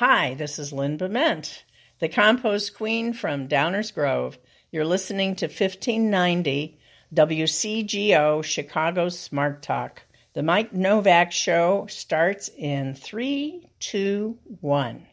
[0.00, 1.62] Hi, this is Lynn Bement,
[1.98, 4.38] the compost queen from Downers Grove.
[4.70, 6.78] You're listening to 1590
[7.12, 10.04] WCGO Chicago Smart Talk.
[10.32, 15.06] The Mike Nowak Show starts in three, two, one.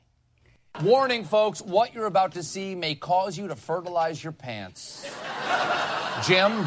[0.81, 5.06] Warning, folks, what you're about to see may cause you to fertilize your pants.
[6.26, 6.65] Jim?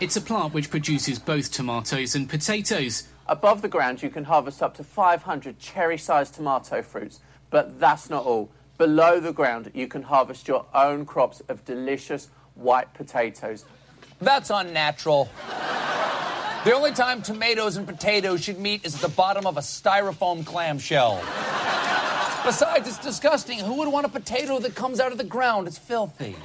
[0.00, 3.06] It's a plant which produces both tomatoes and potatoes.
[3.28, 7.20] Above the ground, you can harvest up to 500 cherry sized tomato fruits,
[7.50, 8.50] but that's not all.
[8.78, 13.64] Below the ground, you can harvest your own crops of delicious white potatoes.
[14.20, 15.28] That's unnatural.
[16.64, 20.44] The only time tomatoes and potatoes should meet is at the bottom of a styrofoam
[20.44, 21.22] clamshell.
[22.44, 23.58] Besides, it's disgusting.
[23.58, 25.68] Who would want a potato that comes out of the ground?
[25.68, 26.36] It's filthy.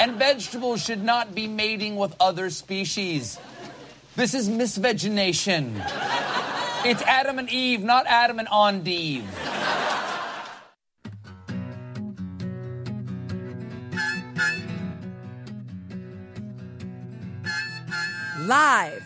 [0.00, 3.38] And vegetables should not be mating with other species.
[4.16, 5.74] This is misvegination.
[6.86, 9.24] It's Adam and Eve, not Adam and Ondeve.
[18.40, 19.02] Live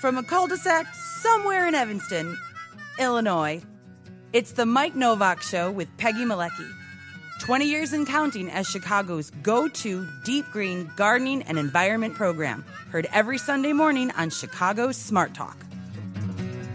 [0.00, 2.38] from a cul de sac somewhere in Evanston,
[2.98, 3.60] Illinois,
[4.32, 6.66] it's the Mike Nowak Show with Peggy Malecki.
[7.40, 12.64] 20 years and counting as Chicago's go to deep green gardening and environment program.
[12.88, 15.58] Heard every Sunday morning on Chicago's Smart Talk.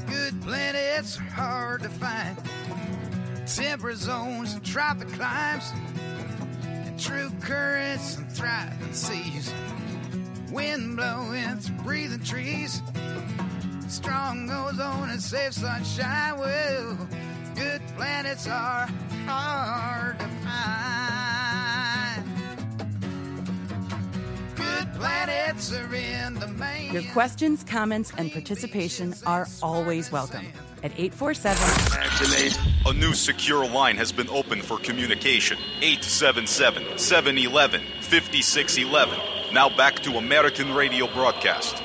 [0.09, 2.37] Good planets are hard to find.
[3.47, 5.71] Temperate zones and tropic climes.
[6.63, 9.53] And true currents and thriving seas.
[10.51, 12.81] Wind blowing through breathing trees.
[13.87, 16.39] Strong ozone and safe sunshine.
[16.39, 17.07] Well,
[17.55, 18.87] good planets are
[19.25, 21.38] hard to find.
[26.91, 30.45] Your questions, comments, and participation are always welcome
[30.83, 31.61] at 847
[32.85, 35.57] A new secure line has been opened for communication.
[35.81, 39.53] 877 711 5611.
[39.53, 41.81] Now back to American radio broadcast.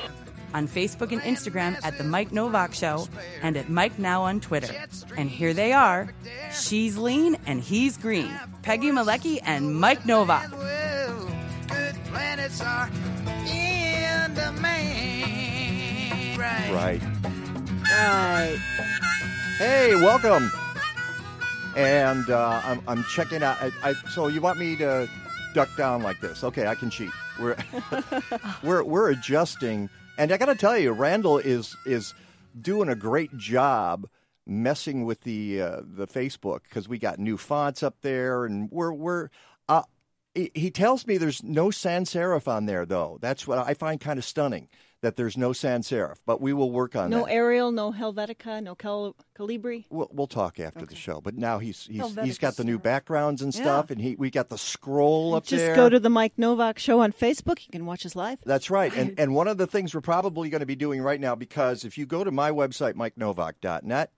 [0.53, 3.07] on Facebook and Instagram at The Mike Nowak Show
[3.41, 4.73] and at Mike Now on Twitter.
[5.17, 6.13] And here they are.
[6.53, 8.31] She's lean and he's green.
[8.61, 10.49] Peggy Malecki and Mike Nowak.
[12.45, 12.89] Planets are
[13.47, 16.37] in the main.
[16.37, 16.71] Right.
[16.71, 17.01] Right.
[17.89, 18.57] Right.
[19.57, 20.51] Hey, welcome.
[21.75, 23.57] And uh, I'm, I'm checking out.
[23.61, 25.09] I, I, so you want me to
[25.55, 26.43] duck down like this?
[26.43, 27.09] Okay, I can cheat.
[27.39, 27.57] We're
[28.63, 29.89] we're we're adjusting,
[30.19, 32.13] and I got to tell you, Randall is is
[32.61, 34.07] doing a great job
[34.45, 38.93] messing with the uh, the Facebook because we got new fonts up there, and we're
[38.93, 39.29] we're.
[40.35, 43.17] He he tells me there's no sans serif on there, though.
[43.21, 44.67] That's what I find kind of stunning
[45.01, 46.15] that there's no sans serif.
[46.25, 47.31] But we will work on No that.
[47.31, 49.85] Arial, no Helvetica, no Cal- Calibri.
[49.89, 51.21] We'll, we'll talk after the show.
[51.21, 53.61] But now he's he's Helvetica he's got the new backgrounds and Yeah.
[53.61, 55.75] stuff, and he we got the scroll up Just there.
[55.75, 57.65] Just go to the Mike Nowak show on Facebook.
[57.65, 58.39] You can watch us live.
[58.45, 58.93] That's right.
[58.95, 61.85] And and one of the things we're probably going to be doing right now, because
[61.85, 64.11] if you go to my website, mikenowak.net,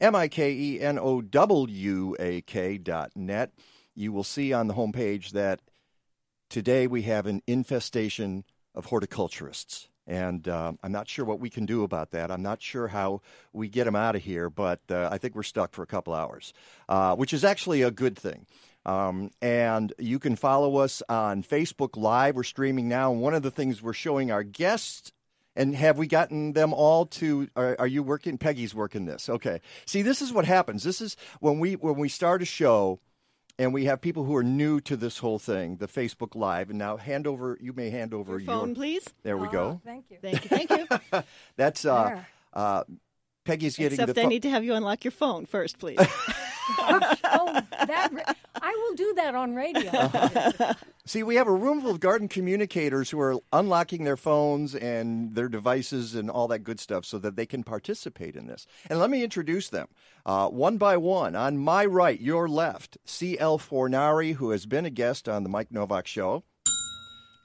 [0.00, 3.52] M I K E N O W A K dot net,
[3.94, 5.60] you will see on the homepage that
[6.50, 8.44] today we have an infestation
[8.74, 9.88] of horticulturists.
[10.06, 12.30] And um, I'm not sure what we can do about that.
[12.30, 13.22] I'm not sure how
[13.52, 16.12] we get them out of here, but uh, I think we're stuck for a couple
[16.12, 16.52] hours,
[16.88, 18.46] uh, which is actually a good thing.
[18.86, 22.36] Um, and you can follow us on Facebook Live.
[22.36, 23.12] We're streaming now.
[23.12, 25.10] One of the things we're showing our guests,
[25.56, 27.48] and have we gotten them all to?
[27.56, 28.36] Are, are you working?
[28.36, 29.30] Peggy's working this.
[29.30, 29.62] Okay.
[29.86, 30.82] See, this is what happens.
[30.82, 33.00] This is when we when we start a show,
[33.58, 36.70] and we have people who are new to this whole thing, the Facebook Live.
[36.70, 37.56] And now, hand over.
[37.60, 39.08] You may hand over Your your, phone, please.
[39.22, 39.80] There we go.
[39.84, 40.18] Thank you.
[40.20, 40.48] Thank you.
[40.48, 41.22] Thank you.
[41.56, 42.28] That's uh, There.
[42.52, 42.84] uh,
[43.44, 44.20] Peggy's getting Except the.
[44.20, 45.98] I pho- need to have you unlock your phone first, please.
[46.78, 50.72] oh, that ra- I will do that on radio.
[51.06, 55.34] See, we have a room full of garden communicators who are unlocking their phones and
[55.34, 58.66] their devices and all that good stuff so that they can participate in this.
[58.88, 59.88] And let me introduce them
[60.24, 61.36] uh, one by one.
[61.36, 63.58] On my right, your left, C.L.
[63.58, 66.44] Fornari, who has been a guest on the Mike Nowak Show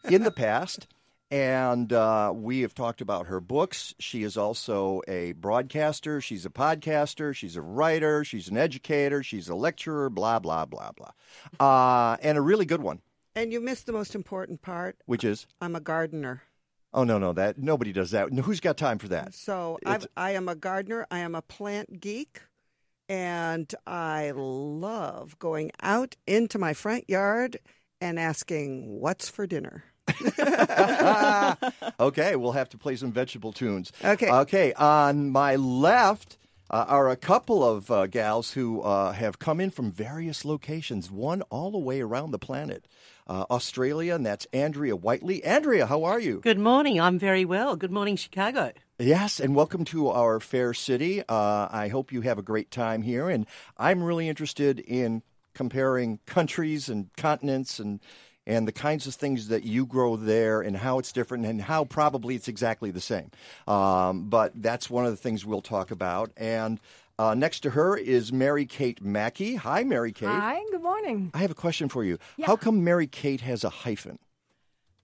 [0.10, 0.88] in the past.
[1.32, 3.94] And uh, we have talked about her books.
[4.00, 6.22] She is also a broadcaster.
[6.22, 7.36] She's a podcaster.
[7.36, 8.24] She's a writer.
[8.24, 9.22] She's an educator.
[9.22, 11.12] She's a lecturer, blah, blah, blah, blah.
[11.60, 13.02] Uh, and a really good one,
[13.36, 14.98] And you missed the most important part.
[15.06, 16.42] which is I'm a gardener.
[16.96, 18.34] oh, no, no, that nobody does that.
[18.34, 19.36] Who's got time for that?
[19.36, 21.06] So I've, I am a gardener.
[21.12, 22.42] I am a plant geek.
[23.08, 27.58] And I love going out into my front yard
[28.02, 29.84] and asking, What's for dinner?
[32.00, 33.92] okay, we'll have to play some vegetable tunes.
[34.04, 34.30] Okay.
[34.30, 36.38] Okay, on my left,
[36.70, 41.10] uh, are a couple of uh, gals who uh, have come in from various locations,
[41.10, 42.86] one all the way around the planet.
[43.26, 45.44] Uh, Australia, and that's Andrea Whitely.
[45.44, 46.40] Andrea, how are you?
[46.40, 47.00] Good morning.
[47.00, 47.76] I'm very well.
[47.76, 48.72] Good morning, Chicago.
[48.98, 51.22] Yes, and welcome to our fair city.
[51.30, 53.46] Uh, I hope you have a great time here, and
[53.78, 55.22] I'm really interested in
[55.54, 58.00] comparing countries and continents and
[58.50, 61.86] and the kinds of things that you grow there and how it's different and how
[61.86, 63.30] probably it's exactly the same.
[63.68, 66.32] Um, but that's one of the things we'll talk about.
[66.36, 66.80] And
[67.20, 69.56] uh, next to her is Mary Kate Mackey.
[69.56, 70.30] Hi, Mary Kate.
[70.30, 71.30] Hi, good morning.
[71.36, 72.18] I have a question for you.
[72.38, 72.48] Yeah.
[72.48, 74.18] How come Mary Kate has a hyphen?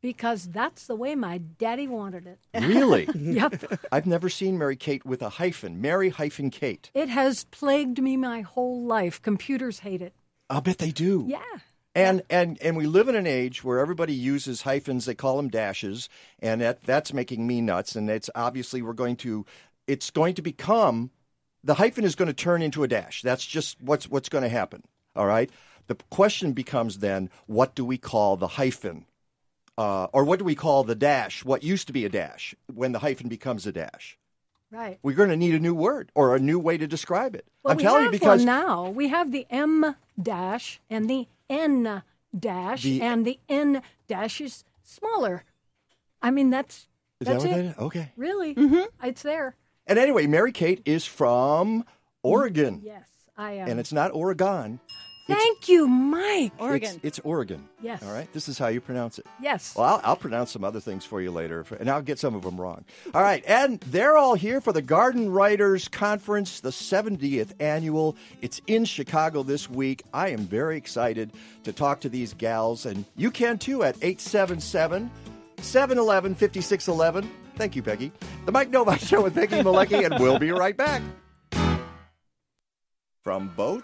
[0.02, 2.40] Because that's the way my daddy wanted it.
[2.64, 3.08] Really?
[3.16, 3.80] yep.
[3.92, 5.82] I've never seen Mary Kate with a hyphen.
[5.82, 6.90] Mary hyphen Kate.
[6.94, 9.22] It has plagued me my whole life.
[9.22, 10.14] Computers hate it.
[10.50, 11.26] I'll bet they do.
[11.28, 11.40] Yeah.
[11.96, 15.06] And and and we live in an age where everybody uses hyphens.
[15.06, 16.10] They call them dashes,
[16.40, 17.96] and that that's making me nuts.
[17.96, 19.46] And it's obviously we're going to,
[19.88, 21.10] it's going to become,
[21.64, 23.22] the hyphen is going to turn into a dash.
[23.22, 24.84] That's just what's what's going to happen.
[25.16, 25.50] All right.
[25.88, 29.06] The question becomes then, what do we call the hyphen,
[29.78, 31.46] uh, or what do we call the dash?
[31.46, 34.18] What used to be a dash when the hyphen becomes a dash?
[34.76, 35.00] Right.
[35.04, 37.46] We're going to need a new word or a new way to describe it.
[37.64, 38.90] Well, I'm we telling have you because one now.
[38.90, 42.04] We have the M dash and the N
[42.38, 45.44] dash, The- and the N dash is smaller.
[46.22, 46.88] I mean, that's
[47.22, 47.64] Is that that's what it.
[47.64, 47.78] that is?
[47.78, 48.12] Okay.
[48.18, 49.06] Really, Mm-hmm.
[49.08, 49.56] it's there.
[49.88, 51.86] And anyway, Mary Kate is from
[52.24, 52.82] Oregon.
[52.84, 53.08] Yes,
[53.38, 53.70] I am.
[53.70, 54.80] And it's not Oregon.
[55.28, 56.52] Thank you, Mike.
[56.60, 57.68] It's, it's Oregon.
[57.82, 58.04] Yes.
[58.04, 58.32] All right.
[58.32, 59.26] This is how you pronounce it.
[59.42, 59.76] Yes.
[59.76, 62.44] Well, I'll, I'll pronounce some other things for you later, and I'll get some of
[62.44, 62.86] them wrong.
[63.14, 63.44] All right.
[63.48, 68.16] And they're all here for the Garden Writers Conference, the 70th annual.
[68.42, 70.04] It's in Chicago this week.
[70.14, 71.32] I am very excited
[71.64, 75.10] to talk to these gals, and you can too at 877
[75.60, 77.32] 711 5611.
[77.56, 78.12] Thank you, Peggy.
[78.46, 81.02] The Mike Nowak Show with Peggy Malecki, and we'll be right back.
[83.24, 83.84] From boat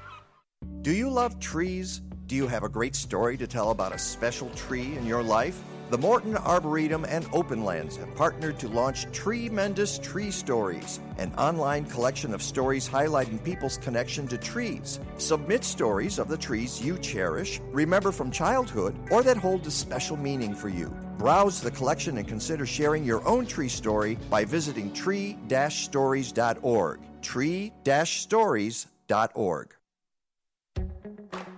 [0.81, 2.01] Do you love trees?
[2.25, 5.61] Do you have a great story to tell about a special tree in your life?
[5.91, 12.33] The Morton Arboretum and Openlands have partnered to launch Tremendous Tree Stories, an online collection
[12.33, 14.99] of stories highlighting people's connection to trees.
[15.17, 20.17] Submit stories of the trees you cherish, remember from childhood, or that hold a special
[20.17, 20.89] meaning for you.
[21.19, 26.99] Browse the collection and consider sharing your own tree story by visiting tree-stories.org.
[27.21, 29.75] Tree-stories.org.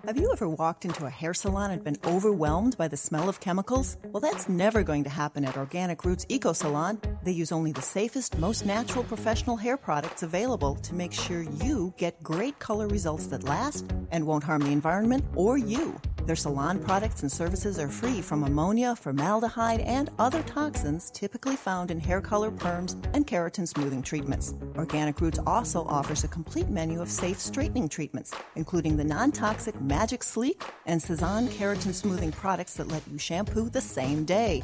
[0.06, 3.40] Have you ever walked into a hair salon and been overwhelmed by the smell of
[3.40, 3.96] chemicals?
[4.04, 7.00] Well, that's never going to happen at Organic Roots Eco Salon.
[7.24, 11.94] They use only the safest, most natural professional hair products available to make sure you
[11.96, 15.96] get great color results that last and won't harm the environment or you.
[16.26, 21.92] Their salon products and services are free from ammonia, formaldehyde, and other toxins typically found
[21.92, 24.54] in hair color perms and keratin smoothing treatments.
[24.78, 30.24] Organic Roots also offers a complete menu of safe straightening treatments, including the non-toxic Magic
[30.24, 34.64] Sleek and Cezanne keratin smoothing products that let you shampoo the same day.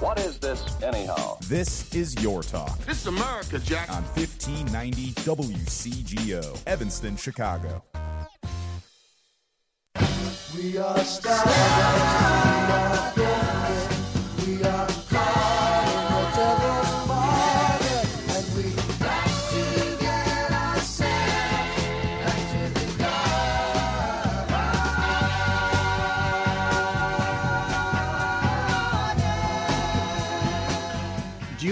[0.00, 1.36] What is this, anyhow?
[1.42, 3.90] This is Your Talk This is America, Jack.
[3.90, 7.84] on 1590 WCGO, Evanston, Chicago.
[10.56, 12.49] We are stars.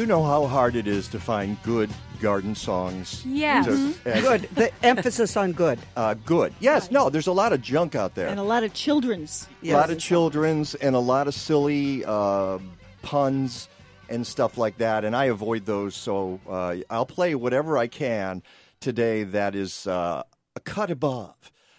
[0.08, 3.22] Know how hard it is to find good garden songs?
[3.24, 3.66] Yes.
[3.66, 4.20] to- Mhm.
[4.22, 4.48] Good.
[4.54, 5.78] The emphasis on good.
[5.96, 6.52] Uh, good.
[6.60, 6.90] Yes.
[6.90, 7.10] No.
[7.10, 8.26] There's a lot of junk out there.
[8.28, 9.46] And a lot of children's.
[9.62, 12.58] a lot of children's and a lot of silly uh,
[13.02, 13.68] puns
[14.08, 15.94] and stuff like that, and I avoid those.
[15.94, 18.42] So uh, I'll play whatever I can
[18.80, 20.22] today that is uh,
[20.56, 21.34] a cut above.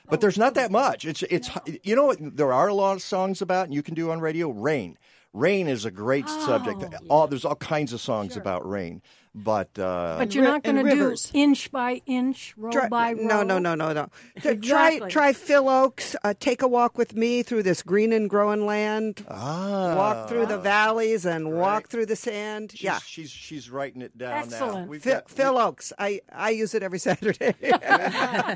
[0.10, 1.06] But there's not that much.
[1.06, 1.50] It's it's
[1.84, 4.20] you know what there are a lot of songs about and you can do on
[4.20, 4.50] radio.
[4.50, 4.98] Rain,
[5.34, 6.84] rain is a great subject.
[6.94, 9.02] Oh, All there's all kinds of songs about rain,
[9.36, 13.28] but uh, But you're not going to do inch by inch, roll Try- by roll.
[13.28, 14.10] no, no, no, no, no.
[14.36, 14.60] Exactly.
[15.00, 16.16] Try, try Phil Ochs.
[16.24, 19.24] Uh, take a walk with me through this green and growing land.
[19.30, 22.72] Ah, walk through the valleys and walk through the sand.
[22.72, 24.56] she's, yeah, she's she's writing it down now.
[24.56, 24.90] Excellent.
[24.90, 25.92] We've Phil, got- Phil Ochs.
[26.00, 27.54] I, I use it every Saturday.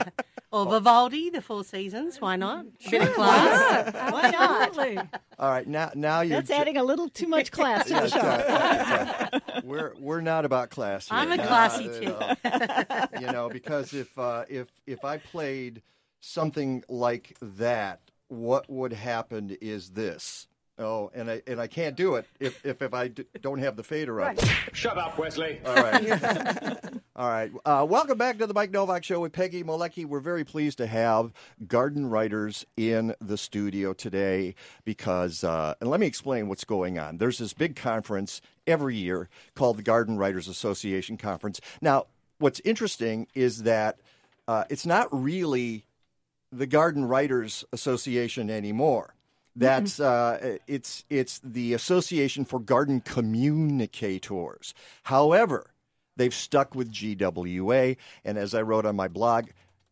[0.54, 2.22] Or Vivaldi, The Four Seasons.
[2.22, 2.66] Why not?
[2.92, 3.94] Bit of class.
[4.14, 4.68] Why not?
[4.70, 4.98] Absolutely.
[5.40, 8.00] all right, now now you're That's ju- adding a little too much class to Yeah,
[8.02, 8.18] the show.
[8.20, 9.60] yeah, yeah.
[9.64, 11.10] we're we're not about class.
[11.10, 11.18] Here.
[11.18, 12.44] I'm a No, classy no, chick.
[12.44, 13.20] no.
[13.20, 15.82] you know, because if uh, if if I played
[16.22, 20.48] something like that, what would happen is this.
[20.84, 23.76] Oh, and I and I can't do it if if, if I d- don't have
[23.76, 24.36] the fader on.
[24.74, 25.62] Shut up, Wesley.
[25.66, 26.10] All right.
[27.16, 27.52] All right.
[27.64, 30.06] Uh, welcome back to the Mike Nowak Show with Peggy Malecki.
[30.06, 31.32] We're very pleased to have
[31.68, 37.18] garden writers in the studio today because, uh, and let me explain what's going on.
[37.18, 41.62] There's this big conference every year called the Garden Writers Association Conference.
[41.82, 42.08] Now,
[42.40, 44.00] what's interesting is that
[44.48, 45.86] uh, it's not really
[46.52, 49.14] the Garden Writers Association anymore.
[49.56, 54.74] That's uh, it's it's the Association for Garden Communicators.
[55.04, 55.72] However,
[56.16, 57.96] they've stuck with GWA,
[58.26, 59.50] and as I wrote on my blog,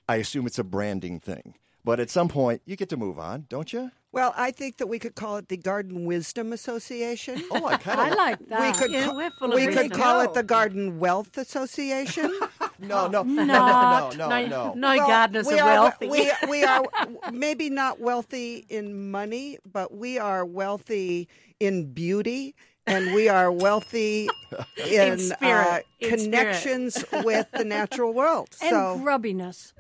[0.10, 1.56] I assume it's a branding thing.
[1.84, 3.92] But at some point, you get to move on, don't you?
[4.14, 7.42] Well, I think that we could call it the Garden Wisdom Association.
[7.52, 8.62] Oh, I kind I of like that.
[8.62, 12.32] We could, Yeah, ca- we're full of we could call it the Garden Wealth Association.
[12.80, 14.18] no, oh, no, no, no, Not.
[14.18, 14.74] no, no, no.
[14.74, 16.08] No Well, gardeners we are wealthy.
[16.08, 16.84] We, we are
[17.32, 21.28] maybe not wealthy in money, but we are wealthy
[21.60, 22.56] in beauty,
[22.88, 24.28] and we are wealthy
[24.78, 25.42] in, spirit.
[25.42, 26.24] uh, In spirit.
[26.24, 28.50] connections with the natural world.
[28.62, 29.74] And so grubbiness.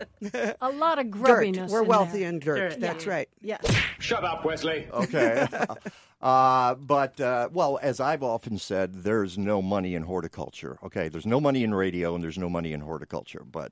[0.62, 1.22] A lot of dirt.
[1.22, 1.72] grubbiness.
[1.72, 2.29] We're in wealthy there.
[2.29, 2.72] in dirt.
[2.72, 3.12] Dirt, That's yeah.
[3.12, 3.29] right.
[3.41, 3.58] Yeah.
[4.00, 4.88] Shut up, Wesley.
[4.93, 5.48] Okay.
[6.22, 10.78] Uh, but, uh, well, as I've often said, there's no money in horticulture.
[10.84, 11.10] Okay.
[11.10, 13.44] There's no money in radio and there's no money in horticulture.
[13.50, 13.72] But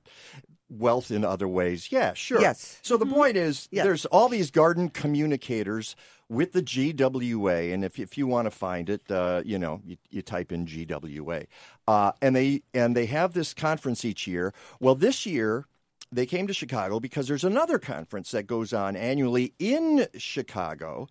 [0.68, 2.40] wealth in other ways, yeah, sure.
[2.40, 2.78] Yes.
[2.82, 3.84] So the point is, Yes.
[3.84, 5.96] there's all these garden communicators
[6.28, 7.72] with the GWA.
[7.72, 10.66] And if, if you want to find it, uh, you know, you, you type in
[10.66, 11.44] GWA.
[11.88, 14.52] Uh, and, they, and they have this conference each year.
[14.80, 15.66] Well, this year,
[16.12, 21.06] they came to Chicago because there's another conference that goes on annually in Chicago,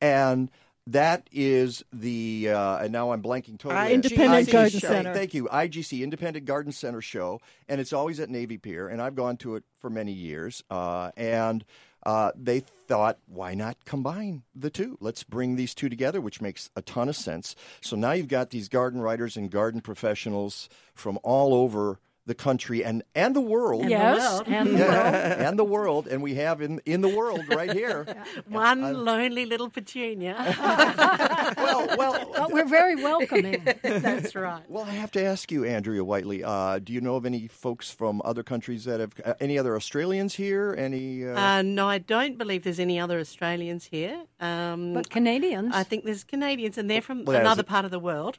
[0.00, 0.50] and
[0.92, 3.92] that is the uh, and now I'm blanking totally.
[3.92, 4.88] Independent IGC Garden show.
[4.88, 5.14] Center.
[5.14, 9.14] Thank you, IGC Independent Garden Center show, and it's always at Navy Pier, and I've
[9.14, 11.64] gone to it for many years, uh, and.
[12.06, 14.96] Uh, they thought, why not combine the two?
[15.00, 17.56] Let's bring these two together, which makes a ton of sense.
[17.80, 22.84] So now you've got these garden writers and garden professionals from all over the country
[22.84, 23.82] and, and the world.
[23.82, 24.44] And the Yes, world.
[24.48, 25.14] and the world.
[25.46, 28.06] and the world, and we have in in the world right here.
[28.48, 30.36] One lonely little petunia.
[31.56, 33.62] well, well, But we're very welcoming.
[33.82, 34.62] That's right.
[34.68, 36.44] Well, I have to ask you, Andrea Whitely.
[36.44, 39.74] Uh, do you know of any folks from other countries that have uh, any other
[39.74, 40.74] Australians here?
[40.78, 41.24] Any?
[41.26, 44.16] Uh, Uh, no, I don't believe there's any other Australians here.
[44.40, 45.72] Um, But Canadians.
[45.74, 48.38] I think there's Canadians, and they're from Well, another part of the world.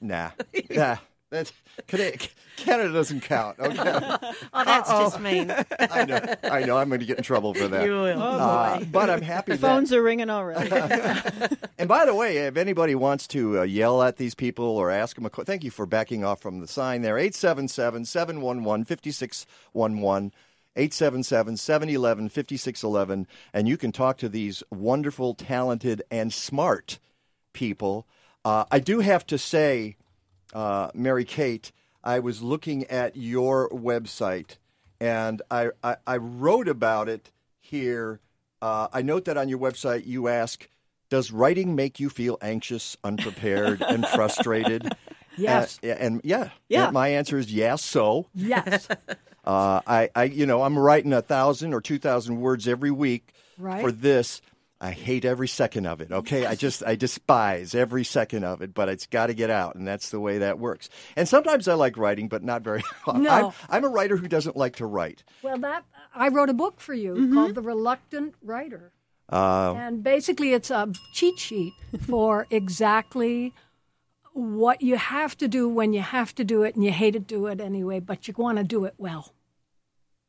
[0.00, 0.30] nah,
[0.70, 0.96] nah.
[1.32, 1.50] That's
[1.86, 2.18] Canada,
[2.58, 3.58] Canada doesn't count.
[3.58, 3.78] Okay,
[4.52, 5.50] Oh, that's just mean.
[5.80, 6.34] I know.
[6.44, 6.76] I know.
[6.76, 7.86] I'm going to get in trouble for that.
[7.86, 8.22] You will.
[8.22, 10.70] Oh, Uh, but I'm happy The that phones are ringing already.
[11.78, 15.16] And by the way, if anybody wants to uh, yell at these people or ask
[15.16, 17.16] them a question, thank you for backing off from the sign there.
[17.18, 20.32] 877 711 5611.
[20.76, 23.26] 877 711 5611.
[23.54, 26.98] And you can talk to these wonderful, talented, and smart
[27.54, 28.06] people.
[28.44, 29.96] Uh, I do have to say,
[30.52, 31.72] uh, Mary Kate,
[32.04, 34.56] I was looking at your website
[35.00, 37.30] and I, I, I wrote about it
[37.60, 38.20] here.
[38.60, 40.68] Uh, I note that on your website you ask,
[41.10, 44.88] does writing make you feel anxious, unprepared, and frustrated?
[45.36, 45.78] Yes.
[45.82, 46.90] Uh, and yeah, Yeah.
[46.90, 47.84] My answer is yes.
[47.84, 48.88] So yes.
[49.44, 53.32] uh, I, I, you know, I'm writing a thousand or two thousand words every week
[53.58, 53.80] Right.
[53.82, 54.40] for this.
[54.82, 56.10] I hate every second of it.
[56.10, 59.76] Okay, I just I despise every second of it, but it's got to get out,
[59.76, 60.88] and that's the way that works.
[61.14, 62.82] And sometimes I like writing, but not very.
[63.14, 63.30] No.
[63.30, 65.22] I'm, I'm a writer who doesn't like to write.
[65.42, 65.84] Well, that
[66.14, 68.90] I wrote a book for you called The Reluctant Writer.
[69.30, 71.72] Uh, And basically, it's a cheat sheet
[72.08, 73.54] for exactly
[74.34, 77.20] what you have to do when you have to do it and you hate to
[77.20, 79.32] do it anyway, but you want to do it well.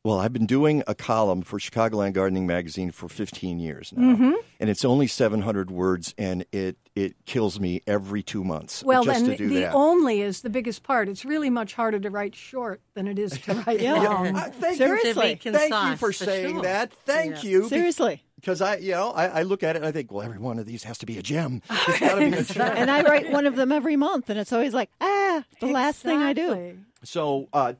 [0.04, 4.34] Well, I've been doing a column for Chicagoland Gardening Magazine for 15 years now, Mhm.
[4.60, 9.20] and it's only 700 words, and it it kills me every two months Well, just
[9.24, 9.74] then to do the that.
[9.74, 11.08] only is the biggest part.
[11.08, 13.94] It's really much harder to write short than it is to write Yeah.
[13.94, 14.36] long.
[14.36, 15.40] Uh, thank Seriously.
[15.42, 16.92] you, thank you for saying that.
[17.06, 17.50] Thank Yeah.
[17.50, 17.68] you.
[17.70, 18.22] Seriously.
[18.36, 20.58] because I, you know, I, I look at it and I think, well, every one
[20.58, 21.62] of these has to be a gem.
[21.88, 22.76] It's got to be a gem.
[22.76, 26.02] and I write one of them every month, and it's always like, ah, the last
[26.02, 26.78] thing I do.
[27.02, 27.72] So, uh,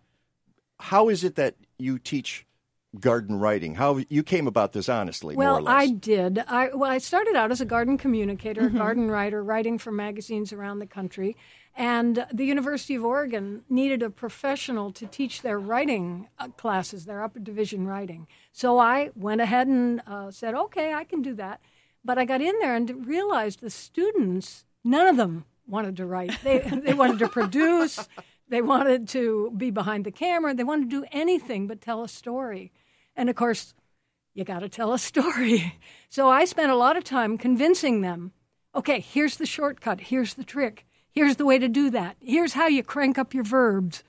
[0.80, 2.46] how is it that you teach
[3.00, 3.74] garden writing?
[3.74, 5.74] How you came about this honestly, more or Well, less?
[5.74, 6.38] I did.
[6.46, 8.76] I well, I started out as a garden communicator, Mm-hmm.
[8.76, 11.36] a garden writer, writing for magazines around the country.
[11.76, 17.20] And the University of Oregon needed a professional to teach their writing uh, classes, their
[17.20, 18.28] upper division writing.
[18.52, 21.60] So I went ahead and uh, said, okay, I can do that.
[22.04, 26.38] But I got in there and realized the students, none of them wanted to write.
[26.44, 28.08] They, they wanted to produce,
[28.48, 32.08] they wanted to be behind the camera, they wanted to do anything but tell a
[32.08, 32.72] story.
[33.16, 33.74] And of course,
[34.34, 35.78] you got to tell a story.
[36.10, 38.30] So I spent a lot of time convincing them
[38.72, 42.68] okay, here's the shortcut, here's the trick, here's the way to do that, here's how
[42.68, 44.04] you crank up your verbs.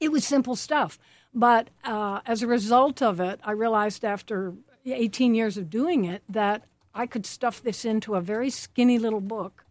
[0.00, 0.98] It was simple stuff.
[1.32, 6.22] But uh, as a result of it, I realized after 18 years of doing it
[6.28, 9.64] that I could stuff this into a very skinny little book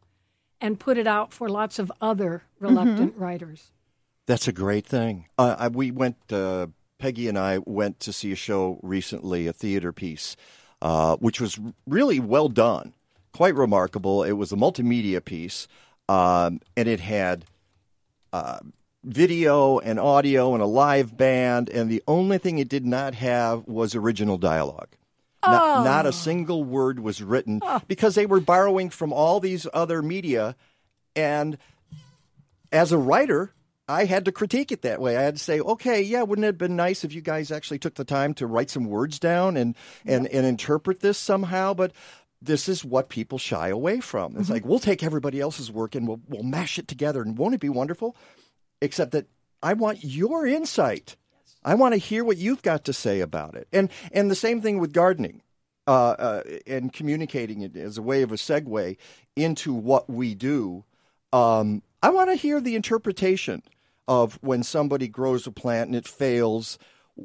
[0.61, 3.71] and put it out for lots of other reluctant writers.
[4.25, 5.25] That's a great thing.
[5.37, 6.67] Uh, I, we went, uh,
[6.99, 10.35] Peggy and I went to see a show recently, a theater piece,
[10.81, 12.93] uh, which was really well done,
[13.33, 14.23] quite remarkable.
[14.23, 15.67] It was a multimedia piece,
[16.07, 17.45] um, and it had
[18.33, 18.59] uh,
[19.03, 23.67] video and audio and a live band, and the only thing it did not have
[23.67, 24.89] was original dialogue.
[25.45, 25.83] Not, oh.
[25.83, 30.55] not a single word was written because they were borrowing from all these other media.
[31.15, 31.57] And
[32.71, 33.53] as a writer,
[33.87, 35.17] I had to critique it that way.
[35.17, 37.79] I had to say, okay, yeah, wouldn't it have been nice if you guys actually
[37.79, 41.73] took the time to write some words down and, and, and interpret this somehow?
[41.73, 41.93] But
[42.41, 44.33] this is what people shy away from.
[44.33, 44.53] It's mm-hmm.
[44.53, 47.21] like, we'll take everybody else's work and we'll, we'll mash it together.
[47.21, 48.15] And won't it be wonderful?
[48.81, 49.27] Except that
[49.63, 51.15] I want your insight.
[51.63, 53.67] I want to hear what you've got to say about it.
[53.71, 55.41] And and the same thing with gardening.
[55.87, 58.95] Uh, uh, and communicating it as a way of a segue
[59.35, 60.83] into what we do.
[61.33, 63.63] Um, I want to hear the interpretation
[64.07, 66.77] of when somebody grows a plant and it fails,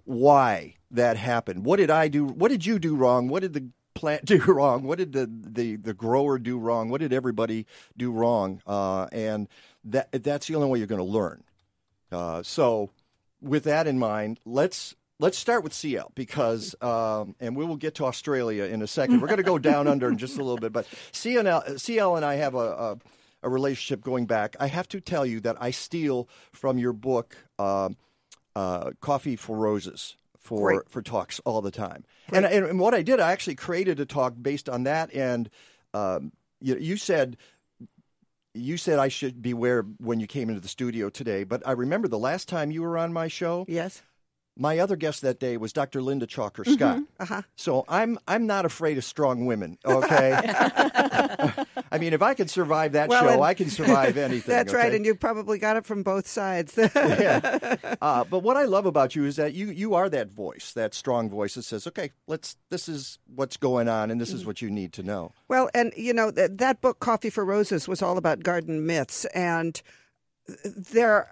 [0.04, 1.64] why that happened.
[1.64, 2.26] What did I do?
[2.26, 3.28] What did you do wrong?
[3.28, 4.84] What did the plant do wrong?
[4.84, 6.88] What did the, the, the grower do wrong?
[6.88, 7.66] What did everybody
[7.96, 8.60] do wrong?
[8.66, 9.48] Uh, and
[9.84, 11.44] that that's the only way you're going to learn.
[12.10, 12.90] Uh, so,
[13.44, 17.96] with that in mind, let's let's start with CL because, um, and we will get
[17.96, 19.20] to Australia in a second.
[19.20, 22.24] We're going to go down under in just a little bit, but CL, CL and
[22.24, 22.98] I have a, a,
[23.44, 24.56] a relationship going back.
[24.58, 27.90] I have to tell you that I steal from your book, uh,
[28.56, 30.16] uh, Coffee for Roses.
[30.38, 30.90] For, Great.
[30.90, 34.04] for talks all the time, and, and and what I did, I actually created a
[34.04, 35.10] talk based on that.
[35.14, 35.48] And
[35.94, 37.38] um, you, you said
[38.54, 42.08] you said I should beware when you came into the studio today, but I remember
[42.08, 43.64] the last time you were on my show.
[43.68, 44.02] Yes.
[44.56, 46.00] My other guest that day was Dr.
[46.00, 47.02] Linda Chalker Scott.
[47.18, 47.42] Uh-huh.
[47.56, 49.78] So I'm I'm not afraid of strong women.
[49.84, 50.32] Okay.
[51.90, 54.54] I mean, if I can survive that Well, show, I can survive anything.
[54.54, 56.74] That's right, and you probably got it from both sides.
[56.94, 57.76] yeah.
[58.00, 60.94] Uh, but what I love about you is that you you are that voice, that
[60.94, 62.56] strong voice that says, "Okay, let's.
[62.70, 64.34] This is what's going on, and this Mm.
[64.36, 67.44] is what you need to know." Well, and you know that that book, Coffee for
[67.44, 69.80] Roses, was all about garden myths, and
[70.92, 71.28] there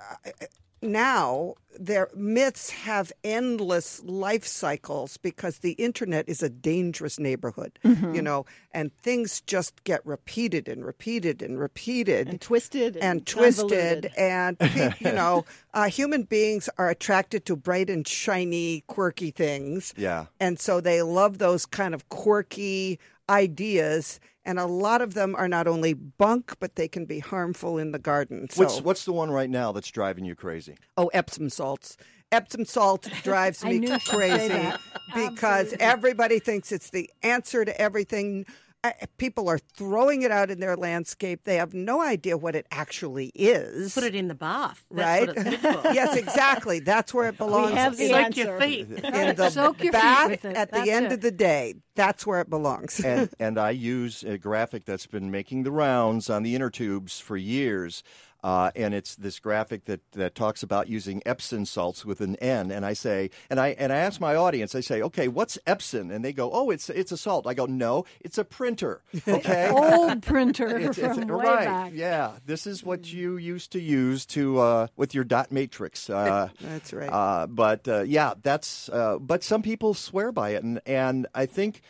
[0.82, 8.14] now their myths have endless life cycles because the internet is a dangerous neighborhood, Mhm.
[8.14, 13.26] you know, and things just get repeated and repeated and repeated And twisted and, and
[13.26, 14.58] twisted, and
[15.00, 19.94] you know, uh, human beings are attracted to bright and shiny, quirky things.
[19.96, 20.26] Yeah.
[20.38, 22.98] And so they love those kind of quirky
[23.32, 24.20] ideas.
[24.44, 27.92] And a lot of them are not only bunk, but they can be harmful in
[27.92, 28.48] the garden.
[28.50, 30.76] So, What's what's the one right now that's driving you crazy?
[30.96, 31.96] oh, Epsom salts.
[32.32, 34.80] Epsom salt drives me knew she'd say crazy that.
[35.14, 38.44] because everybody thinks it's the answer to everything.
[38.84, 41.44] I- People are throwing it out in their landscape.
[41.44, 43.94] They have no idea what it actually is.
[43.94, 44.84] Put it in the bath.
[44.90, 45.28] That's right?
[45.28, 45.88] What it's good for.
[45.94, 46.80] yes, exactly.
[46.80, 47.74] That's where it belongs.
[47.74, 48.40] have the Soak answer.
[48.42, 48.88] your feet.
[48.90, 50.56] in the Soak your feet bath with it.
[50.56, 51.12] at the end it.
[51.12, 51.74] of the day.
[51.94, 52.98] That's where it belongs.
[53.04, 57.20] and and I use a graphic that's been making the rounds on the inner tubes
[57.20, 58.02] for years.
[58.42, 62.70] Uh, and it's this graphic that, that talks about using Epson salts with an N.
[62.72, 66.12] And I say, and I and I ask my audience, I say, okay, what's Epson?
[66.12, 67.46] And they go, oh, it's it's a salt.
[67.46, 69.02] I go, no, it's a printer.
[69.28, 71.92] Okay, Old printer It's- it's- from way right, back.
[71.94, 76.10] Yeah, this is what you used to use to uh, with your dot matrix.
[76.10, 77.08] Uh, That's right.
[77.08, 78.88] Uh, but uh, yeah, that's.
[78.88, 81.80] Uh, but some people swear by it, and and I think.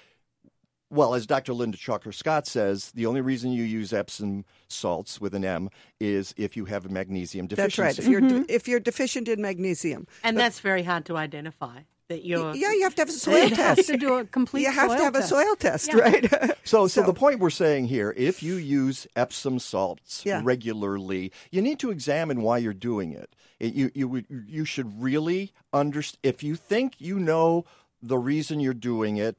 [0.92, 1.54] Well, as Dr.
[1.54, 6.34] Linda Chalker Scott says, the only reason you use Epsom salts with an M is
[6.36, 7.82] if you have a magnesium deficiency.
[7.82, 8.04] That's right.
[8.04, 8.42] If you're de- mm-hmm.
[8.50, 12.54] if you're deficient in magnesium, And But- that's very hard to identify that you're.
[12.54, 13.88] yeah, you have to have a soil You have test.
[13.88, 15.98] to do a complete You have to soil have a soil test, Yeah.
[16.00, 16.50] right?
[16.64, 20.42] So, so, the point we're saying here, if you use Epsom salts Yeah.
[20.44, 23.34] regularly, you need to examine why you're doing it.
[23.58, 26.18] It- you, you, you should really understand.
[26.22, 27.64] If you think you know
[28.02, 29.38] the reason you're doing it,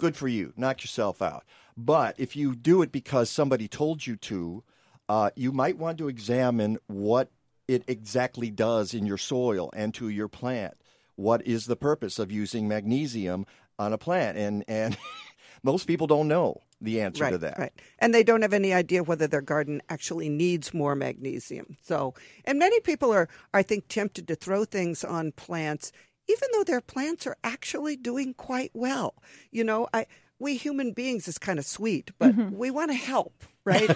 [0.00, 0.52] good for you.
[0.56, 1.44] Knock yourself out.
[1.76, 4.64] But if you do it because somebody told you to,
[5.08, 7.30] uh, you might want to examine what
[7.68, 10.74] it exactly does in your soil and to your plant.
[11.16, 13.46] What is the purpose of using magnesium
[13.78, 14.36] on a plant?
[14.36, 14.96] And and
[15.62, 17.58] most people don't know the answer right, to that.
[17.58, 17.72] Right.
[17.98, 21.76] And they don't have any idea whether their garden actually needs more magnesium.
[21.82, 25.92] So, and many people are, I think, tempted to throw things on plants,
[26.28, 29.14] even though their plants are actually doing quite well.
[29.50, 30.06] You know, I,
[30.38, 33.90] we human beings is kind of sweet, but we want to help, right?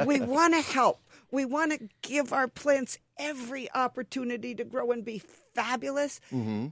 [0.06, 1.02] we want to help.
[1.32, 5.22] We want to give our plants every opportunity to grow and be
[5.54, 6.20] fabulous.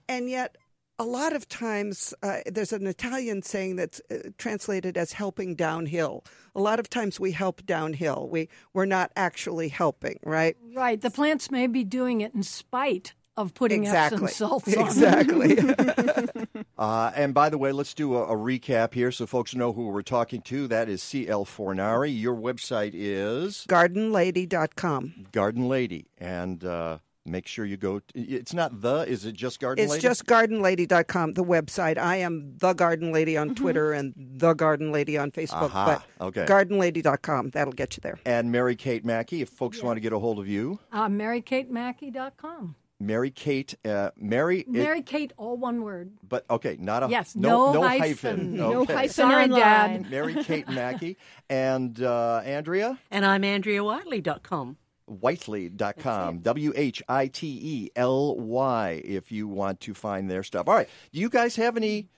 [0.08, 0.56] And yet,
[1.00, 6.24] a lot of times, uh, there's an Italian saying that's uh, translated as helping downhill.
[6.56, 8.28] A lot of times we help downhill.
[8.28, 10.56] We, we're not actually helping, right?
[10.74, 11.00] Right.
[11.00, 14.24] The plants may be doing it in spite of putting Exactly.
[14.24, 14.84] Epsom salts on.
[14.86, 15.58] Exactly.
[16.78, 19.88] Uh, and by the way, let's do a, a recap here so folks know who
[19.88, 20.68] we're talking to.
[20.68, 22.16] That is CL Fornari.
[22.16, 25.26] Your website is Gardenlady.com.
[25.32, 26.06] Garden Lady.
[26.18, 28.00] And uh, make sure you go.
[28.14, 30.02] it's not the, is it just Garden It's Lady?
[30.02, 31.98] just gardenlady.com, the website.
[31.98, 35.70] I am the Garden Lady on Twitter and the Garden Lady on Facebook.
[35.74, 36.44] Aha, okay.
[36.46, 38.20] But gardenlady.com, that'll get you there.
[38.24, 40.78] and Mary Kate Mackey, if folks want to get a hold of you.
[40.92, 42.76] Uh, MaryKateMackey.com.
[43.00, 46.12] Mary Kate, uh, Mary, it- Mary Kate, all one word.
[46.28, 48.56] but okay, not a Yes, no, no hyphen, hyphen.
[48.56, 48.92] No Okay.
[48.94, 49.60] hyphen Sorry, online.
[49.60, 50.10] Dad.
[50.10, 51.16] Mary Kate Mackey
[51.48, 54.76] and uh, Andrea And I'm AndreaWhitely.com.
[55.08, 56.40] Whitely.com.
[56.40, 60.68] W H I T E L Y if you want to find their stuff.
[60.68, 60.88] All right.
[61.12, 62.08] Do you guys have any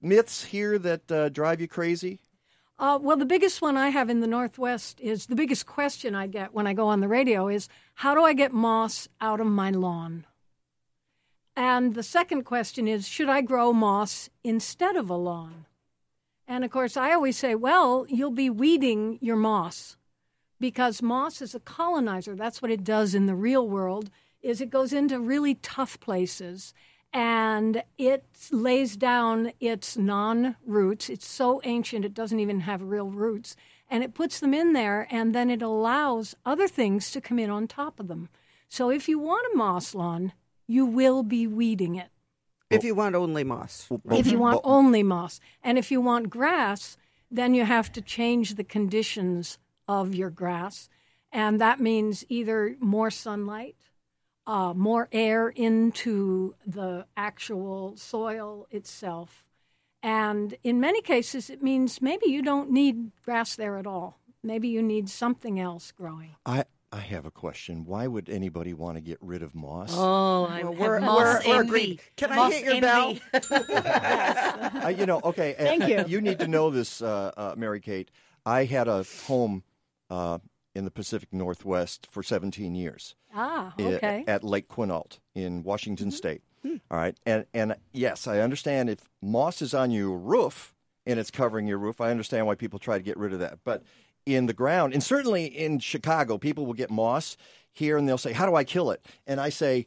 [0.00, 2.20] myths here that uh, drive you crazy?
[2.78, 6.26] Uh, well, the biggest one I have in the Northwest is the biggest question I
[6.26, 9.46] get when I go on the radio is how do I get moss out of
[9.46, 10.26] my lawn?
[11.56, 15.64] And the second question is should I grow moss instead of a lawn?
[16.46, 19.96] And of course, I always say, well, you'll be weeding your moss
[20.60, 22.36] because moss is a colonizer.
[22.36, 24.10] That's what it does in the real world
[24.42, 26.74] is it goes into really tough places
[27.12, 31.08] and it lays down its non-roots.
[31.08, 33.56] It's so ancient it doesn't even have real roots
[33.88, 37.50] and it puts them in there and then it allows other things to come in
[37.50, 38.28] on top of them.
[38.68, 40.32] So if you want a moss lawn,
[40.66, 42.08] you will be weeding it.
[42.68, 43.88] If you want only moss.
[44.10, 45.40] If you want only moss.
[45.62, 46.96] And if you want grass,
[47.30, 50.88] then you have to change the conditions of your grass.
[51.32, 53.76] And that means either more sunlight,
[54.46, 59.44] uh, more air into the actual soil itself.
[60.02, 64.18] And in many cases, it means maybe you don't need grass there at all.
[64.42, 66.36] Maybe you need something else growing.
[66.46, 67.84] I, I have a question.
[67.84, 69.90] Why would anybody want to get rid of moss?
[69.92, 71.66] Oh, I Well, have we're- moss we're- we're envy.
[71.68, 72.00] agreed.
[72.16, 73.20] Can I Moss hit your envy.
[74.86, 75.54] Uh, you know, okay.
[75.56, 76.04] uh, Thank you.
[76.06, 78.10] You need to know this, uh, uh, Mary Kate.
[78.44, 79.64] I had a home
[80.10, 80.38] uh,
[80.76, 83.14] in the Pacific Northwest for 17 years.
[83.34, 84.24] Ah, okay.
[84.26, 85.68] At Lake Quinault in Mm-hmm.
[85.68, 86.42] Washington State.
[86.62, 86.76] Hmm.
[86.90, 87.16] All right.
[87.24, 90.74] And, and yes, I understand if moss is on your roof
[91.06, 93.58] and it's covering your roof, I understand why people try to get rid of that.
[93.64, 93.82] But
[94.26, 97.36] in the ground, and certainly in Chicago, people will get moss
[97.72, 99.04] here and they'll say, How do I kill it?
[99.26, 99.86] And I say,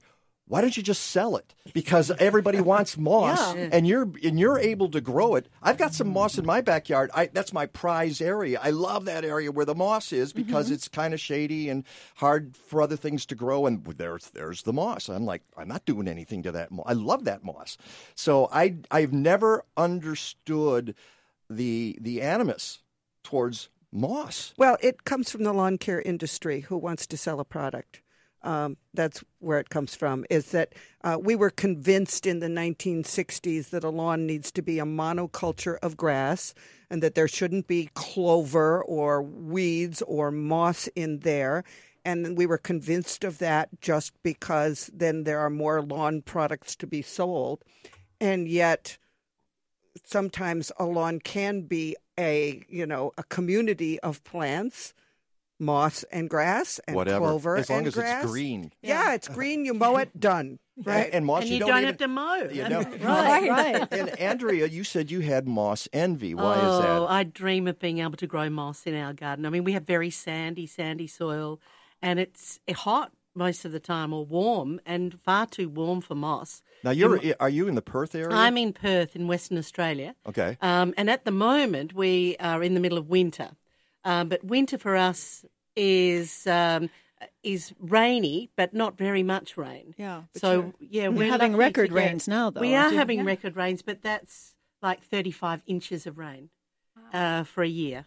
[0.50, 1.54] why don't you just sell it?
[1.74, 3.70] Because everybody wants moss, Yeah.
[3.72, 5.48] and you're and you're able to grow it.
[5.62, 7.12] I've got some moss in my backyard.
[7.14, 8.60] I, that's my prize area.
[8.62, 10.74] I love that area where the moss is because mm-hmm.
[10.74, 11.84] it's kind of shady and
[12.16, 13.68] hard for other things to grow.
[13.68, 15.08] And there's there's the moss.
[15.08, 16.72] I'm like, I'm not doing anything to that.
[16.72, 16.86] Moss.
[16.88, 17.78] I love that moss.
[18.16, 20.96] So I I've never understood
[21.48, 22.80] the the animus
[23.24, 24.56] towards moss.
[24.58, 28.02] Well, it comes from the lawn care industry who wants to sell a product.
[28.42, 30.26] Um, that's where it comes from.
[30.30, 30.74] Is that
[31.04, 35.78] uh, we were convinced in the 1960s that a lawn needs to be a monoculture
[35.82, 36.54] of grass,
[36.90, 41.64] and that there shouldn't be clover or weeds or moss in there.
[42.06, 46.88] And we were convinced of that just because then there are more lawn products to
[46.88, 47.64] be sold.
[48.22, 48.98] And yet,
[50.06, 54.94] sometimes a lawn can be a you know a community of plants
[55.60, 57.20] moss and grass and Whatever.
[57.26, 58.26] clover As long and as it's grass.
[58.26, 58.72] green.
[58.82, 61.78] yeah it's green you mow it done right And moss, and you you don't don't,
[61.80, 62.36] even- have to mow.
[62.52, 62.82] You know?
[63.04, 63.88] Right, right.
[63.92, 66.34] And Andrea, you said you had moss envy.
[66.34, 66.90] Why oh, is that?
[66.90, 69.46] Oh, I dream of being able to grow moss in our garden.
[69.46, 71.60] I mean, we have very sandy, sandy soil,
[72.02, 76.62] and it's hot most of the time, or warm, and far too warm for moss.
[76.84, 78.34] Now you're are you in the Perth area?
[78.36, 80.16] I'm in Perth, in Western Australia.
[80.28, 80.58] Okay.
[80.62, 83.50] Um, and at the moment, we are in the middle of winter.
[84.06, 86.90] Um, but winter for us is um,
[87.44, 89.94] is rainy, but not very much rain.
[89.98, 92.98] Yeah, So yeah, you're we're having record get- rains now, though, We aren't are you?
[92.98, 93.26] having Yeah.
[93.26, 96.50] record rains, but that's like 35 inches of rain
[97.14, 98.06] uh, for a year.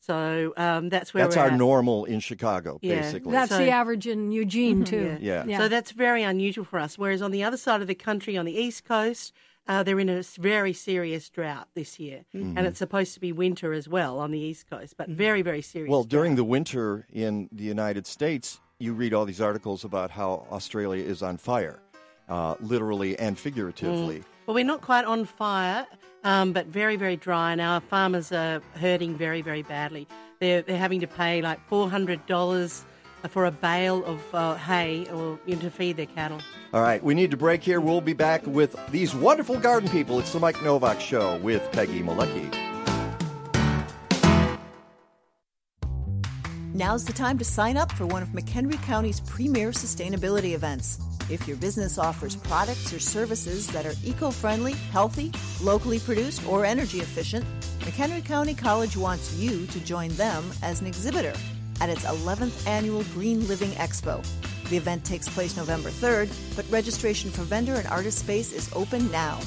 [0.00, 1.56] So um, that's where That's we're our at.
[1.58, 3.00] normal in Chicago, Yeah.
[3.02, 3.32] basically.
[3.32, 5.18] That's So- the average in Eugene, Mhm, too.
[5.20, 5.44] Yeah.
[5.46, 5.58] Yeah.
[5.58, 6.96] So that's very unusual for us.
[6.98, 9.32] Whereas on the other side of the country, on the east coast,
[9.68, 12.54] uh, they're in a very serious drought this year, Mhm.
[12.56, 15.62] and it's supposed to be winter as well on the east coast, but very, very
[15.62, 15.90] serious.
[15.90, 20.46] Well, during the winter in the United States, you read all these articles about how
[20.50, 21.80] Australia is on fire,
[22.28, 24.20] uh, literally and figuratively.
[24.20, 24.24] Mm.
[24.46, 25.86] Well, we're not quite on fire,
[26.24, 30.08] um, but very, very dry, and our farmers are hurting very, very badly.
[30.40, 32.84] They're, they're having to pay like $400
[33.28, 36.40] for a bale of uh, hay or you know, to feed their cattle.
[36.72, 37.80] All right, we need to break here.
[37.80, 40.18] We'll be back with these wonderful garden people.
[40.18, 42.54] It's the Mike Nowak Show with Peggy Malecki.
[46.74, 51.00] Now's the time to sign up for one of McHenry County's premier sustainability events.
[51.28, 56.64] If your business offers products or services that are eco friendly, healthy, locally produced, or
[56.64, 57.44] energy efficient,
[57.80, 61.32] McHenry County College wants you to join them as an exhibitor
[61.80, 64.24] at its 11th annual Green Living Expo.
[64.70, 69.10] The event takes place November 3rd, but registration for vendor and artist space is open
[69.10, 69.40] now.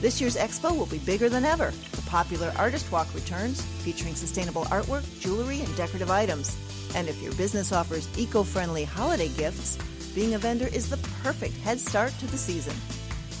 [0.00, 1.72] This year's expo will be bigger than ever.
[1.92, 6.56] The popular Artist Walk returns, featuring sustainable artwork, jewelry, and decorative items.
[6.94, 9.78] And if your business offers eco friendly holiday gifts,
[10.14, 12.74] being a vendor is the perfect head start to the season.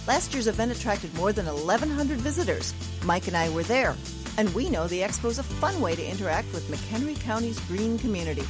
[0.06, 2.74] Last year's event attracted more than 1,100 visitors.
[3.04, 3.96] Mike and I were there,
[4.38, 7.98] and we know the expo is a fun way to interact with McHenry County's green
[7.98, 8.44] community.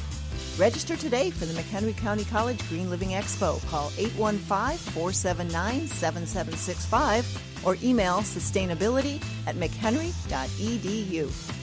[0.57, 3.65] Register today for the McHenry County College Green Living Expo.
[3.69, 9.15] Call 815 479 7765 or email sustainability
[9.47, 11.62] at mchenry.edu.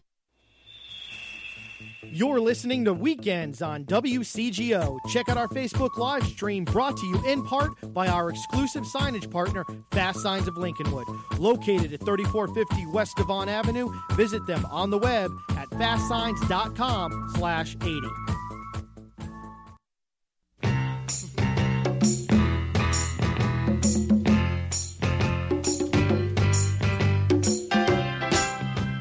[2.13, 4.97] You're listening to Weekends on WCGO.
[5.07, 9.31] Check out our Facebook live stream brought to you in part by our exclusive signage
[9.31, 11.05] partner, Fast Signs of Lincolnwood.
[11.39, 18.01] Located at 3450 West Devon Avenue, visit them on the web at fastsigns.com slash 80.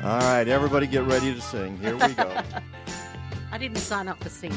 [0.05, 1.77] All right, everybody get ready to sing.
[1.79, 2.41] Here we go.
[3.61, 4.57] I didn't sign up for singing.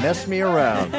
[0.00, 0.94] Mess me around.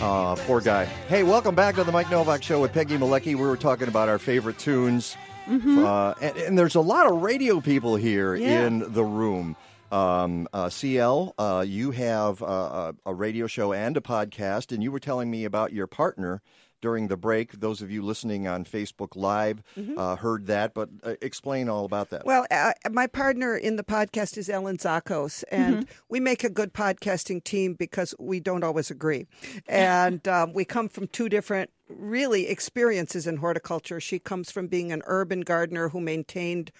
[0.00, 0.84] Aw, poor guy.
[1.08, 3.26] Hey, welcome back to the Mike Nowak Show with Peggy Malecki.
[3.28, 5.16] We were talking about our favorite tunes.
[5.46, 5.84] Mhm.
[5.84, 8.66] Uh, and, and there's a lot of radio people here Yeah.
[8.66, 9.54] in the room.
[9.92, 14.82] Um, uh, CL, uh, you have uh, a, a radio show and a podcast, and
[14.82, 16.42] you were telling me about your partner
[16.82, 17.52] during the break.
[17.52, 19.94] Those of you listening on Facebook Live Mhm.
[19.96, 22.26] uh, heard that, but uh, explain all about that.
[22.26, 26.74] Well, uh, my partner in the podcast is Ellen Zachos, and we make a good
[26.74, 29.26] podcasting team because we don't always agree.
[29.66, 33.98] And um, we come from two different, really, experiences in horticulture.
[34.00, 36.72] She comes from being an urban gardener who maintained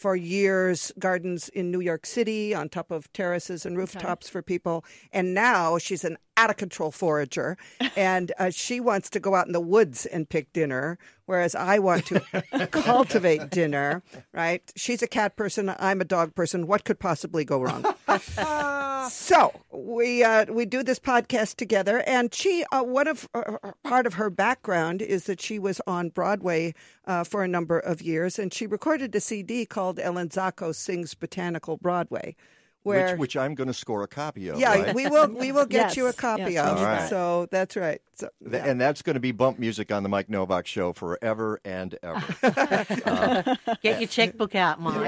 [0.00, 4.82] for years gardens in New York City on top of terraces and rooftops for people.
[5.12, 7.58] And now she's an out of control forager,
[7.96, 11.78] and uh, she wants to go out in the woods and pick dinner, whereas I
[11.78, 12.20] want to
[12.70, 14.02] cultivate dinner.
[14.32, 14.62] Right?
[14.74, 15.74] She's a cat person.
[15.78, 16.66] I'm a dog person.
[16.66, 17.84] What could possibly go wrong?
[19.10, 24.06] so we uh, we do this podcast together, and she uh, one of uh, part
[24.06, 26.74] of her background is that she was on Broadway
[27.04, 31.12] uh, for a number of years, and she recorded a CD called Ellen Zachos Sings
[31.12, 32.34] Botanical Broadway,
[32.82, 34.58] where which, which I'm going to score a copy of.
[34.58, 34.94] yeah, right?
[34.94, 36.78] we will we will get Yes, you a copy yes, of.
[36.78, 37.08] All right.
[37.08, 38.00] So that's right.
[38.20, 41.60] So, Th- And that's going to be bump music on the Mike Nowak show forever
[41.64, 42.24] and ever.
[43.10, 44.96] Uh, Get your checkbook out, Mike.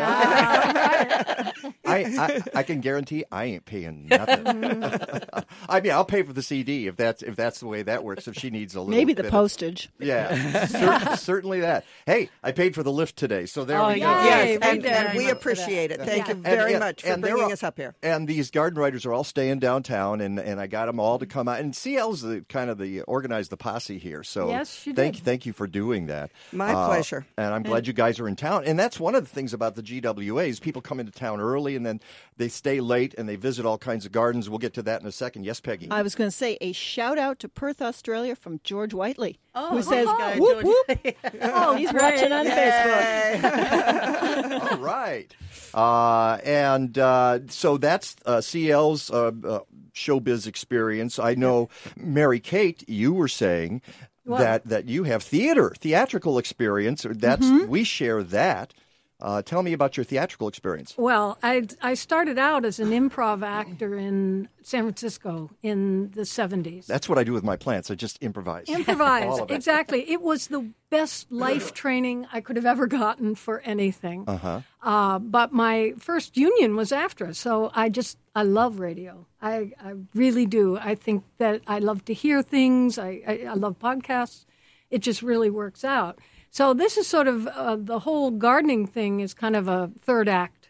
[1.04, 4.46] I, I, I can guarantee I ain't paying nothing.
[5.68, 8.26] I mean, I'll pay for the CD if that's if that's the way that works.
[8.28, 9.90] If she needs a little, Maybe the bit of- postage.
[9.98, 11.84] yeah, cer- certainly that.
[12.06, 14.00] Hey, I paid for the lift today, so there Oh, we go.
[14.00, 15.98] yes, Yay, and, and we appreciate it.
[15.98, 16.06] that.
[16.06, 17.94] Thank you very and- much for and they're bringing all- us up here.
[18.02, 21.26] And these garden writers are all staying downtown, and, and I got them all to
[21.26, 21.60] come out.
[21.60, 24.22] And CL's the kind of the organized the posse here.
[24.22, 25.24] So Yes, she thank did.
[25.24, 26.30] thank you for doing that.
[26.52, 27.26] My Uh, pleasure.
[27.36, 28.64] And I'm glad you guys are in town.
[28.64, 31.76] And that's one of the things about the GWA is people come into town early
[31.76, 32.00] and then
[32.36, 34.48] they stay late and they visit all kinds of gardens.
[34.48, 35.44] We'll get to that in a second.
[35.44, 35.88] Yes, Peggy.
[35.90, 39.70] I was going to say a shout out to Perth, Australia from George Whitely, Oh,
[39.70, 41.16] who says, go, whoop, whoop.
[41.42, 43.42] Oh, he's watching on Facebook.
[44.72, 45.34] All right.
[45.74, 49.60] Uh, and uh, so that's uh, CL's uh, uh,
[49.94, 51.18] showbiz experience.
[51.18, 53.82] I know, Mary Kate, you were saying
[54.24, 57.06] Well- that, that you have theater, theatrical experience.
[57.08, 57.68] That's mm-hmm.
[57.68, 58.74] We share that.
[59.22, 60.94] Uh, tell me about your theatrical experience.
[60.98, 66.86] Well, I I started out as an improv actor in San Francisco in the 70s.
[66.86, 67.88] That's what I do with my plants.
[67.88, 68.66] I just improvise.
[68.68, 69.52] Improvise, it.
[69.52, 70.10] exactly.
[70.10, 74.24] It was the best life training I could have ever gotten for anything.
[74.26, 74.60] Uh-huh.
[74.82, 79.26] Uh, but my first union was AFTRA, so I just I love radio.
[79.40, 80.78] I, I really do.
[80.78, 82.98] I think that I love to hear things.
[82.98, 84.46] I, I, I love podcasts.
[84.90, 86.18] It just really works out.
[86.54, 90.28] So this is sort of uh, the whole gardening thing is kind of a third
[90.28, 90.68] act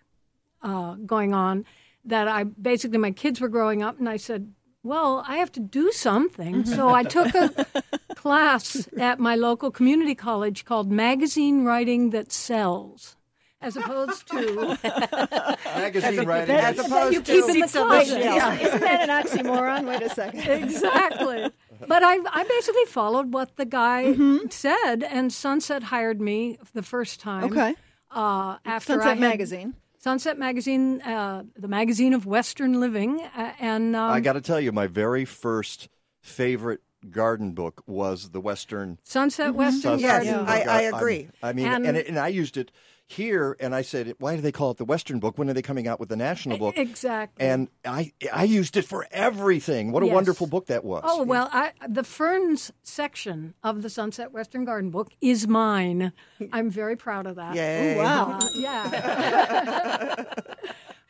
[0.63, 1.65] uh, going on.
[2.05, 4.53] That I basically my kids were growing up, and I said,
[4.85, 7.67] "Well, I have to do something." so I took a
[8.15, 13.17] class at my local community college called Magazine Writing That Sells,
[13.61, 14.79] as opposed to
[15.65, 16.55] Magazine writing.
[16.57, 18.23] As opposed you to keep in the Six on closet.
[18.23, 18.61] shelf.
[18.63, 19.89] Isn't that an oxymoron?
[19.89, 20.41] Wait a second.
[20.49, 21.51] exactly.
[21.89, 24.15] But I, I basically followed what the guy
[24.51, 27.45] said, and Sunset hired me the first time.
[27.45, 27.75] Okay.
[28.11, 29.75] Uh, after Sunset I had- Magazine.
[29.99, 34.61] Sunset Magazine, uh, the magazine of Western living, uh, and um, I got to tell
[34.61, 35.89] you, my very first
[36.21, 40.47] favorite garden book was the Western Sunset Western Yes, Garden.
[40.49, 40.69] I- book.
[40.69, 41.29] I I'm- agree.
[41.43, 42.73] I mean, And- and, it, and I used it
[43.09, 45.37] here, and I said, "Why do they call it the Western book?
[45.37, 47.45] When are they coming out with the National book?" Exactly.
[47.47, 49.93] And I I used it for everything.
[49.93, 50.15] What a Yes.
[50.15, 51.03] wonderful book that was.
[51.07, 56.13] Oh well, I, the ferns section of the Sunset Western Garden book is mine.
[56.53, 57.55] I'm very proud of that.
[57.55, 57.95] Yay.
[57.95, 58.39] Ooh, wow.
[58.41, 60.25] Uh, yeah.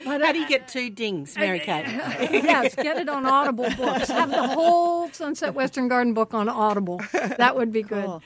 [0.04, 1.86] But How do you get two dings, Mary Kate?
[1.86, 4.08] yes, get it on Audible books.
[4.08, 7.00] Have the whole Sunset Western Garden book on Audible.
[7.12, 8.04] That would be good.
[8.04, 8.22] Cool.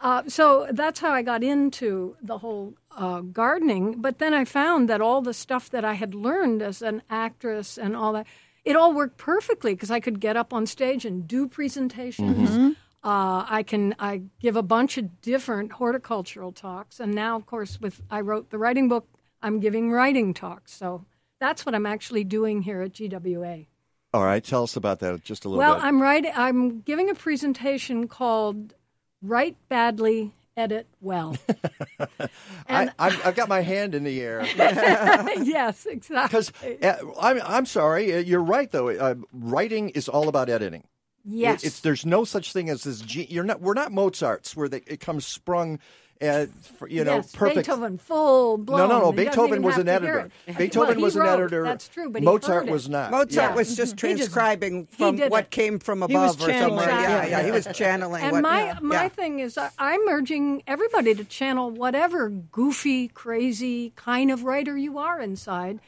[0.00, 4.00] Uh, so that's how I got into the whole uh, gardening.
[4.00, 7.78] But then I found that all the stuff that I had learned as an actress
[7.78, 8.26] and all that,
[8.64, 12.76] it all worked perfectly because I could get up on stage and do presentations.
[13.04, 17.80] Uh, I can I give a bunch of different horticultural talks, and now, of course,
[17.80, 19.06] with I wrote the writing book,
[19.42, 20.72] I'm giving writing talks.
[20.74, 21.04] So
[21.38, 23.66] that's what I'm actually doing here at GWA.
[24.12, 25.84] All right, tell us about that just a little Well, bit.
[25.84, 26.32] I'm writing.
[26.34, 28.74] I'm giving a presentation called
[29.22, 31.36] "Write Badly, Edit Well."
[32.68, 34.44] I, I've, I've got my hand in the air.
[34.56, 36.40] yes, exactly.
[36.40, 38.88] Because uh, I'm, I'm sorry, uh, you're right though.
[38.90, 40.84] Uh, writing is all about editing.
[41.24, 41.64] Yes.
[41.64, 43.02] It- there's no such thing as this.
[43.14, 43.60] You're not.
[43.60, 45.78] We're not Mozart's where they, it comes sprung.
[46.22, 46.46] Uh,
[46.78, 47.66] for, you know, yes, perfect.
[47.66, 48.78] Beethoven, full blown.
[48.78, 49.12] No, no, no.
[49.12, 50.30] Beethoven was an editor.
[50.46, 51.62] Beethoven Well, he was an editor.
[51.64, 53.10] That's true, but he Mozart heard was not.
[53.10, 53.54] Mozart Yeah.
[53.54, 55.50] was just He just- transcribing from what it.
[55.50, 56.88] came from above or somewhere.
[56.88, 57.30] Yeah, Exactly.
[57.32, 58.22] yeah, he was channeling.
[58.22, 58.78] And what, my yeah.
[58.80, 59.08] my yeah.
[59.08, 64.98] thing is, I- I'm urging everybody to channel whatever goofy, crazy kind of writer you
[64.98, 65.80] are inside.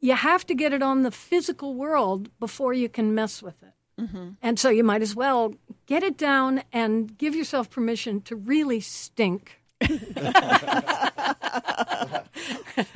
[0.00, 3.68] you have to get it on the physical world before you can mess with it.
[4.42, 5.54] And so you might as well
[5.86, 9.61] get it down and give yourself permission to really stink.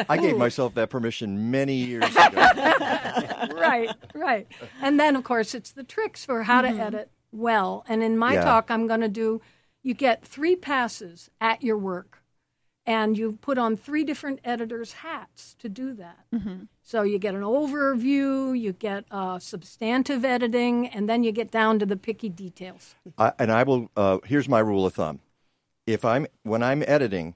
[0.09, 2.49] I gave myself that permission many years ago.
[3.53, 4.47] right, right.
[4.83, 6.77] And then, of course, it's the tricks for how Mhm.
[6.77, 7.85] to edit well.
[7.89, 8.45] And in my Yeah.
[8.45, 9.41] talk, I'm going to do
[9.83, 12.21] you get three passes at your work,
[12.87, 16.25] and you put on three different editors' hats to do that.
[16.35, 16.67] Mhm.
[16.83, 21.79] So you get an overview, you get uh, substantive editing, and then you get down
[21.79, 22.95] to the picky details.
[23.19, 23.91] I, and I will.
[23.97, 25.21] Uh, here's my rule of thumb:
[25.87, 27.35] if I'm when I'm editing,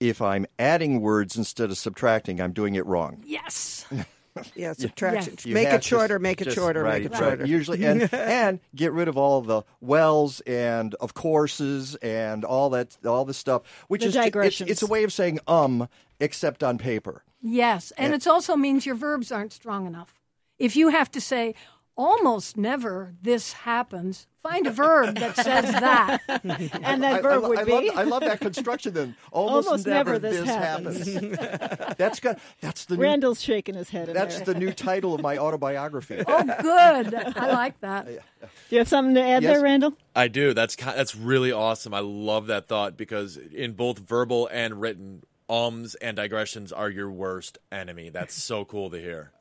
[0.00, 3.22] if I'm adding words instead of subtracting, I'm doing it wrong.
[3.26, 3.86] Yes.
[4.56, 5.36] Yeah, subtraction.
[5.44, 7.18] You Make have it to shorter, make it just- shorter, right, make it right.
[7.20, 7.44] shorter.
[7.44, 12.96] Usually, and and get rid of all the wells and of courses and all that
[13.04, 14.70] all the stuff, which The is it's, digressions.
[14.70, 15.86] it's a way of saying um,
[16.18, 17.22] except on paper.
[17.42, 20.18] Yes, and And- it also means your verbs aren't strong enough.
[20.58, 21.54] If you have to say
[21.94, 26.20] almost never this happens, find a verb that says that.
[26.82, 27.72] And that I- I verb would I be?
[27.72, 28.92] Love, I love that construction.
[28.94, 31.14] Then almost, Almost never, never this this happens.
[31.14, 31.96] happens.
[31.98, 32.36] that's good.
[32.60, 34.08] That's the new, Randall's shaking his head.
[34.08, 34.46] That's there.
[34.46, 36.22] the new title of my autobiography.
[36.26, 37.14] Oh, good.
[37.14, 38.06] I like that.
[38.06, 38.18] Do
[38.70, 39.54] you have something to add Yes.
[39.54, 39.92] there, Randall?
[40.16, 40.52] I do.
[40.54, 41.94] That's that's really awesome.
[41.94, 47.10] I love that thought because in both verbal and written, ums and digressions are your
[47.10, 48.08] worst enemy.
[48.10, 49.32] That's so cool to hear.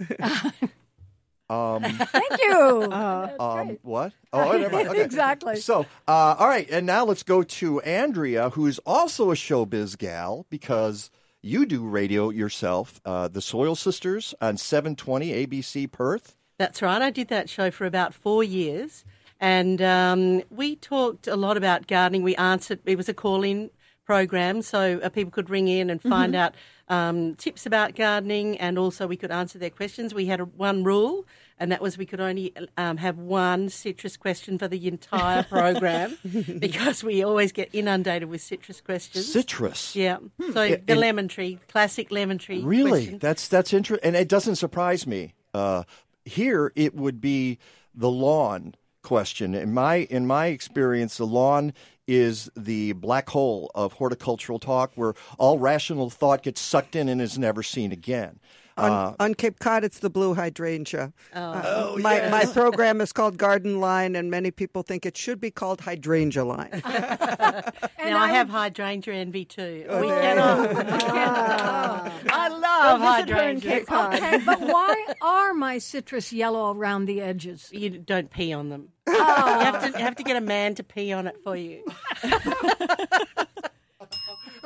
[1.51, 2.91] Um, Thank you.
[3.39, 4.13] um, what?
[4.31, 4.87] Oh, never mind.
[4.91, 5.03] Okay.
[5.03, 5.57] Exactly.
[5.57, 10.45] So, uh, all right, and now let's go to Andrea, who's also a showbiz gal
[10.49, 13.01] because you do radio yourself.
[13.05, 16.35] Uh, the Soil Sisters on 720 ABC Perth.
[16.57, 17.01] That's right.
[17.01, 19.03] I did that show for about four years,
[19.39, 22.23] and um, we talked a lot about gardening.
[22.23, 22.79] We answered.
[22.85, 23.71] It was a call-in
[24.16, 26.38] program, so uh, people could ring in and find Mhm.
[26.43, 26.53] out
[26.89, 30.14] um, tips about gardening, and also we could answer their questions.
[30.14, 31.26] We had a, one rule,
[31.57, 36.18] and that was we could only um, have one citrus question for the entire program
[36.59, 39.32] because we always get inundated with citrus questions.
[39.32, 39.95] Citrus.
[39.95, 40.18] Yeah.
[40.53, 42.62] So Yeah, the lemon tree, classic lemon tree.
[42.62, 42.89] Really?
[43.05, 43.20] question.
[43.20, 45.34] That's that's interesting, and it doesn't surprise me.
[45.53, 45.84] Uh,
[46.26, 47.57] here, it would be
[47.95, 49.55] the lawn question.
[49.55, 51.72] In my in my experience, the lawn
[52.12, 57.22] is the black hole of horticultural talk, where all rational thought gets sucked in and
[57.22, 58.39] is never seen again.
[58.78, 61.11] On, Uh, on Cape Cod, it's the blue hydrangea.
[61.36, 61.39] Oh.
[61.39, 62.32] Uh, Oh, my, yes.
[62.32, 66.45] my program is called Garden Line, and many people think it should be called Hydrangea
[66.45, 66.82] Line.
[66.86, 69.86] now I, have hydrangea envy too.
[69.89, 70.57] Oh, we there cannot.
[70.72, 70.97] you we go.
[70.97, 72.11] cannot.
[72.30, 73.72] I love Go visit hydrangea.
[73.72, 74.13] Cape Cod.
[74.15, 77.69] Okay, but why are my citrus yellow around the edges?
[77.74, 78.89] You don't pee on them.
[79.07, 79.13] Oh.
[79.13, 81.84] You have to you have to get a man to pee on it for you.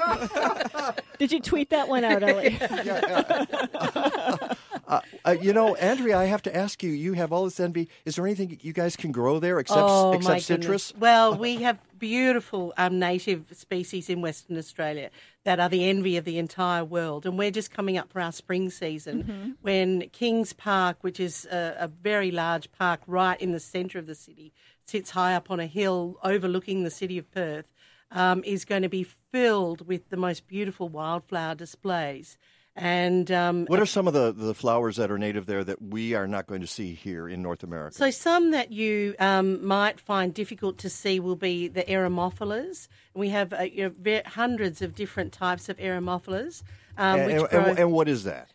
[1.20, 2.58] Did you tweet that one out, Ellie?
[4.88, 6.92] uh, uh, you know, Andrea, I have to ask you.
[6.92, 7.90] You have all this envy.
[8.06, 10.48] Is there anything you guys can grow there except oh, my except goodness.
[10.48, 10.94] citrus?
[10.98, 15.10] Well, we have beautiful um, native species in Western Australia
[15.44, 18.32] that are the envy of the entire world, and we're just coming up for our
[18.32, 19.52] spring season Mm-hmm.
[19.62, 24.08] when Kings Park, which is a, a very large park right in the centre of
[24.08, 24.52] the city,
[24.86, 27.66] sits high up on a hill overlooking the city of Perth.
[28.12, 32.38] Um, is going to be filled with the most beautiful wildflower displays.
[32.78, 36.14] And um, What are some of the, the flowers that are native there that we
[36.14, 37.96] are not going to see here in North America?
[37.96, 42.90] So some that you um, might find difficult to see will be the eremophilas.
[43.14, 46.64] We have uh, you know, hundreds of different types of eremophilas.
[46.98, 48.50] Um, and, which and- grow, and- and what is that?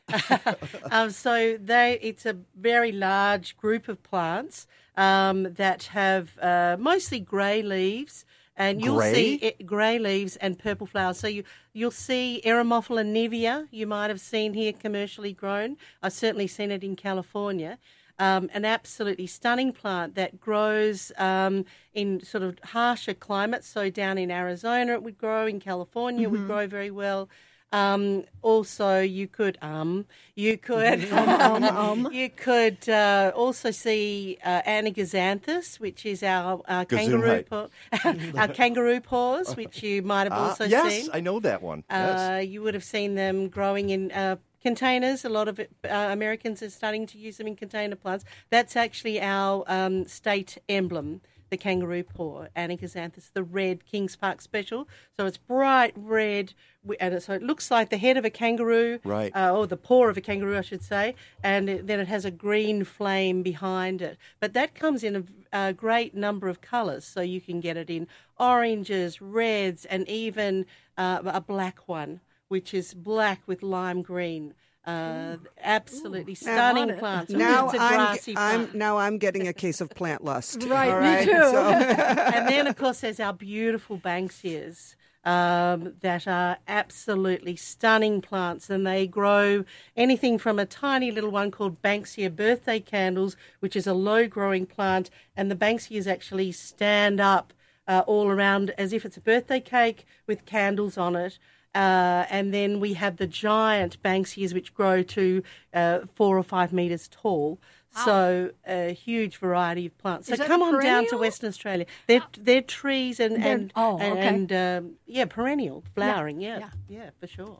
[0.90, 4.66] um, so they, it's a very large group of plants
[4.98, 8.26] um, that have uh, mostly grey leaves.
[8.60, 9.12] And you'll Grey?
[9.14, 11.18] see it, grey leaves and purple flowers.
[11.18, 13.66] So you you'll see Eremophila nivea.
[13.70, 15.78] You might have seen here commercially grown.
[16.02, 17.78] I've certainly seen it in California.
[18.18, 23.66] Um, an absolutely stunning plant that grows um, in sort of harsher climates.
[23.66, 25.46] So down in Arizona, it would grow.
[25.46, 26.46] In California, it would Mhm.
[26.46, 27.30] grow very well.
[27.72, 32.08] Um, also, you could um, you could Um, um.
[32.12, 37.68] you could uh, also see uh, Anigozanthos, which is our, our kangaroo paw,
[38.36, 41.10] our kangaroo paws, which you might have Ah, also yes, seen.
[41.12, 41.84] I know that one.
[41.90, 42.18] Yes.
[42.18, 45.24] Uh, you would have seen them growing in uh, containers.
[45.24, 48.24] A lot of it, uh, Americans are starting to use them in container plants.
[48.50, 51.20] That's actually our um, state emblem,
[51.50, 54.88] the kangaroo paw, Anigozanthos, the red Kings Park special.
[55.16, 56.54] So it's bright red,
[56.98, 59.34] and so it looks like the head of a kangaroo, Right.
[59.34, 62.24] Uh, or the paw of a kangaroo, I should say, and it, then it has
[62.24, 64.16] a green flame behind it.
[64.38, 65.16] But that comes in
[65.52, 68.06] a, a great number of colours, so you can get it in
[68.38, 74.54] oranges, reds, and even uh, a black one, which is black with lime green.
[74.84, 77.32] Uh, absolutely Now- stunning plants.
[77.32, 80.62] Now I'm, grassy I'm now I'm getting a case of plant lust.
[80.68, 81.32] Right, me too.
[81.32, 88.70] So- and then, of course, there's our beautiful Banksias um, that are absolutely stunning plants,
[88.70, 89.64] and they grow
[89.96, 95.10] anything from a tiny little one called Banksia birthday candles, which is a low-growing plant,
[95.36, 97.52] and the Banksias actually stand up
[97.86, 101.38] uh, all around as if it's a birthday cake with candles on it.
[101.74, 105.42] Uh, and then we have the giant Banksias, which grow to
[105.72, 107.60] uh, four or five metres tall.
[108.04, 110.30] So a huge variety of plants.
[110.30, 111.16] Is so come on down to?
[111.16, 111.86] Western Australia.
[112.06, 114.26] They're they're trees and They're- and oh, okay.
[114.28, 116.40] and, um, yeah, perennial flowering.
[116.40, 116.70] Yeah, yeah.
[116.88, 117.58] yeah, for sure.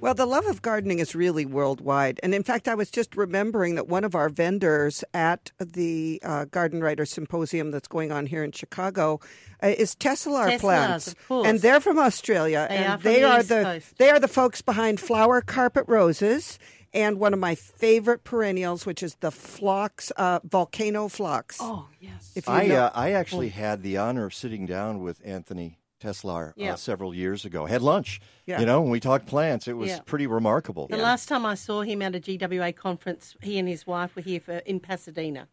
[0.00, 2.20] Well, the love of gardening is really worldwide.
[2.22, 6.44] And in fact, I was just remembering that one of our vendors at the uh,
[6.46, 9.20] Garden Writers Symposium that's going on here in Chicago
[9.62, 11.14] uh, is Tesselaar Tesselaars, plants.
[11.30, 12.66] And they're from Australia.
[12.68, 13.98] They and are from they the are East the Coast.
[13.98, 16.58] they are the folks behind Flower Carpet Roses
[16.92, 21.58] and one of my favorite perennials, which is the phlox, uh, volcano phlox.
[21.60, 22.32] Oh, yes.
[22.34, 25.78] If you I know- uh, I actually had the honor of sitting down with Anthony
[26.00, 26.74] Tesselaar Yeah.
[26.74, 27.66] uh, several years ago.
[27.66, 28.60] Had lunch, Yeah.
[28.60, 29.66] you know, when we talked plants.
[29.68, 30.00] It was Yeah.
[30.04, 30.86] pretty remarkable.
[30.88, 34.22] The last time I saw him at a GWA conference, he and his wife were
[34.22, 35.48] here for, in Pasadena.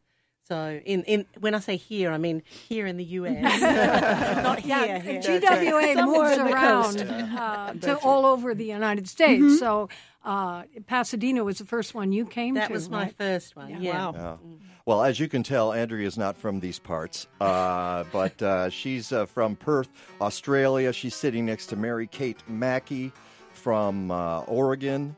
[0.46, 3.62] So in, in when I say here, I mean here in the US,
[4.44, 4.76] not here.
[4.86, 5.22] Yeah, here.
[5.22, 9.42] GWA Somewhere moves around uh, to all over the United States.
[9.42, 9.58] Mhm.
[9.60, 9.88] So
[10.26, 12.74] uh, Pasadena was the first one you came That to.
[12.74, 13.16] was my right?
[13.18, 13.70] first one.
[13.82, 14.12] Yeah.
[14.14, 14.38] Yeah.
[14.86, 19.14] Well, as you can tell, Andrea is not from these parts, uh, but uh, she's
[19.14, 20.92] uh, from Perth, Australia.
[20.92, 23.14] She's sitting next to Mary Kate Mackey
[23.54, 25.16] from uh, Oregon.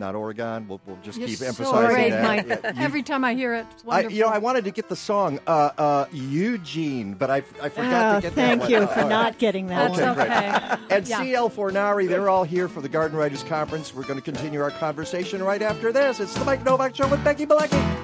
[0.00, 0.66] Not Oregon.
[0.66, 2.22] We'll, we'll just You're keep so emphasizing great, that.
[2.24, 2.46] Mike.
[2.48, 4.88] Yeah, you- Every time I hear it, it's I, you know, I wanted to get
[4.88, 8.70] the song uh, uh, Eugene, but I, I forgot Oh, to get thank that Thank
[8.82, 10.14] you for All not getting that okay, one.
[10.16, 10.26] Great.
[10.30, 10.76] okay.
[10.96, 11.22] And Yeah.
[11.22, 13.94] CL Fornari, they're all here for the Garden Writers Conference.
[13.94, 16.18] We're going to continue our conversation right after this.
[16.18, 18.03] It's the Mike Nowak Show with Peggy Malecki.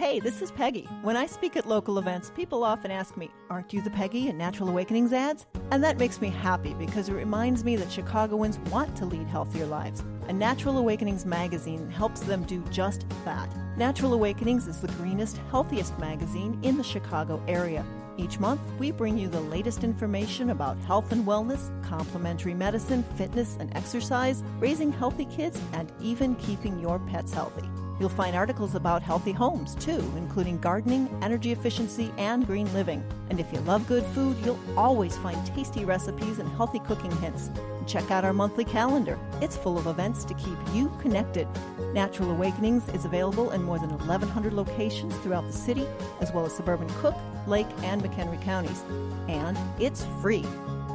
[0.00, 0.88] Hey, this is Peggy.
[1.02, 4.38] When I speak at local events, people often ask me, Aren't you the Peggy in
[4.38, 5.44] Natural Awakenings ads?
[5.70, 9.66] And that makes me happy because it reminds me that Chicagoans want to lead healthier
[9.66, 10.02] lives.
[10.26, 13.54] And Natural Awakenings magazine helps them do just that.
[13.76, 17.84] Natural Awakenings is the greenest, healthiest magazine in the Chicago area.
[18.16, 23.58] Each month, we bring you the latest information about health and wellness, complementary medicine, fitness
[23.60, 27.68] and exercise, raising healthy kids, and even keeping your pets healthy.
[28.00, 33.04] You'll find articles about healthy homes, too, including gardening, energy efficiency, and green living.
[33.28, 37.50] And if you love good food, you'll always find tasty recipes and healthy cooking hints.
[37.86, 39.18] Check out our monthly calendar.
[39.42, 41.46] It's full of events to keep you connected.
[41.92, 45.86] Natural Awakenings is available in more than 1,100 locations throughout the city,
[46.22, 48.82] as well as suburban Cook, Lake, and McHenry counties.
[49.28, 50.46] And it's free.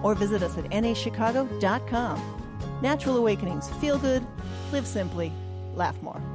[0.01, 2.41] Or visit us at nachicago.com.
[2.81, 3.69] Natural Awakenings.
[3.73, 4.25] Feel good,
[4.71, 5.31] live simply,
[5.75, 6.34] laugh more.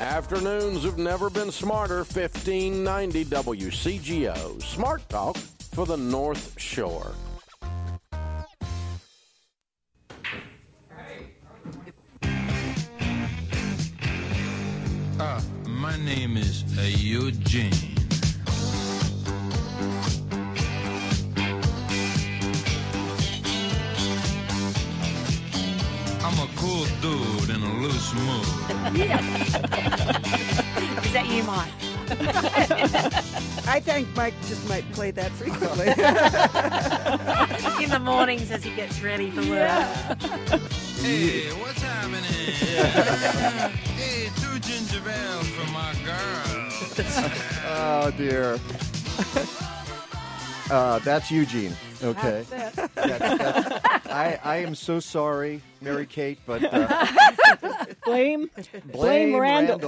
[0.00, 1.98] Afternoons have never been smarter.
[1.98, 4.62] 1590 WCGO.
[4.62, 7.12] Smart Talk for the North Shore.
[15.18, 16.62] Uh, my name is
[17.02, 17.87] Eugene.
[34.04, 35.88] Think Mike just might play that frequently.
[37.84, 39.70] in the mornings as he gets ready for work.
[41.00, 42.22] Hey, what's happening?
[43.96, 46.70] hey, two ginger ales for my girl.
[47.66, 48.60] oh dear.
[50.70, 51.74] Uh, that's Eugene.
[52.02, 52.44] Okay.
[52.48, 52.94] That's it.
[52.94, 57.06] That's- that's- I, I am so sorry, Mary Kate, but uh,
[58.04, 58.50] blame,
[58.86, 59.40] Blame Randall.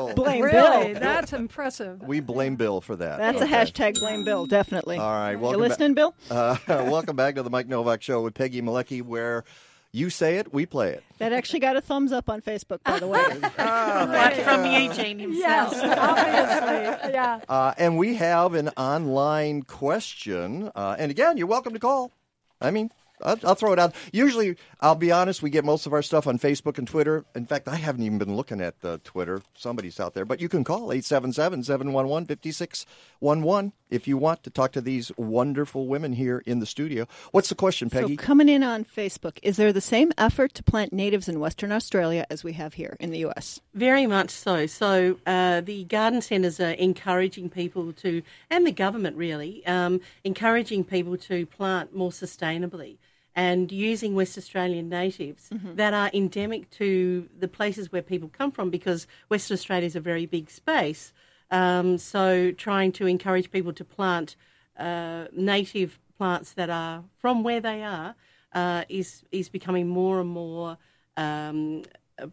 [0.09, 0.15] Randall.
[0.15, 1.01] Blame really, Bill.
[1.01, 2.03] that's impressive.
[2.03, 3.19] we blame Bill for that.
[3.19, 4.99] That's a hashtag blame Bill, definitely.
[4.99, 5.61] All right, You welcome.
[5.61, 6.15] ba- listening, Bill?
[6.31, 9.45] Uh, welcome back to the Mike Nowak Show with Peggy Malecki, where
[9.93, 11.03] you say it, we play it.
[11.19, 13.21] That actually got a thumbs up on Facebook, by the way.
[13.59, 15.73] Right from Eugene himself.
[15.73, 17.13] Yes, obviously.
[17.13, 17.41] Yeah.
[17.49, 20.71] Uh, and we have an online question.
[20.75, 22.13] Uh, and again, you're welcome to call.
[22.61, 22.91] I mean,
[23.23, 23.95] I'll, I'll throw it out.
[24.13, 27.25] Usually, I'll be honest, we get most of our stuff on Facebook and Twitter.
[27.35, 29.43] In fact, I haven't even been looking at the Twitter.
[29.55, 30.25] Somebody's out there.
[30.25, 35.87] But you can call 877 711 5611 if you want to talk to these wonderful
[35.87, 37.07] women here in the studio.
[37.33, 38.17] What's the question, Peggy?
[38.17, 41.73] So coming in on Facebook, is there the same effort to plant natives in Western
[41.73, 43.61] Australia as we have here in the U.S.?
[43.75, 44.67] Very much so.
[44.67, 50.85] So uh, the garden centres are encouraging people to, and the government really, um, encouraging
[50.85, 52.99] people to plant more sustainably
[53.35, 58.71] and using West Australian natives that are endemic to the places where people come from
[58.71, 61.13] because Western Australia is a very big space.
[61.51, 64.37] Um, so trying to encourage people to plant
[64.79, 68.15] uh, native plants that are from where they are
[68.53, 70.79] uh, is is becoming more and more
[71.17, 71.83] um,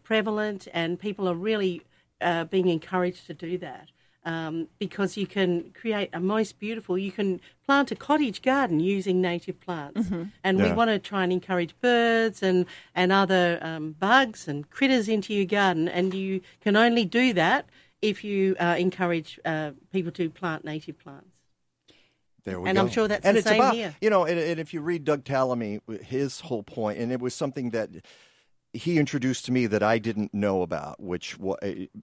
[0.04, 1.82] prevalent, and people are really
[2.20, 3.88] uh, being encouraged to do that.
[4.24, 9.22] Um, because you can create a most beautiful, you can plant a cottage garden using
[9.22, 10.32] native plants, Mhm.
[10.44, 15.08] and we want to try and encourage birds and and other um, bugs and critters
[15.08, 17.66] into your garden, and you can only do that
[18.02, 21.28] if you uh, encourage uh, people to plant native plants.
[22.44, 22.82] There we And go.
[22.82, 23.94] I'm sure that's and the it's same about, here.
[24.00, 27.34] You know, and, and if you read Doug Tallamy, his whole point, and it was
[27.34, 27.90] something that
[28.72, 31.36] he introduced to me that I didn't know about, which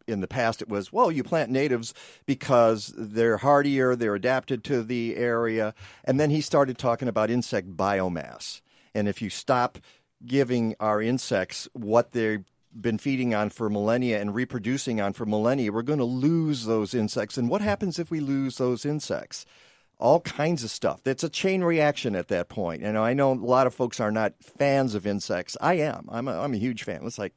[0.07, 1.93] in the past it was, well, you plant natives
[2.25, 5.73] because they're hardier, they're adapted to the area.
[6.03, 8.61] And then he started talking about insect biomass.
[8.93, 9.77] And if you stop
[10.25, 12.43] giving our insects what they've
[12.80, 16.93] been feeding on for millennia and reproducing on for millennia, we're going to lose those
[16.93, 17.38] insects.
[17.38, 19.45] And what happens if we lose those insects?
[19.97, 21.05] all kinds of stuff.
[21.05, 22.82] It's a chain reaction at that point.
[22.82, 25.55] Know, I know a lot of folks are not fans of insects.
[25.61, 26.07] I am.
[26.11, 27.01] I'm a, I'm a huge fan.
[27.05, 27.34] It's like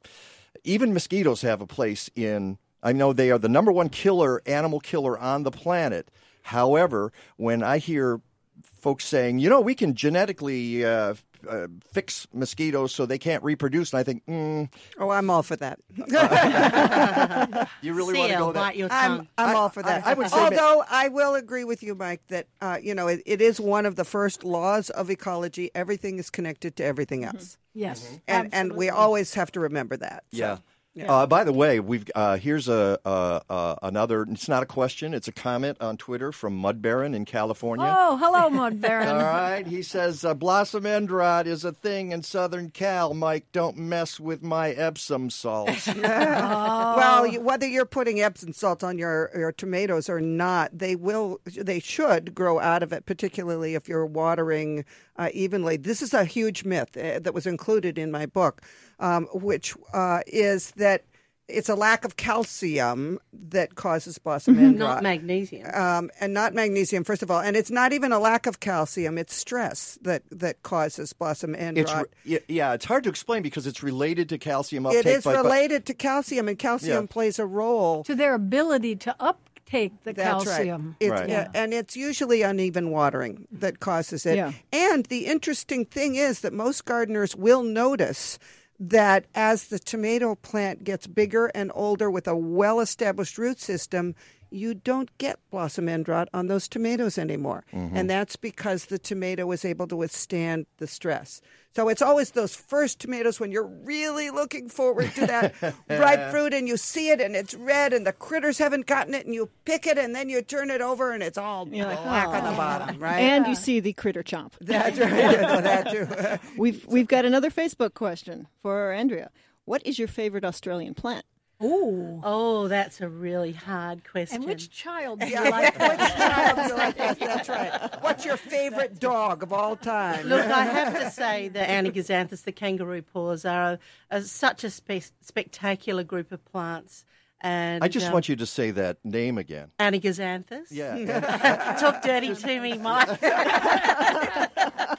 [0.63, 2.57] even mosquitoes have a place in.
[2.81, 6.09] I know they are the number one killer, animal killer on the planet.
[6.43, 8.21] However, when I hear
[8.63, 11.13] folks saying, you know, we can genetically uh,
[11.49, 15.55] uh, fix mosquitoes so they can't reproduce, and I think, mm, Oh, I'm all for
[15.57, 15.79] that.
[17.81, 18.61] you really want to go there?
[18.63, 19.21] bite your I'm.
[19.37, 20.05] I'm I- all for that.
[20.05, 22.93] I- I would say ma- Although I will agree with you, Mike, that uh, you
[22.93, 25.71] know it, it is one of the first laws of ecology.
[25.75, 27.57] Everything is connected to everything else.
[27.73, 28.19] Yes.
[28.27, 30.23] and and we always have to remember that.
[30.31, 30.57] So, Yeah.
[30.99, 31.13] Yeah.
[31.13, 34.23] Uh, by the way, we've uh, here's a uh, uh, another.
[34.23, 37.95] It's not a question; it's a comment on Twitter from Mud Baron in California.
[37.97, 39.07] Oh, hello, Mud Baron.
[39.07, 43.13] All right, he says uh, blossom end rot is a thing in Southern Cal.
[43.13, 45.87] Mike, don't mess with my Epsom salts.
[45.99, 51.79] Well, whether you're putting Epsom salt on your, your tomatoes or not, they will they
[51.79, 54.83] should grow out of it, particularly if you're watering
[55.15, 55.77] uh, evenly.
[55.77, 58.61] This is a huge myth uh, that was included in my book,
[58.99, 61.03] um, which uh, is that
[61.47, 65.67] it's a lack of calcium that causes blossom end Not magnesium.
[65.73, 69.17] Um, and not magnesium, first of all, and it's not even a lack of calcium;
[69.17, 72.05] it's stress that that causes blossom end it's rot.
[72.23, 75.05] re- yeah, yeah, it's hard to explain because it's related to calcium uptake.
[75.07, 77.07] It is but- but- related to calcium, and calcium Yeah.
[77.13, 80.87] plays a role to their ability to uptake the That's calcium.
[80.87, 80.95] Right.
[80.99, 81.29] It's, Right.
[81.29, 84.35] yeah, and it's usually uneven watering that causes it.
[84.35, 84.51] Yeah.
[84.71, 88.37] And the interesting thing is that most gardeners will notice
[88.79, 94.15] that as the tomato plant gets bigger and older with a well established root system,
[94.51, 97.63] you don't get blossom end rot on those tomatoes anymore.
[97.73, 97.95] Mm-hmm.
[97.95, 101.41] And that's because the tomato is able to withstand the stress.
[101.75, 105.53] So it's always those first tomatoes when you're really looking forward to that
[105.89, 109.25] ripe fruit and you see it and it's red and the critters haven't gotten it
[109.25, 112.43] and you pick it and then you turn it over and it's all black on
[112.43, 113.19] the bottom, right?
[113.19, 114.53] And you see the critter chomp.
[114.61, 115.11] That's right.
[115.11, 116.49] Yeah, that too.
[116.57, 119.29] we've we've got another Facebook question for Andrea.
[119.65, 121.23] What is your favorite Australian plant?
[121.61, 122.21] Ooh.
[122.23, 124.37] Oh, that's a really hard question.
[124.37, 125.77] And which child do you Yeah, like?
[125.77, 126.97] which child do you like?
[126.97, 128.01] Yes, that's right.
[128.01, 130.25] What's your favorite dog of all time?
[130.25, 133.79] Look, I have to say the Anigozanthos, the kangaroo paws, are, a,
[134.17, 137.03] are such a spe- spectacular group of plants.
[137.41, 139.71] And I just um, want you to say that name again.
[139.79, 140.67] Anigozanthos.
[140.71, 141.77] Yeah.
[141.79, 143.07] Talk dirty to me, Mike.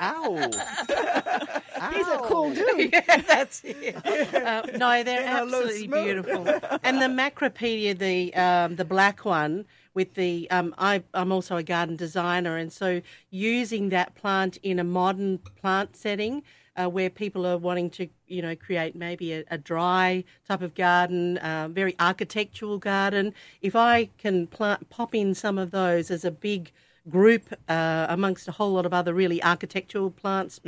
[0.00, 0.36] Ow.
[1.92, 2.92] He's a cool dude.
[2.92, 3.96] yeah, that's it.
[4.42, 6.46] Uh, no, they're Yeah, a absolutely beautiful.
[6.82, 9.64] And the macropidia, the um, the black one
[9.94, 14.78] with the um, I, I'm also a garden designer, and so using that plant in
[14.78, 16.42] a modern plant setting.
[16.74, 20.74] Uh, where people are wanting to, you know, create maybe a, a dry type of
[20.74, 23.34] garden, uh, very architectural garden.
[23.60, 26.72] If I can plant, pop in some of those as a big
[27.08, 30.60] group uh, amongst a whole lot of other really architectural plants,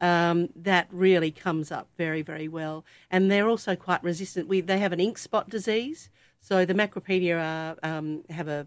[0.00, 2.84] um, that really comes up very, very well.
[3.10, 4.48] And they're also quite resistant.
[4.48, 6.08] We, they have an ink spot disease,
[6.40, 8.66] so the macropidia are, um, have a,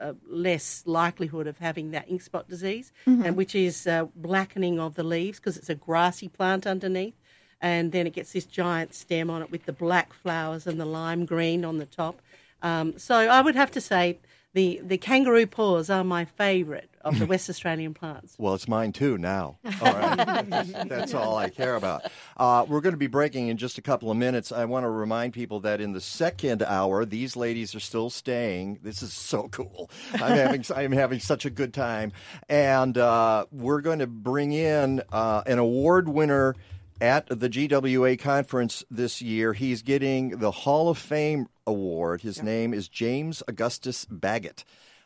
[0.00, 3.24] a less likelihood of having that ink spot disease, Mhm.
[3.26, 7.14] and which is uh, blackening of the leaves because it's a grassy plant underneath.
[7.60, 10.84] And then it gets this giant stem on it with the black flowers and the
[10.84, 12.20] lime green on the top.
[12.62, 14.18] Um, so I would have to say
[14.54, 18.34] the, the kangaroo paws are my favourite of the West Australian plants.
[18.38, 19.58] Well, it's mine too now.
[19.82, 20.88] All right.
[20.88, 22.10] That's all I care about.
[22.36, 24.52] Uh, we're going to be breaking in just a couple of minutes.
[24.52, 28.78] I want to remind people that in the second hour, these ladies are still staying.
[28.82, 29.90] This is so cool.
[30.14, 32.12] I'm having I'm having such a good time,
[32.48, 36.54] and uh, we're going to bring in uh, an award winner
[37.00, 39.52] at the GWA conference this year.
[39.52, 42.22] He's getting the Hall of Fame award.
[42.22, 44.64] His name is James Augustus Baggett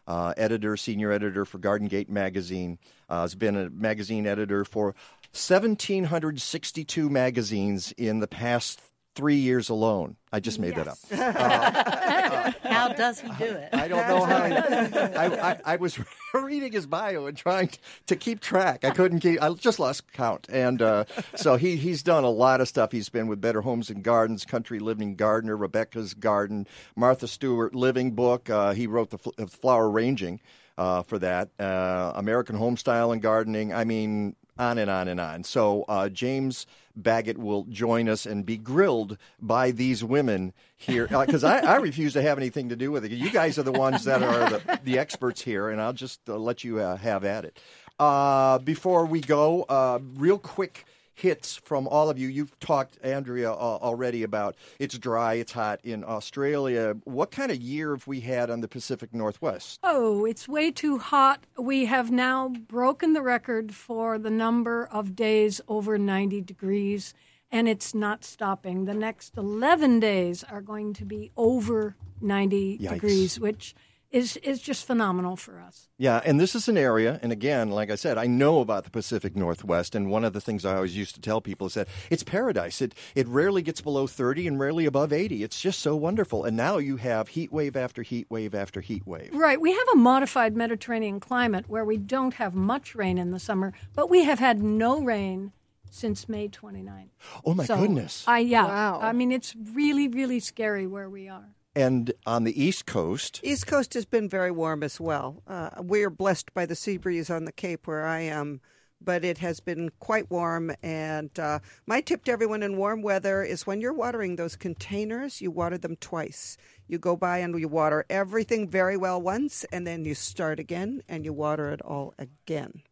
[0.08, 2.78] uh, editor, senior editor for Garden Gate magazine.
[3.08, 4.94] Uh, has been a magazine editor for
[5.32, 8.80] 1,762 magazines in the past
[9.18, 10.14] three years alone.
[10.32, 10.98] I just made that up.
[11.10, 13.70] Uh, How does he do it?
[13.72, 14.36] I don't know how.
[14.44, 15.98] I, I, I was
[16.34, 17.70] reading his bio and trying
[18.06, 18.84] to keep track.
[18.84, 19.42] I couldn't keep.
[19.42, 20.46] I just lost count.
[20.50, 21.04] And uh,
[21.34, 22.92] so he he's done a lot of stuff.
[22.92, 28.12] He's been with Better Homes and Gardens, Country Living Gardener, Rebecca's Garden, Martha Stewart Living
[28.12, 28.48] Book.
[28.48, 30.40] Uh, he wrote the fl- uh, flower ranging
[30.76, 31.48] uh, for that.
[31.58, 33.72] Uh, American Homestyle and Gardening.
[33.74, 35.44] I mean, on and on and on.
[35.44, 41.44] So uh, James Baggett will join us and be grilled by these women here because
[41.44, 43.12] I, I refuse to have anything to do with it.
[43.12, 46.36] You guys are the ones that are the, the experts here, and I'll just uh,
[46.36, 47.58] let you uh, have at it.
[47.98, 50.86] Uh, before we go, uh, real quick
[51.18, 52.28] hits from all of you.
[52.28, 56.96] You've talked, Andrea, uh, already about it's dry, it's hot in Australia.
[57.04, 59.80] What kind of year have we had on the Pacific Northwest?
[59.82, 61.44] Oh, it's way too hot.
[61.58, 67.14] We have now broken the record for the number of days over 90 degrees,
[67.50, 68.84] and it's not stopping.
[68.84, 72.90] The next 11 days are going to be over 90 Yikes.
[72.90, 73.74] degrees, which
[74.10, 75.88] is, is just phenomenal for us.
[75.98, 78.90] Yeah, and this is an area, and again, like I said, I know about the
[78.90, 81.88] Pacific Northwest, and one of the things I always used to tell people is that
[82.10, 82.80] it's paradise.
[82.80, 85.42] It it rarely gets below thirty and rarely above eighty.
[85.42, 86.44] It's just so wonderful.
[86.44, 89.30] And now you have heat wave after heat wave after heat wave.
[89.34, 89.60] Right.
[89.60, 93.72] We have a modified Mediterranean climate where we don't have much rain in the summer,
[93.94, 95.52] but we have had no rain
[95.90, 97.08] since May 29th.
[97.44, 98.24] Oh my So, goodness!
[98.26, 98.64] I yeah.
[98.66, 99.00] Wow.
[99.02, 101.54] I mean, it's really really scary where we are.
[101.78, 105.44] And on the East Coast, East Coast has been very warm as well.
[105.46, 108.60] Uh, we are blessed by the sea breeze on the Cape where I am,
[109.00, 110.72] but it has been quite warm.
[110.82, 115.40] And uh, my tip to everyone in warm weather is when you're watering those containers,
[115.40, 116.56] you water them twice.
[116.88, 121.04] You go by and you water everything very well once, and then you start again
[121.08, 122.82] and you water it all again.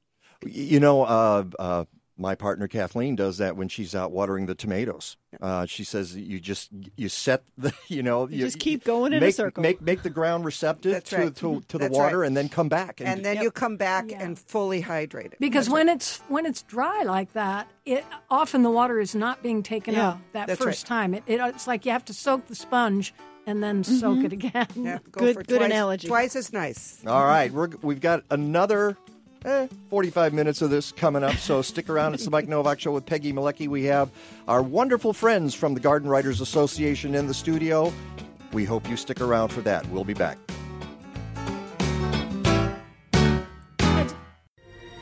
[0.45, 1.85] you know, uh, uh,
[2.19, 5.17] my partner Kathleen does that when she's out watering the tomatoes.
[5.41, 9.19] Uh, she says you just you set the you know You just keep going in
[9.19, 9.63] a make, circle.
[9.63, 11.35] Make make the ground receptive That's to, right.
[11.37, 12.27] to to the That's water, right.
[12.27, 13.01] and then come back.
[13.05, 15.39] And then you come back and fully hydrate it.
[15.41, 19.43] Because That's when it's when it's dry like that, it often the water is not
[19.43, 20.89] being taken Yeah, out that first right.
[20.89, 21.15] time.
[21.15, 23.13] It, it it's like you have to soak the sponge
[23.49, 24.25] and then soak Mhm.
[24.25, 24.67] it again.
[24.75, 27.01] Yeah, go for twice, Twice as nice.
[27.07, 28.97] All right, we're, we've got another
[29.45, 32.15] eh, 45 minutes of this coming up, so stick around.
[32.15, 33.69] It's the Mike Nowak Show with Peggy Malecki.
[33.69, 34.11] We have
[34.49, 37.93] our wonderful friends from the Garden Writers Association in the studio.
[38.53, 39.87] We hope you stick around for that.
[39.91, 40.39] We'll be back.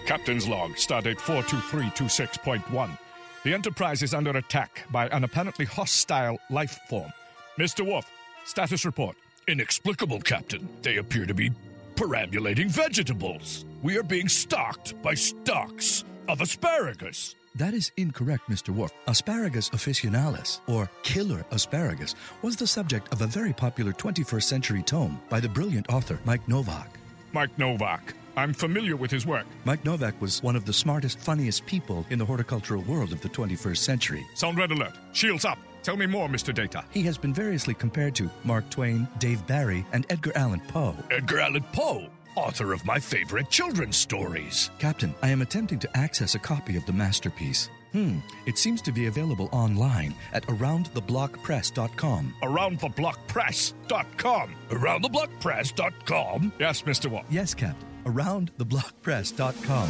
[0.07, 2.99] Captain's log, stardate 42326.1.
[3.45, 7.13] The Enterprise is under attack by an apparently hostile life form.
[7.59, 7.87] Mr.
[7.87, 8.11] Worf,
[8.45, 9.17] status report.
[9.47, 10.67] Inexplicable, Captain.
[10.83, 11.53] They appear to be
[11.97, 13.65] perambulating vegetables.
[13.83, 17.35] We are being stalked by stalks of asparagus.
[17.57, 18.71] That is incorrect, Mr.
[18.71, 18.93] Worf.
[19.07, 25.21] Asparagus officinalis, or killer asparagus, was the subject of a very popular 21st century tome
[25.29, 26.99] by the brilliant author Mike Nowak.
[27.33, 28.15] Mike Nowak.
[28.37, 29.47] I'm familiar with his work.
[29.65, 33.29] Mike Nowak was one of the smartest, funniest people in the horticultural world of the
[33.29, 34.27] 21st century.
[34.35, 34.95] Sound red alert.
[35.13, 35.59] Shields up.
[35.85, 36.55] Tell me more, Mr.
[36.55, 36.83] Data.
[36.91, 40.97] He has been variously compared to Mark Twain, Dave Barry, and Edgar Allan Poe.
[41.11, 42.07] Edgar Allan Poe,
[42.37, 44.71] author of my favorite children's stories.
[44.79, 47.69] Captain, I am attempting to access a copy of the masterpiece.
[47.93, 52.35] Hmm, it seems to be available online at aroundtheblockpress.com.
[52.43, 54.55] AroundTheBlockPress.com.
[54.71, 56.53] AroundTheBlockPress.com.
[56.59, 57.11] Yes, Mr.
[57.11, 57.27] Worf.
[57.29, 57.87] Yes, Captain.
[58.07, 59.89] Aroundtheblockpress.com.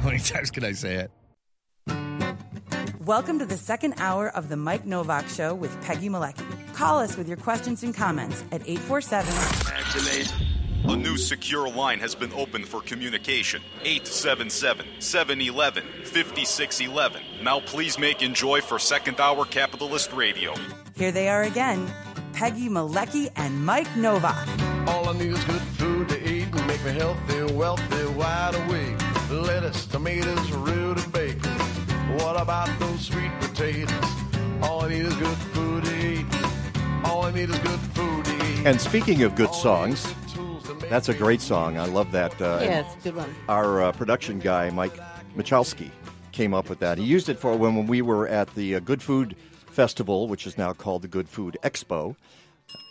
[0.00, 1.12] How many times can I say it?
[3.06, 6.44] Welcome to the second hour of the Mike Nowak Show with Peggy Malecki.
[6.74, 9.32] Call us with your questions and comments at 847
[10.84, 13.62] A new secure line has been opened for communication.
[13.84, 17.22] 877 711 5611.
[17.42, 20.54] Now please make enjoy for second hour capitalist radio.
[20.94, 21.90] Here they are again
[22.34, 24.46] Peggy Malecki and Mike Nowak.
[24.86, 29.00] All I need is good food to eat and make me healthy, wealthy, wide awake.
[29.30, 30.89] Lettuce, tomatoes, root and bacon.
[32.22, 33.90] What about those sweet potatoes?
[34.62, 36.26] All I need is good food to eat.
[37.04, 38.66] All I need is good food to eat.
[38.66, 40.06] And speaking of good songs,
[40.88, 41.78] that's a great song.
[41.78, 42.40] I love that.
[42.40, 43.34] Uh, Yeah, it's a good one.
[43.48, 44.98] Our uh, production guy, Mike
[45.36, 45.90] Michalski,
[46.32, 46.98] came up with that.
[46.98, 49.34] He used it for when, when we were at the uh, Good Food
[49.70, 52.16] Festival, which is now called the Good Food Expo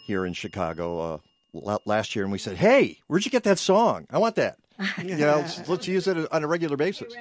[0.07, 1.21] here in Chicago
[1.53, 2.25] uh, last year.
[2.25, 4.07] And we said, hey, where'd you get that song?
[4.09, 4.57] I want that.
[5.03, 7.13] you know, let's, let's use it on a regular basis.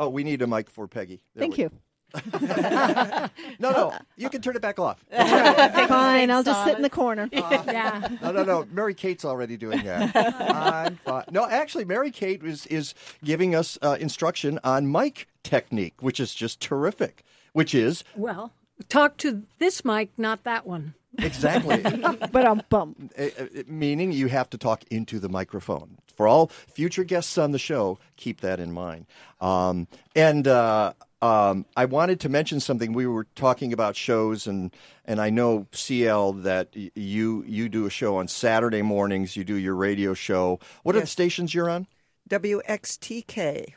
[0.00, 1.20] Oh, we need a mic for Peggy.
[1.34, 1.70] There Thank we- you.
[3.60, 5.04] No, no, you can turn it back off.
[5.12, 7.28] Fine, I'll just sit in the corner.
[7.32, 8.08] yeah.
[8.22, 8.66] No, no, no.
[8.70, 10.14] Mary Kate's already doing that.
[10.16, 11.24] I'm fine.
[11.30, 12.94] No, actually, Mary Kate is is
[13.24, 17.24] giving us uh, instruction on mic technique, which is just terrific.
[17.52, 18.52] Which is Well,
[18.88, 20.94] talk to this mic, not that one.
[21.16, 21.80] Exactly,
[22.32, 23.12] but I'm bummed.
[23.18, 25.98] Uh, uh, meaning you have to talk into the microphone.
[26.16, 29.06] For all future guests on the show, keep that in mind.
[29.40, 29.86] Um,
[30.16, 30.92] and uh,
[31.22, 32.92] um, I wanted to mention something.
[32.92, 37.86] We were talking about shows, and and I know CL that y- you you do
[37.86, 39.36] a show on Saturday mornings.
[39.36, 40.60] You do your radio show.
[40.82, 41.86] What are the stations you're on?
[42.30, 43.72] WXTK,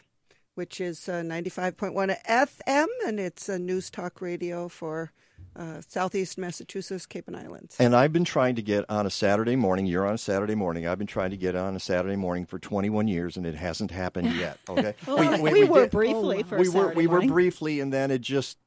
[0.56, 5.12] which is uh, 95.1 FM, and it's a news talk radio for
[5.56, 7.76] uh, Southeast Massachusetts, Cape and Islands.
[7.80, 9.86] And I've been trying to get on a Saturday morning.
[9.86, 10.88] You're on a Saturday morning.
[10.88, 13.92] I've been trying to get on a Saturday morning for 21 years, and it hasn't
[13.92, 14.58] happened yet.
[14.70, 17.92] Okay, Well, we were did- briefly for a we were Saturday we were briefly, and
[17.92, 18.58] then it just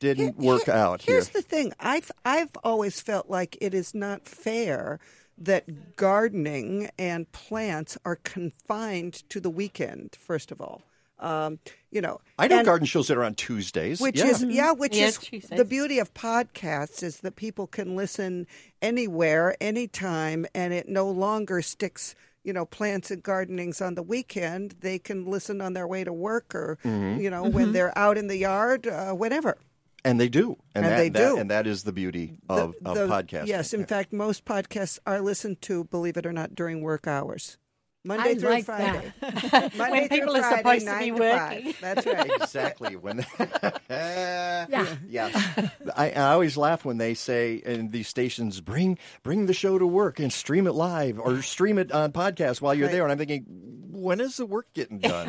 [0.00, 1.14] didn't work out here.
[1.14, 4.98] Here's the thing: I've I've always felt like it is not fair
[5.38, 10.16] that gardening and plants are confined to the weekend.
[10.18, 10.82] First of all,
[11.18, 11.58] um,
[11.90, 14.00] you know, I know and- garden shows that are on Tuesdays.
[14.00, 14.26] which yeah.
[14.26, 15.56] is yeah, which Yeah, is Tuesdays.
[15.58, 18.46] the beauty of podcasts is that people can listen
[18.82, 22.14] anywhere, anytime, and it no longer sticks.
[22.44, 24.76] You know, plants and gardenings on the weekend.
[24.80, 27.20] They can listen on their way to work, or Mhm.
[27.20, 29.58] you know, when they're out in the yard, uh, whenever.
[30.04, 31.36] and they do, and, And that, they that- do.
[31.36, 33.48] and that is the beauty of, of The- podcasting.
[33.48, 37.58] Yes, in fact, most podcasts are listened to, believe it or not, during work hours.
[38.06, 39.12] Monday I through like Friday.
[39.20, 39.52] that.
[39.76, 41.72] Monday When through people are supposed to be working.
[41.72, 41.80] five.
[41.80, 42.30] That's right.
[42.40, 43.26] exactly when
[43.90, 44.86] Yeah.
[45.08, 49.78] yes I, I always laugh when they say in these stations bring bring the show
[49.78, 52.92] to work and stream it live or stream it on podcast while you're Right.
[52.92, 53.44] there and i'm thinking
[53.90, 55.26] when is the work getting done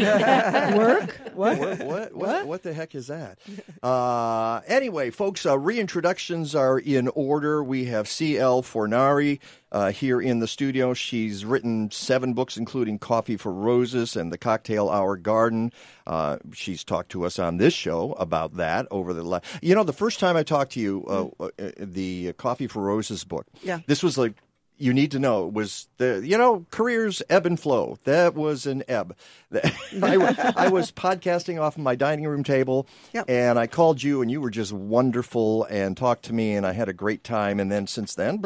[0.77, 1.15] Work?
[1.33, 1.57] What?
[1.59, 3.39] what, what, what, what the heck is that?
[3.81, 7.63] Uh, anyway, folks, uh, reintroductions are in order.
[7.63, 8.63] We have C.L.
[8.63, 9.39] Fornari
[9.71, 10.93] uh, here in the studio.
[10.93, 15.71] She's written seven books, including Coffee for Roses and The Cocktail Hour Garden.
[16.05, 19.45] Uh, she's talked to us on this show about that over the last.
[19.61, 23.23] You know, the first time I talked to you, uh, uh, the Coffee for Roses
[23.23, 23.45] book.
[23.63, 23.79] Yeah.
[23.87, 24.33] This was like
[24.79, 27.97] you need to know was the you know careers ebb and flow.
[28.03, 29.15] That was an ebb.
[29.53, 33.25] I, I was podcasting off of my dining room table, Yep.
[33.29, 36.73] and I called you, and you were just wonderful and talked to me, and I
[36.73, 37.59] had a great time.
[37.59, 38.43] And then since then,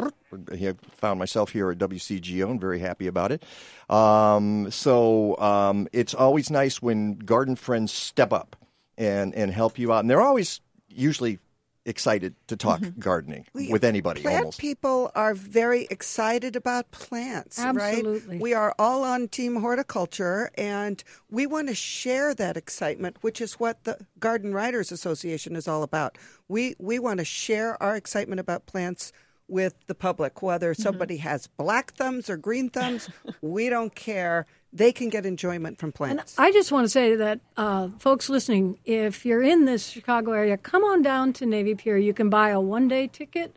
[0.50, 3.42] I found myself here at WCGO and very happy about it.
[3.90, 8.56] Um, so um, it's always nice when garden friends step up
[8.96, 11.38] and and help you out, and they're always usually
[11.84, 13.00] excited to talk mm-hmm.
[13.00, 14.58] gardening We- with anybody Plant almost.
[14.60, 18.34] people are very excited about plants, Absolutely.
[18.34, 18.40] right?
[18.40, 23.54] We are all on Team Horticulture, and we want to share that excitement, which is
[23.54, 26.18] what the Garden Writers Association is all about.
[26.48, 29.12] We we want to share our excitement about plants
[29.52, 33.08] with the public, whether somebody has black thumbs or green thumbs.
[33.42, 34.46] we don't care.
[34.72, 36.38] They can get enjoyment from And plants.
[36.38, 40.56] I just want to say that, uh, folks listening, if you're in this Chicago area,
[40.56, 41.98] come on down to Navy Pier.
[41.98, 43.56] You can buy a one day ticket.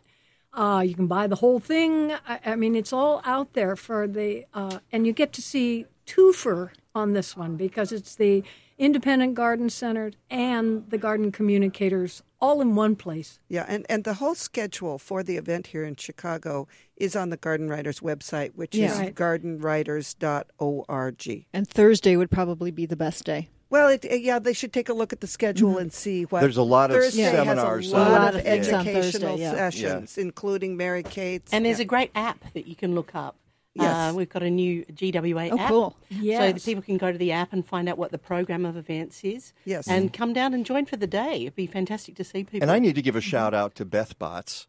[0.53, 2.13] Uh, you can buy the whole thing.
[2.27, 5.85] I, I mean, it's all out there for the, uh, and you get to see
[6.05, 8.43] twofer on this one because it's the
[8.77, 13.39] Independent Garden Center and the Garden Communicators all in one place.
[13.49, 17.37] Yeah, and, and the whole schedule for the event here in Chicago is on the
[17.37, 18.91] Garden Writers website, which Yeah.
[18.91, 19.15] is Right.
[19.15, 21.45] gardenwriters.org.
[21.53, 23.49] And Thursday would probably be the best day.
[23.69, 26.41] Well, it, uh, yeah, they should take a look at the schedule and see what.
[26.41, 28.45] There's a lot of Thursday seminars Has a lot, on of it.
[28.47, 29.51] Educational Thursday, yeah.
[29.53, 31.51] sessions, including Mary Kate's.
[31.51, 31.83] And there's yeah.
[31.83, 33.35] a great app that you can look up.
[33.75, 34.11] Yes.
[34.11, 35.69] Uh, we've got a new GWA Oh, app.
[35.69, 35.89] cool.
[36.09, 36.53] So Yes.
[36.53, 39.23] that people can go to the app and find out what the program of events
[39.23, 39.51] is.
[39.65, 39.87] Yes.
[39.87, 41.41] And come down and join for the day.
[41.41, 42.61] It'd be fantastic to see people.
[42.63, 44.67] And I need to give a shout out to Beth Botts.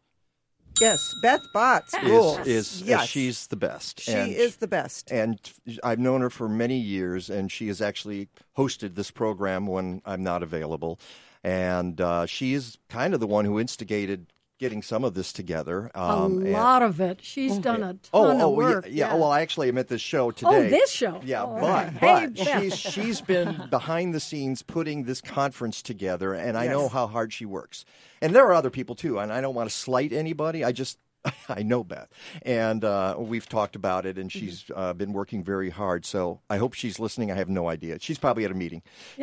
[0.79, 2.45] Yes, Beth Botts Is, rules.
[2.47, 3.07] is yes.
[3.07, 3.99] she's the best.
[4.01, 5.09] She And- is the best.
[5.11, 5.39] And
[5.83, 8.27] I've known her for many years, and she has actually
[8.57, 10.99] hosted this program when I'm not available.
[11.43, 14.27] And uh, she is kind of the one who instigated
[14.59, 15.91] getting some of this together.
[15.95, 16.09] Um,
[16.41, 17.19] a and- lot of it.
[17.21, 18.85] She's done a ton Oh, of oh, work.
[18.87, 19.15] yeah, yeah.
[19.15, 20.49] Well, actually, I'm at this show today.
[20.67, 21.21] Oh, this show.
[21.23, 22.61] Yeah, Oh, but, hey, but Beth.
[22.61, 27.33] she's she's been behind the scenes putting this conference together, and I know how hard
[27.33, 27.85] she works.
[28.21, 30.63] And there are other people too, and I don't want to slight anybody.
[30.63, 30.97] I just
[31.49, 32.07] I know Beth,
[32.43, 36.05] and uh, we've talked about it, and she's uh, been working very hard.
[36.05, 37.31] So I hope she's listening.
[37.31, 37.97] I have no idea.
[37.99, 38.81] She's probably at a meeting.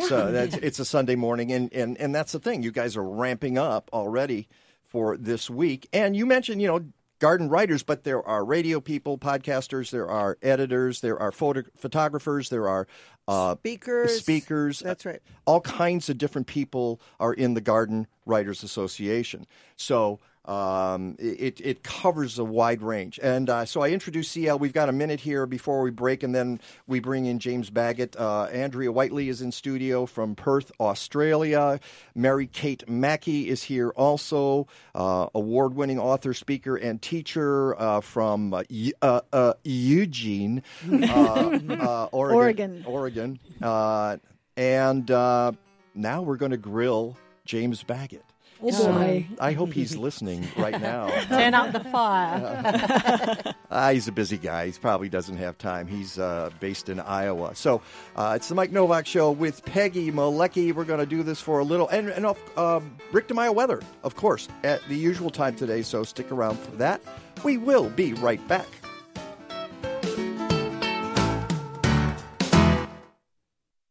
[0.09, 0.31] So Yeah.
[0.31, 2.63] that's it's a Sunday morning, and, and and that's the thing.
[2.63, 4.49] You guys are ramping up already
[4.95, 6.85] for this week, and you mentioned you know
[7.19, 12.49] garden writers, but there are radio people, podcasters, there are editors, there are photo- photographers,
[12.49, 12.87] there are
[13.27, 14.21] uh, Speakers.
[14.21, 14.79] speakers.
[14.79, 15.21] That's right.
[15.47, 19.49] All kinds of different people are in the Garden Writers Association.
[19.75, 23.19] So um, it, it covers a wide range.
[23.23, 24.59] And uh, so I introduce CL.
[24.59, 28.17] We've got a minute here before we break, and then we bring in James Baggett.
[28.17, 31.81] Uh, Andrea Whitely is in studio from Perth, Australia.
[32.15, 38.53] Mary Kate Mackey is here also, uh, award winning author, speaker, and teacher uh, from
[38.53, 38.63] uh,
[39.03, 42.85] uh, uh, Eugene, uh, uh, Oregon.
[42.85, 42.85] Oregon.
[42.87, 43.41] Oregon.
[43.63, 44.17] Uh,
[44.57, 45.53] and uh,
[45.95, 48.25] now we're going to grill James Baggett.
[48.67, 49.27] Oh, So boy.
[49.39, 51.09] I hope he's listening right now.
[51.29, 53.55] Turn up the fire.
[53.77, 54.67] Ah, he's a busy guy.
[54.67, 55.89] He probably doesn't have time.
[55.89, 57.57] He's uh, based in Iowa.
[57.57, 57.83] So
[58.15, 60.73] uh, it's the Mike Nowak Show with Peggy Malecki.
[60.73, 61.89] We're going to do this for a little.
[61.89, 62.25] And, and
[62.57, 65.83] uh, Rick DeMaio weather, of course, at the usual time today.
[65.83, 67.01] So stick around for that.
[67.43, 68.69] We will be right back.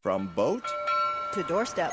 [0.02, 0.64] From boat
[1.34, 1.92] To doorstep.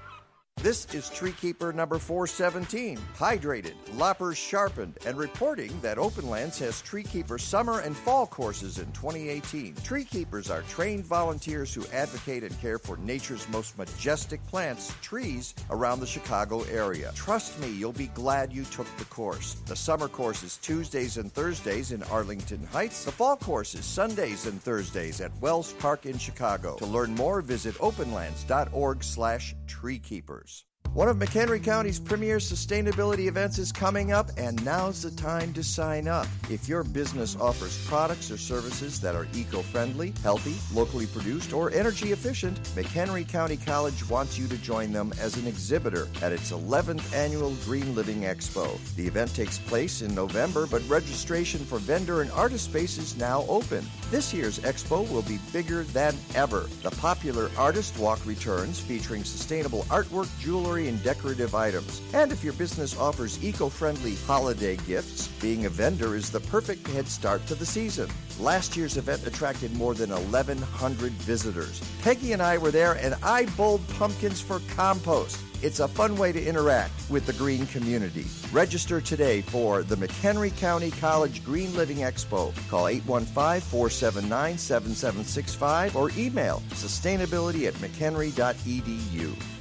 [0.61, 2.99] This is Tree Keeper number 417.
[3.17, 8.85] Hydrated, loppers sharpened, and reporting that Openlands has Tree Keeper summer and fall courses in
[8.91, 9.73] 2018.
[9.83, 15.55] Tree Keepers are trained volunteers who advocate and care for nature's most majestic plants, trees,
[15.71, 17.11] around the Chicago area.
[17.15, 19.55] Trust me, you'll be glad you took the course.
[19.65, 23.03] The summer course is Tuesdays and Thursdays in Arlington Heights.
[23.03, 26.75] The fall course is Sundays and Thursdays at Wells Park in Chicago.
[26.77, 30.50] To learn more, visit openlands.org slash treekeepers.
[30.93, 35.63] One of McHenry County's premier sustainability events is coming up, and now's the time to
[35.63, 36.27] sign up.
[36.49, 41.71] If your business offers products or services that are eco friendly, healthy, locally produced, or
[41.71, 46.51] energy efficient, McHenry County College wants you to join them as an exhibitor at its
[46.51, 48.77] 11th annual Green Living Expo.
[48.97, 53.45] The event takes place in November, but registration for vendor and artist space is now
[53.47, 53.85] open.
[54.09, 56.67] This year's expo will be bigger than ever.
[56.83, 62.01] The popular Artist Walk returns, featuring sustainable artwork, jewelry, and decorative items.
[62.13, 66.87] And if your business offers eco friendly holiday gifts, being a vendor is the perfect
[66.87, 68.09] head start to the season.
[68.39, 71.81] Last year's event attracted more than 1,100 visitors.
[72.01, 75.39] Peggy and I were there, and I bowled pumpkins for compost.
[75.63, 78.25] It's a fun way to interact with the green community.
[78.51, 82.51] Register today for the McHenry County College Green Living Expo.
[82.67, 89.60] Call 815 479 7765 or email sustainability at mchenry.edu.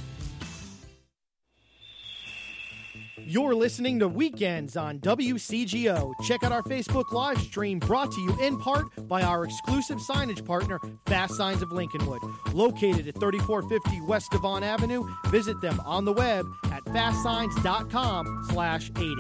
[3.18, 6.12] You're listening to Weekends on WCGO.
[6.24, 10.44] Check out our Facebook live stream brought to you in part by our exclusive signage
[10.44, 12.20] partner, Fast Signs of Lincolnwood.
[12.54, 19.14] Located at 3450 West Devon Avenue, visit them on the web at fastsigns.com slash 80.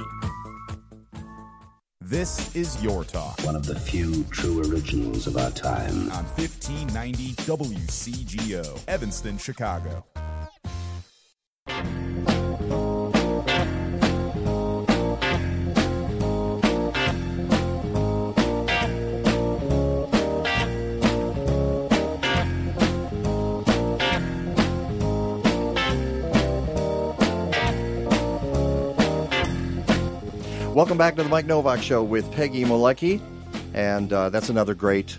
[2.02, 6.10] This is Your Talk One of the few true originals of our time.
[6.10, 10.04] on 1590 WCGO, Evanston, Chicago.
[30.80, 33.20] Welcome back to the Mike Nowak Show with Peggy Malecki.
[33.74, 35.18] And uh, that's another great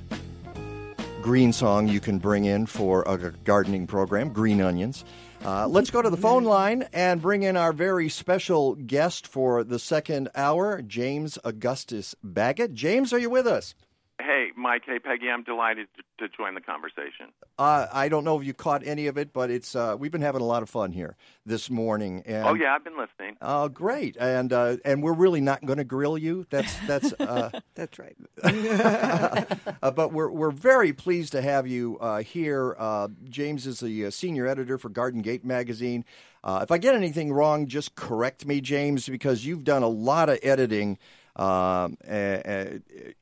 [1.22, 5.06] green song you can bring in for a gardening program, Green Onions.
[5.46, 9.64] Uh, let's go to the phone line and bring in our very special guest for
[9.64, 12.74] the second hour, James Augustus Baggett.
[12.74, 13.76] James, are you with us?
[14.22, 14.84] Hey, Mike.
[14.86, 15.30] Hey, Peggy.
[15.30, 17.28] I'm delighted to, to join the conversation.
[17.58, 20.22] Uh, I don't know if you caught any of it, but it's uh, we've been
[20.22, 21.16] having a lot of fun here
[21.46, 22.24] this morning.
[22.26, 23.38] And, oh yeah, I've been listening.
[23.42, 24.18] Oh, great!
[24.20, 26.46] And uh, and we're really not going to grill you.
[26.50, 28.16] That's that's uh, that's right.
[28.44, 32.76] uh, but we're we're very pleased to have you uh, here.
[32.78, 36.06] Uh, James is the uh, senior editor for Garden Gate magazine.
[36.44, 40.28] Uh, if I get anything wrong, just correct me, James, because you've done a lot
[40.28, 40.98] of editing
[41.36, 41.98] um,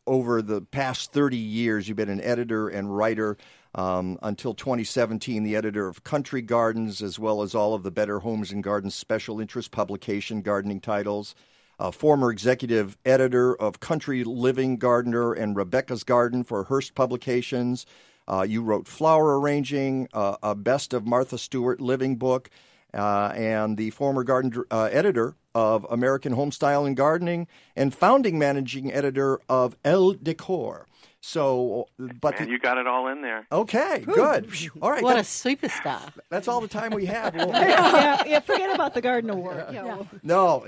[0.08, 1.88] over the past 30 years.
[1.88, 3.38] You've been an editor and writer.
[3.76, 8.20] Um, until 2017, the editor of Country Gardens, as well as all of the Better
[8.20, 11.36] Homes and Gardens special interest publication gardening titles.
[11.80, 17.86] Uh, former executive editor of Country Living Gardener and Rebecca's Garden for Hearst Publications.
[18.28, 22.50] Uh, you wrote Flower Arranging, uh, a Best of Martha Stewart Living book,
[22.94, 28.94] uh, and the former garden uh, editor of American Homestyle and Gardening, and founding managing
[28.94, 30.86] editor of Elle Decor.
[31.22, 31.90] So,
[32.22, 33.46] but and the, you got it all in there.
[33.52, 34.50] Okay, good.
[34.82, 36.00] All right, what a superstar!
[36.30, 37.36] That's all the time we have.
[37.40, 39.66] We'll, yeah, yeah, forget about the garden award.
[39.74, 39.86] Yeah.
[39.86, 40.04] Yeah.
[40.24, 40.66] No,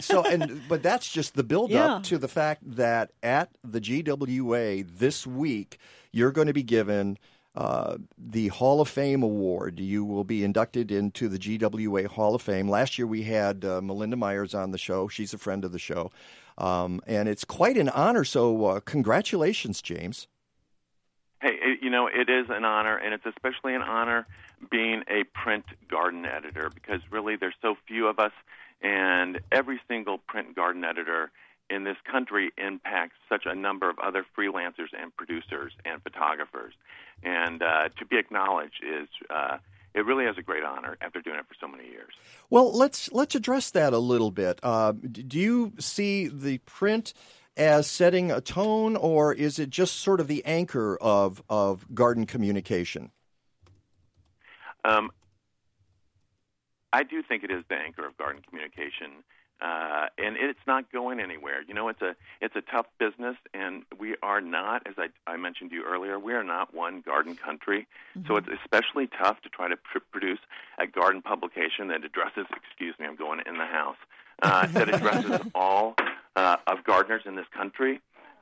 [0.00, 2.08] so and but that's just the build up Yeah.
[2.10, 5.78] to the fact that at the GWA this week
[6.12, 7.18] you're going to be given.
[7.58, 9.80] Uh, the Hall of Fame award.
[9.80, 12.68] You will be inducted into the GWA Hall of Fame.
[12.68, 15.08] Last year we had uh, Melinda Myers on the show.
[15.08, 16.12] She's a friend of the show.
[16.56, 18.22] Um, and it's quite an honor.
[18.22, 20.28] So, uh, congratulations, James.
[21.42, 24.28] Hey, you know, it is an honor, and it's especially an honor
[24.70, 28.32] being a print garden editor because really there's so few of us,
[28.82, 31.32] and every single print garden editor
[31.70, 36.74] in this country impacts such a number of other freelancers and producers and photographers.
[37.22, 39.08] And uh, to be acknowledged is.
[39.30, 39.58] Uh,
[39.94, 42.12] it really is a great honor after doing it for so many years.
[42.50, 44.60] Well, let's let's address that a little bit.
[44.62, 47.14] Uh, do you see the print
[47.56, 52.26] as setting a tone, or is it just sort of the anchor of of garden
[52.26, 53.10] communication?
[54.84, 55.10] Um,
[56.92, 59.24] I do think it is the anchor of garden communication,
[59.60, 61.62] uh, and it's not going anywhere.
[61.66, 65.36] You know, it's a it's a tough business, and we are not, as I, I
[65.36, 67.86] mentioned to you earlier, we are not one garden country.
[68.26, 70.38] So it's especially tough to try to pr- produce
[70.78, 72.46] a garden publication that addresses.
[72.64, 73.96] Excuse me, I'm going in the house.
[74.40, 75.96] Uh, that addresses all
[76.36, 78.00] uh, of gardeners in this country.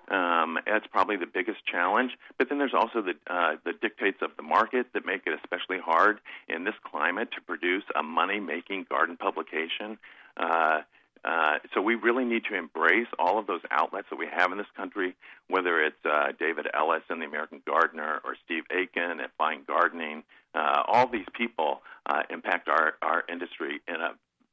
[0.09, 2.13] Um, that's probably the biggest challenge.
[2.39, 5.79] But then there's also the uh, the dictates of the market that make it especially
[5.79, 9.99] hard in this climate to produce a money-making garden publication.
[10.37, 10.83] Uh,
[11.27, 14.59] uh, so we really need to embrace all of those outlets that we have in
[14.59, 15.17] this country,
[15.49, 20.23] whether it's uh, David Ellis and the American Gardener or Steve Aitken at Fine Gardening.
[20.55, 24.13] Uh, all these people uh, impact our, our industry in a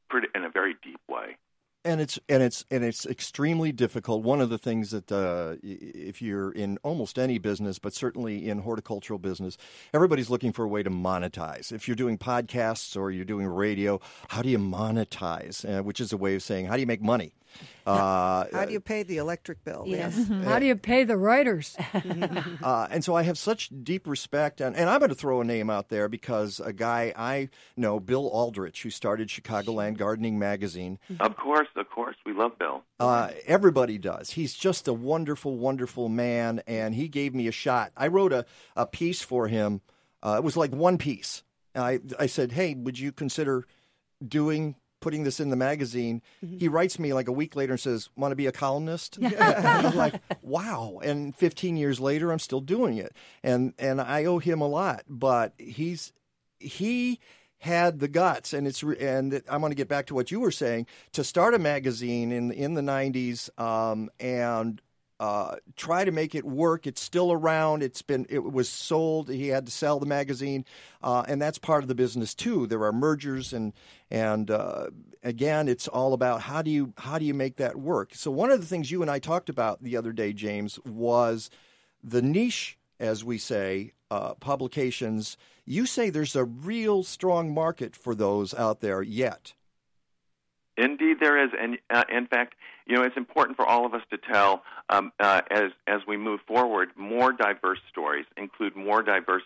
[0.09, 1.37] pretty in a very deep way.
[1.85, 4.23] And it's and it's and it's extremely difficult.
[4.23, 8.59] One of the things that uh, if you're in almost any business, but certainly in
[8.59, 9.57] horticultural business,
[9.93, 11.73] everybody's looking for a way to monetize.
[11.73, 15.65] If you're doing podcasts or you're doing radio, how do you monetize?
[15.65, 17.33] Uh, which is a way of saying how do you make money?
[17.85, 19.83] Uh, How do you pay the electric bill?
[19.85, 20.29] Yes.
[20.43, 21.75] How do you pay the writers?
[22.63, 25.43] uh, and so I have such deep respect, and, and I'm going to throw a
[25.43, 30.99] name out there because a guy I know, Bill Aldrich, who started Chicagoland Gardening Magazine.
[31.19, 32.83] Of course, of course, we love Bill.
[32.99, 34.31] Uh, everybody does.
[34.31, 37.91] He's just a wonderful, wonderful man, and he gave me a shot.
[37.97, 38.45] I wrote a,
[38.75, 39.81] a piece for him.
[40.21, 41.43] Uh, it was like one piece.
[41.75, 43.65] And I, I said, hey, would you consider
[44.25, 46.21] doing putting this in the magazine?
[46.59, 49.17] He writes me like a week later and says, want to be a columnist?
[49.21, 50.99] and I'm like, wow.
[51.03, 53.13] And 15 years later, I'm still doing it.
[53.43, 56.13] And, and I owe him a lot, but he's,
[56.57, 57.19] he
[57.57, 60.51] had the guts and it's and I'm going to get back to what you were
[60.51, 64.81] saying to start a magazine in in the 90s um, and
[65.23, 66.85] uh, try to make it work.
[66.85, 67.81] It's still around.
[67.81, 69.29] It's been it was sold.
[69.29, 70.65] He had to sell the magazine,
[71.01, 72.67] uh, and that's part of the business too.
[72.67, 73.71] There are mergers and
[74.11, 74.87] and uh,
[75.23, 78.13] again, it's all about how do you how do you make that work.
[78.15, 81.49] So one of the things you and I talked about the other day, James, was
[82.03, 85.37] the niche, as we say, uh, publications.
[85.63, 89.53] You say there's a real strong market for those out there yet.
[90.75, 92.55] Indeed, there is, and uh, in fact,
[92.85, 96.17] you know, it's important for all of us to tell um, uh, as as we
[96.17, 96.89] move forward.
[96.95, 99.43] More diverse stories include more diverse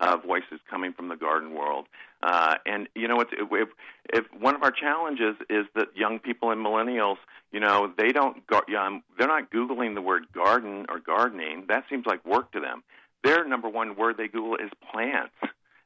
[0.00, 1.86] uh, voices coming from the garden world.
[2.22, 3.68] Uh, and you know, it's, if,
[4.12, 7.16] if one of our challenges is that young people and millennials,
[7.52, 11.64] you know, they don't, gar- um, they're not googling the word garden or gardening.
[11.68, 12.82] That seems like work to them.
[13.24, 15.34] Their number one word they Google is plants.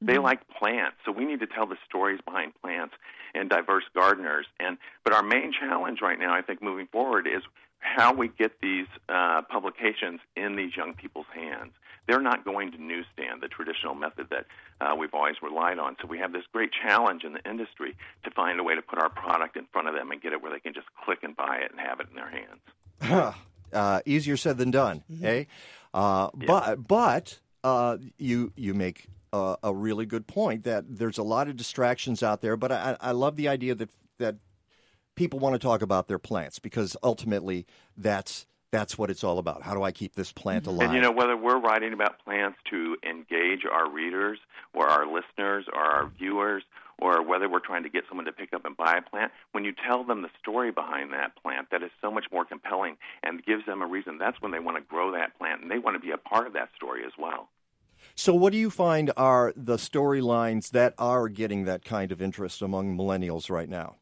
[0.07, 2.95] They like plants, so we need to tell the stories behind plants
[3.35, 4.47] and diverse gardeners.
[4.61, 7.43] And but our main challenge right now, I think, moving forward, is
[7.79, 11.73] how we get these uh, publications in these young people's hands.
[12.07, 14.45] They're not going to newsstand, the traditional method that
[14.81, 15.97] uh, we've always relied on.
[16.03, 18.99] So we have this great challenge in the industry to find a way to put
[18.99, 21.35] our product in front of them and get it where they can just click and
[21.35, 23.35] buy it and have it in their hands.
[23.73, 25.45] uh, easier said than done, eh?
[25.95, 31.23] Uh, But but uh, you you make a, a really good point that there's a
[31.23, 32.57] lot of distractions out there.
[32.57, 34.37] But I, I love the idea that that
[35.17, 37.67] people want to talk about their plants because ultimately
[37.97, 39.63] that's that's what it's all about.
[39.63, 40.87] How do I keep this plant alive?
[40.87, 44.39] And you know, whether we're writing about plants to engage our readers
[44.73, 46.63] or our listeners or our viewers,
[46.99, 49.65] or whether we're trying to get someone to pick up and buy a plant, when
[49.65, 53.45] you tell them the story behind that plant, that is so much more compelling and
[53.45, 54.19] gives them a reason.
[54.19, 56.47] That's when they want to grow that plant and they want to be a part
[56.47, 57.49] of that story as well.
[58.17, 62.63] So, what do you find are the storylines that are getting that kind of interest
[62.63, 63.97] among millennials right now?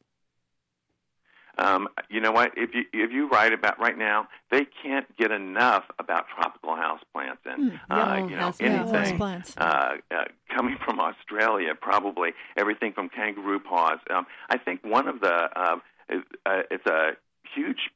[1.59, 2.53] Um, you know what?
[2.57, 7.39] If you if you write about right now, they can't get enough about tropical houseplants
[7.47, 9.55] and Mm, uh, you know house- anything houseplants.
[9.59, 10.25] uh, uh,
[10.55, 11.75] coming from Australia.
[11.75, 13.99] Probably everything from kangaroo paws.
[14.11, 15.77] Um, I think one of the uh,
[16.09, 17.13] is, uh, it's a
[17.55, 17.91] huge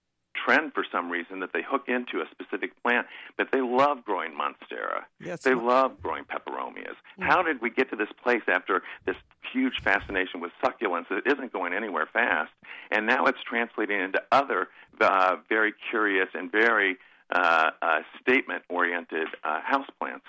[0.44, 3.06] trend for some reason that they hook into a specific plant,
[3.36, 5.02] but they love growing monstera.
[5.20, 5.42] Yes.
[5.42, 6.96] They love growing peperomias.
[7.20, 9.16] How did we get to this place after this
[9.52, 12.52] huge fascination with succulents that isn't going anywhere fast?
[12.90, 14.68] And now it's translating into other
[15.00, 16.96] uh, very curious and very
[17.30, 20.22] uh, uh, statement oriented uh, houseplants.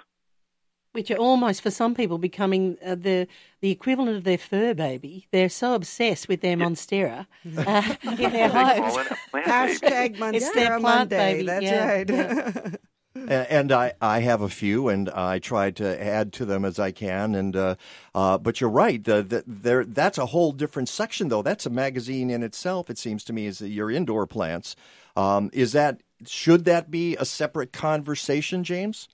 [0.98, 3.28] Which are almost for some people becoming uh, the
[3.62, 5.28] the equivalent of their fur baby.
[5.32, 8.80] They're so obsessed with their monstera uh, in their homes.
[8.80, 10.38] call it a plant Hashtag baby.
[10.38, 11.18] It's Monstera plant Monday.
[11.18, 12.10] baby, That's yeah, right.
[12.10, 13.46] yeah.
[13.50, 16.92] And I, I have a few, and I try to add to them as I
[16.92, 17.36] can.
[17.36, 17.76] And uh,
[18.16, 21.44] uh, but you're right, the, the, there that's a whole different section, though.
[21.44, 22.90] That's a magazine in itself.
[22.90, 24.76] It seems to me is your indoor plants.
[25.16, 29.08] Um, is that should that be a separate conversation, James?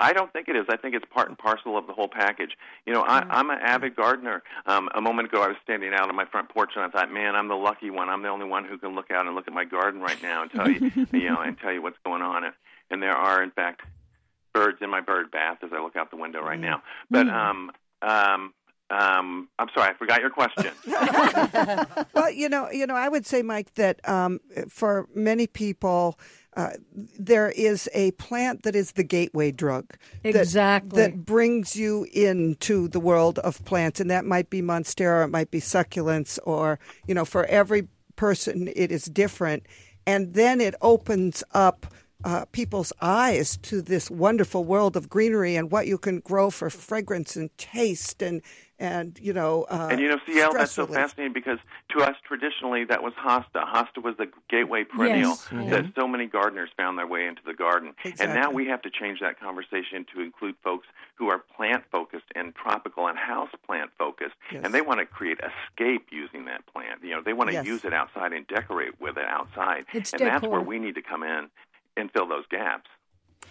[0.00, 0.64] I don't think it is.
[0.68, 2.52] I think it's part and parcel of the whole package.
[2.86, 4.42] You know, I, I'm an avid gardener.
[4.66, 7.12] Um, a moment ago, I was standing out on my front porch, and I thought,
[7.12, 8.08] man, I'm the lucky one.
[8.08, 10.42] I'm the only one who can look out and look at my garden right now
[10.42, 12.44] and tell you, you know, and tell you what's going on.
[12.44, 12.54] And,
[12.90, 13.82] and there are, in fact,
[14.52, 16.82] birds in my bird bath as I look out the window right now.
[17.10, 17.70] But um,
[18.02, 18.54] um,
[18.90, 20.72] um, I'm sorry, I forgot your question.
[22.14, 26.18] well, you know, you know, I would say, Mike, that um, for many people,
[26.56, 26.70] uh,
[27.18, 29.86] there is a plant that is the gateway drug.
[30.22, 31.02] that- Exactly.
[31.02, 35.50] That, brings you into the world of plants, and that might be monstera, it might
[35.50, 39.64] be succulents, or you know, for every person, it is different,
[40.06, 41.86] and then it opens up.
[42.22, 46.68] Uh, people's eyes to this wonderful world of greenery and what you can grow for
[46.68, 48.42] fragrance and taste and
[48.78, 51.58] and you know uh, and you know, CL, that's so fascinating because
[51.96, 53.64] to us traditionally that was hosta.
[53.66, 55.48] Hosta was the gateway perennial Yes.
[55.70, 55.94] that Mhm.
[55.94, 57.94] so many gardeners found their way into the garden.
[58.18, 62.26] And now we have to change that conversation to include folks who are plant focused
[62.34, 64.62] and tropical and house plant focused, Yes.
[64.64, 67.02] and they want to create escape using that plant.
[67.02, 67.66] You know, they want to Yes.
[67.66, 71.02] use it outside and decorate with it outside, It's and that's where we need to
[71.02, 71.48] come in
[71.96, 72.88] and fill those gaps.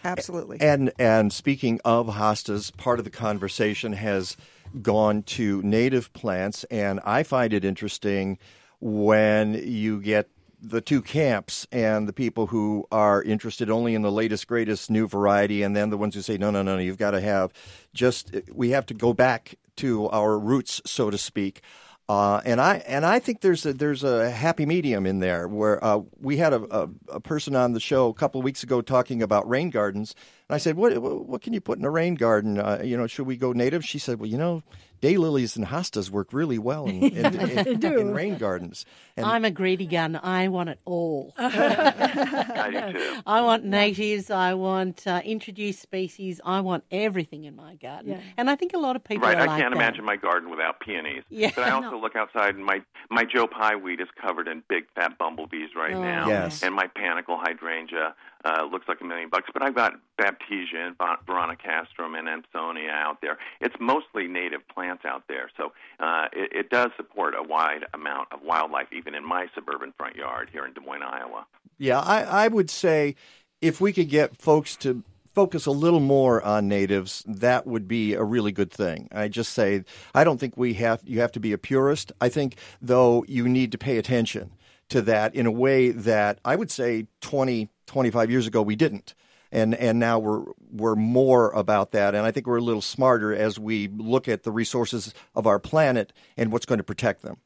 [0.03, 0.61] Absolutely.
[0.61, 4.37] And and speaking of hostas, part of the conversation has
[4.81, 8.37] gone to native plants, and I find it interesting
[8.79, 10.29] when you get
[10.61, 15.07] the two camps and the people who are interested only in the latest greatest new
[15.07, 17.53] variety and then the ones who say no no no no you've got to have
[17.93, 21.61] just we have to go back to our roots so to speak
[22.09, 25.81] uh, and I and I think there's a there's a happy medium in there where
[25.85, 28.81] uh, we had a, a, a person on the show a couple of weeks ago
[28.81, 30.15] talking about rain gardens,
[30.49, 32.59] and I said, "What what can you put in a rain garden?
[32.59, 34.63] Uh, you know, should we go native?" She said, "Well, you know,
[35.01, 37.31] daylilies and hostas work really well in, in,
[37.79, 38.85] They in, in rain gardens."
[39.15, 40.15] And I'm a greedy gun.
[40.15, 41.33] I want it all.
[41.37, 43.21] I.
[43.25, 44.29] I want natives.
[44.29, 46.39] I want uh, introduced species.
[46.43, 48.11] I want everything in my garden.
[48.13, 48.21] Yeah.
[48.37, 49.77] And I think a lot of people Right, are I like can't that.
[49.81, 51.23] imagine my garden without peonies.
[51.29, 51.51] Yeah.
[51.55, 54.85] But I also look outside and my my Joe Pye weed is covered in big
[54.95, 56.27] fat bumblebees right Oh, now.
[56.27, 56.63] Yes.
[56.63, 59.49] And my panicle hydrangea uh, looks like a million bucks.
[59.53, 63.37] But I've got Baptisia and Ver- Veronicastrum and Amsonia out there.
[63.61, 68.29] It's mostly native plants out there, so uh, it, it does support a wide amount
[68.31, 71.45] of wildlife, even in my suburban front yard here in Des Moines, Iowa.
[71.77, 73.15] Yeah, I, I would say
[73.61, 75.03] if we could get folks to
[75.33, 79.07] focus a little more on natives, that would be a really good thing.
[79.11, 79.83] I just say
[80.13, 82.11] I don't think we have you have to be a purist.
[82.19, 84.51] I think though you need to pay attention
[84.89, 89.13] to that in a way that I would say 20 25 years ago we didn't.
[89.51, 93.33] And and now we're we're more about that and I think we're a little smarter
[93.33, 97.37] as we look at the resources of our planet and what's going to protect them.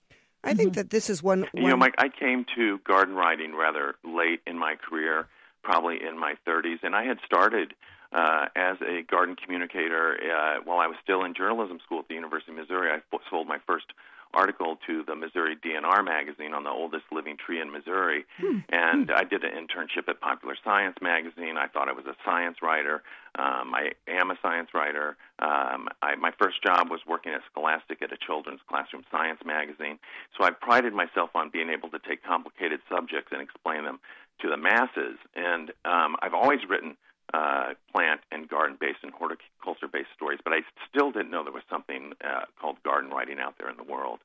[0.43, 1.47] I think that this is one.
[1.53, 5.27] You know, Mike, I came to garden writing rather late in my career,
[5.63, 7.73] probably in my 30s, and I had started
[8.11, 12.15] uh, as a garden communicator uh, while I was still in journalism school at the
[12.15, 12.91] University of Missouri.
[12.91, 12.99] i
[13.29, 13.85] sold my first
[14.33, 18.25] article to the Missouri DNR magazine on the oldest living tree in Missouri,
[18.69, 21.57] and I did an internship at Popular Science magazine.
[21.57, 23.03] I thought I was a science writer.
[23.35, 25.17] Um, I am a science writer.
[25.39, 29.97] Um, I, my first job was working at Scholastic at a children's classroom science magazine.
[30.37, 33.99] So I prided myself on being able to take complicated subjects and explain them
[34.41, 35.17] to the masses.
[35.35, 36.95] And um, I've always written
[37.33, 41.53] uh, plant and garden based and horticulture based stories, but I still didn't know there
[41.53, 44.19] was something uh, called garden writing out there in the world.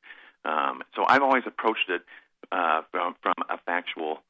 [0.45, 2.03] Um, so I've always approached it
[2.53, 4.21] uh, from, from a factual,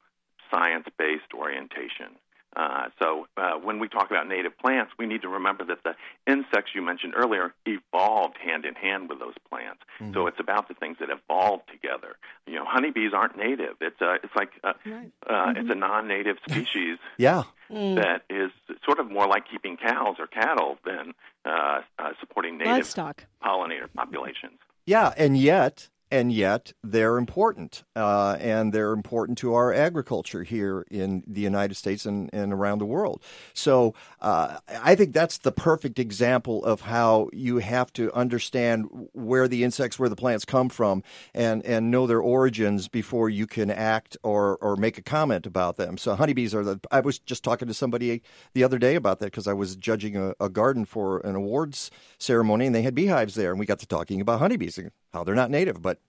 [0.51, 2.17] science based orientation.
[2.55, 5.93] Uh, so uh, when we talk about native plants, we need to remember that the
[6.31, 9.81] insects you mentioned earlier evolved hand in hand with those plants.
[10.01, 10.13] Mm-hmm.
[10.13, 12.15] So it's about the things that evolved together.
[12.47, 13.75] You know, honeybees aren't native.
[13.81, 17.43] It's a, it's like a, uh, it's a non-native species Yeah.
[17.69, 18.49] that is
[18.83, 21.13] sort of more like keeping cows or cattle than
[21.45, 23.25] uh, uh, supporting native Livestock.
[23.43, 24.57] pollinator populations.
[24.87, 30.85] Yeah, and yet, and yet, they're important, uh, and they're important to our agriculture here
[30.89, 33.21] in the United States and, and around the world.
[33.53, 39.47] So, uh, I think that's the perfect example of how you have to understand where
[39.47, 41.03] the insects, where the plants come from,
[41.35, 45.77] and and know their origins before you can act or or make a comment about
[45.77, 45.97] them.
[45.97, 46.79] So, honeybees are the.
[46.89, 48.23] I was just talking to somebody
[48.53, 51.91] the other day about that because I was judging a, a garden for an awards
[52.17, 54.79] ceremony, and they had beehives there, and we got to talking about honeybees
[55.13, 55.99] how they're not native, but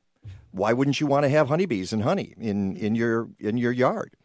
[0.53, 4.17] why wouldn't you want to have honeybees and honey in, in your in your yard?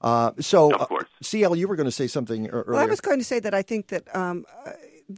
[0.00, 1.08] Uh, so, of course.
[1.22, 2.72] CL, you were going to say something earlier.
[2.72, 4.72] Well, I was going to say that I think that um, uh,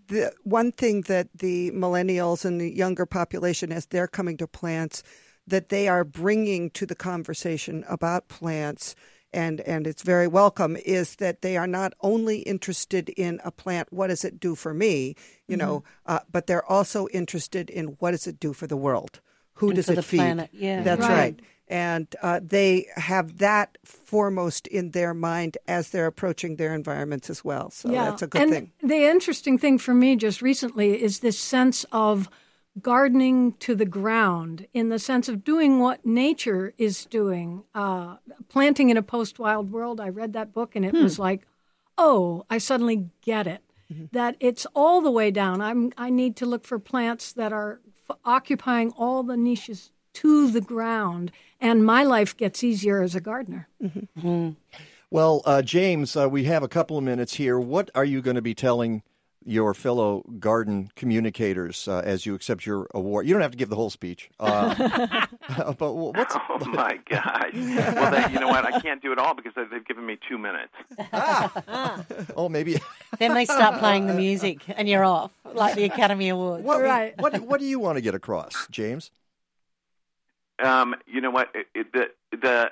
[0.09, 5.03] the one thing that the millennials and the younger population, as they're coming to plants,
[5.47, 8.95] that they are bringing to the conversation about plants.
[9.35, 13.87] And, and it's very welcome is that they are not only interested in a plant
[13.93, 15.17] what does it do for me
[15.49, 19.21] you know uh, but they're also interested in what does it do for the world
[19.59, 20.83] who And does for it the feed planet, yeah.
[20.87, 21.19] that's Right.
[21.19, 27.31] right and uh, they have that foremost in their mind as they're approaching their environments
[27.31, 27.71] as well.
[27.71, 28.73] So that's a good and thing.
[28.83, 32.29] The interesting thing for me just recently is this sense of
[32.81, 37.63] gardening to the ground in the sense of doing what nature is doing.
[37.75, 38.17] Uh,
[38.49, 41.03] planting in a post wild world, I read that book and it Hmm.
[41.03, 41.47] was like,
[41.97, 43.61] oh, I suddenly get it.
[44.11, 45.61] That it's all the way down.
[45.61, 47.81] I'm, I need to look for plants that are
[48.11, 51.31] f- occupying all the niches to the ground,
[51.61, 53.69] and my life gets easier as a gardener.
[55.11, 57.59] Well, uh, James, uh, we have a couple of minutes here.
[57.61, 59.03] What are you going to be telling
[59.45, 63.27] your fellow garden communicators uh, as you accept your award?
[63.27, 64.31] You don't have to give the whole speech.
[64.41, 64.75] Uh,
[65.79, 67.51] but what's Oh my God!
[67.55, 68.65] well, then, you know what?
[68.65, 70.73] I can't do it all because they've given me two minutes.
[72.37, 72.77] oh, maybe.
[73.19, 76.65] Then they start playing the music and you're off, like the Academy Awards.
[76.65, 79.11] What, what, what do you want to get across, James?
[80.63, 81.49] Um, you know what?
[81.55, 82.71] It, it, the the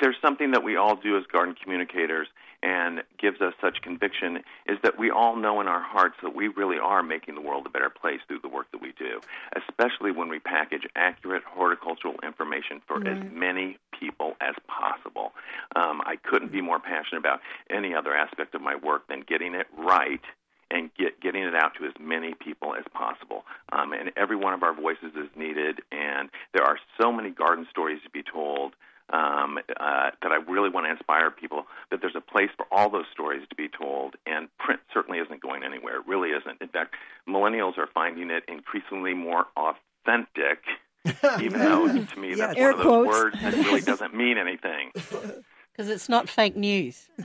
[0.00, 2.28] there's something that we all do as garden communicators
[2.62, 6.48] and gives us such conviction is that we all know in our hearts that we
[6.48, 9.20] really are making the world a better place through the work that we do,
[9.56, 15.32] especially when we package accurate horticultural information for as many people as possible.
[15.74, 17.40] Um, I couldn't be more passionate about
[17.70, 20.22] any other aspect of my work than getting it right
[20.70, 23.44] and get, getting it out to as many people as possible.
[23.72, 27.66] Um, and every one of our voices is needed, and there are so many garden
[27.70, 28.74] stories to be told
[29.10, 32.90] um, uh, that I really want to inspire people that there's a place for all
[32.90, 35.96] those stories to be told, and print certainly isn't going anywhere.
[35.96, 36.60] It really isn't.
[36.60, 36.94] In fact,
[37.28, 40.64] millennials are finding it increasingly more authentic.
[41.40, 43.08] Even though to me that's one of those quotes.
[43.08, 44.92] words that really doesn't mean anything.
[45.72, 47.08] Because it's not fake news.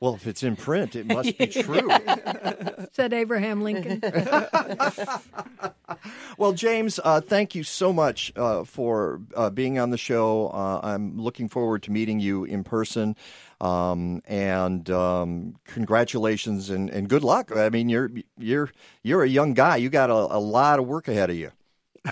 [0.00, 1.90] Well, if it's in print, it must be true.
[2.92, 4.02] Said Abraham Lincoln.
[6.38, 10.48] Well, James, uh, thank you so much uh, for uh, being on the show.
[10.48, 13.14] Uh, I'm looking forward to meeting you in person.
[13.60, 17.54] Um, and um, congratulations and, and good luck.
[17.54, 18.70] I mean, you're you're
[19.02, 19.76] you're a young guy.
[19.76, 21.50] You got a, a lot of work ahead of you.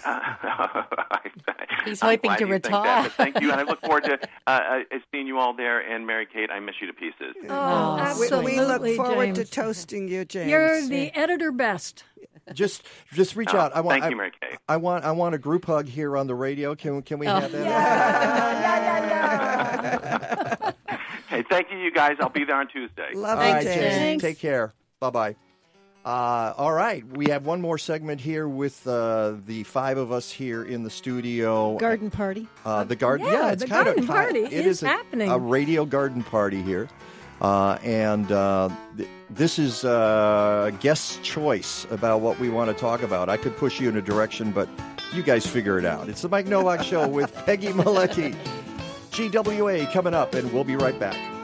[1.84, 3.08] He's I'm hoping to you think that, retire.
[3.10, 5.80] thank you, and I look forward to uh, uh, seeing you all there.
[5.80, 7.34] And Mary Kate, I miss you to pieces.
[7.48, 10.50] Oh, We- absolutely, We look forward to toasting you, James.
[10.50, 12.04] You're the editor best.
[12.52, 12.82] Just
[13.12, 13.74] just reach Oh, out.
[13.74, 13.94] I want.
[13.94, 14.56] thank I, you, Mary Kay.
[14.68, 15.04] I want.
[15.04, 16.74] I want a group hug here on the radio.
[16.74, 17.40] Can can we Oh.
[17.40, 17.64] have that?
[17.64, 18.60] Yeah.
[18.60, 20.98] yeah, yeah
[21.28, 22.16] Hey, thank you, you guys.
[22.20, 23.10] I'll be there on Tuesday.
[23.14, 24.22] All right, James.
[24.22, 24.72] Take care.
[25.00, 25.36] Bye bye.
[26.08, 30.30] Uh, all right, we have one more segment here with uh, the five of us
[30.30, 31.76] here in the studio.
[31.76, 32.48] Garden party.
[32.64, 35.28] Uh, the garden, Yeah, yeah, it's the kind garden of party it is a, happening.
[35.28, 36.88] A radio garden party here,
[37.42, 43.02] uh, and uh, th- this is uh, guest choice about what we want to talk
[43.02, 43.28] about.
[43.28, 44.66] I could push you in a direction, but
[45.12, 46.08] you guys figure it out.
[46.08, 48.34] It's the Mike Nowak Show with Peggy Malecki.
[49.12, 51.37] GWA coming up, and we'll be right back.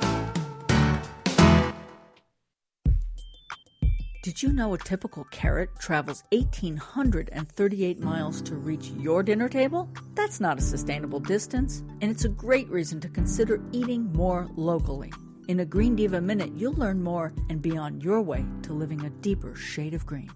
[4.25, 9.91] Did you know a typical carrot travels 1,838 miles to reach your dinner table?
[10.15, 15.13] That's not a sustainable distance, and it's a great reason to consider eating more locally.
[15.49, 19.05] In a Green Diva Minute, you'll learn more and be on your way to living
[19.05, 20.31] a deeper shade of green.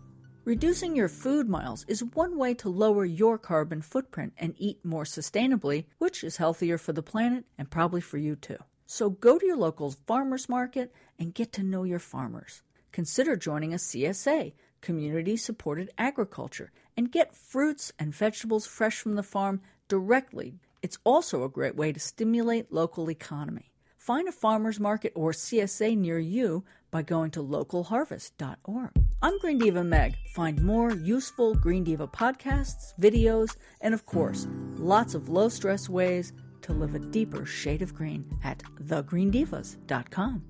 [0.44, 5.04] Reducing your food miles is one way to lower your carbon footprint and eat more
[5.04, 8.58] sustainably, which is healthier for the planet and probably for you too.
[8.84, 12.62] So go to your local farmers market and get to know your farmers.
[12.92, 19.22] Consider joining a CSA, Community Supported Agriculture, and get fruits and vegetables fresh from the
[19.22, 20.60] farm directly.
[20.82, 23.72] It's also a great way to stimulate local economy.
[23.96, 28.90] Find a farmers market or CSA near you by going to localharvest.org.
[29.20, 30.14] I'm Green Diva Meg.
[30.34, 34.46] Find more useful Green Diva podcasts, videos, and of course,
[34.76, 36.32] lots of low stress ways
[36.62, 40.42] to live a deeper shade of green at thegreendivas.com.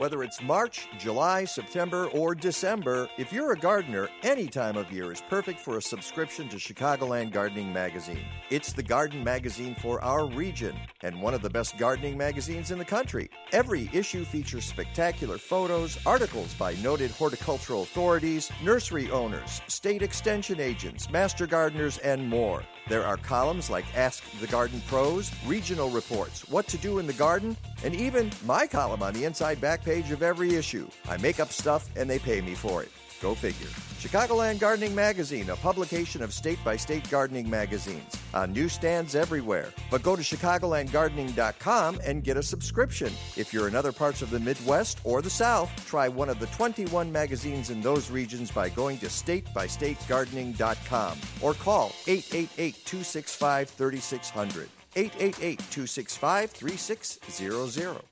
[0.00, 5.12] Whether it's March, July, September, or December, if you're a gardener, any time of year
[5.12, 8.24] is perfect for a subscription to Chicagoland Gardening Magazine.
[8.48, 12.78] It's the garden magazine for our region and one of the best gardening magazines in
[12.78, 13.28] the country.
[13.52, 21.10] Every issue features spectacular photos, articles by noted horticultural authorities, nursery owners, state extension agents,
[21.10, 22.62] master gardeners, and more.
[22.88, 27.12] There are columns like Ask the Garden Pros, regional reports, what to do in the
[27.12, 27.54] garden,
[27.84, 30.88] and even my column on the inside back page of every issue.
[31.08, 32.90] I make up stuff and they pay me for it.
[33.20, 33.66] Go figure.
[33.98, 39.68] Chicagoland Gardening Magazine, a publication of state by state gardening magazines, on newsstands everywhere.
[39.90, 43.12] But go to ChicagolandGardening.com and get a subscription.
[43.36, 46.46] If you're in other parts of the Midwest or the South, try one of the
[46.46, 54.68] 21 magazines in those regions by going to StateByStateGardening.com or call 888 265 3600.
[54.96, 58.09] 888 265 3600.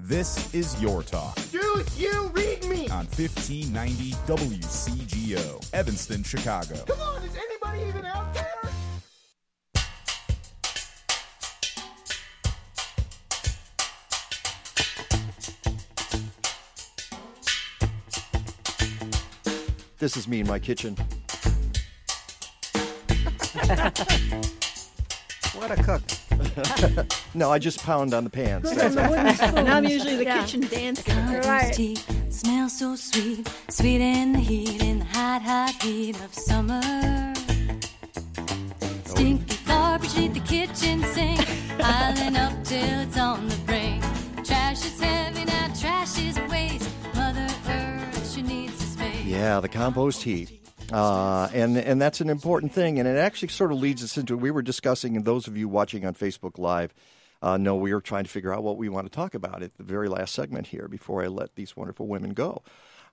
[0.00, 2.88] This is Your Talk Dude, you read me.
[2.88, 6.76] on 1590 WCGO, Evanston, Chicago.
[6.86, 8.44] Come on, is anybody even out there?
[19.98, 20.96] This is me in my kitchen.
[25.56, 26.02] what a cook.
[27.34, 28.68] no, I just pound on the pans.
[28.68, 29.10] Good That's on the all.
[29.10, 29.54] wooden spoons.
[29.54, 30.40] And I'm usually the Yeah.
[30.40, 31.16] kitchen dancing.
[31.42, 31.72] Right.
[31.72, 31.96] Tea
[32.28, 36.80] smells so sweet, sweet in the heat, in the hot, hot heat of summer.
[39.04, 41.40] Stinky garbage leave the kitchen sink,
[41.78, 44.02] piling up till it's on the brink.
[44.44, 46.88] Trash is heavy now, trash is waste.
[47.14, 49.24] Mother Earth, she needs a space.
[49.24, 50.60] Yeah, the compost heat.
[50.94, 54.36] Uh, and and that's an important thing, and it actually sort of leads us into.
[54.36, 56.94] We were discussing, and those of you watching on Facebook Live
[57.42, 59.76] uh, know we were trying to figure out what we want to talk about at
[59.76, 62.62] the very last segment here before I let these wonderful women go.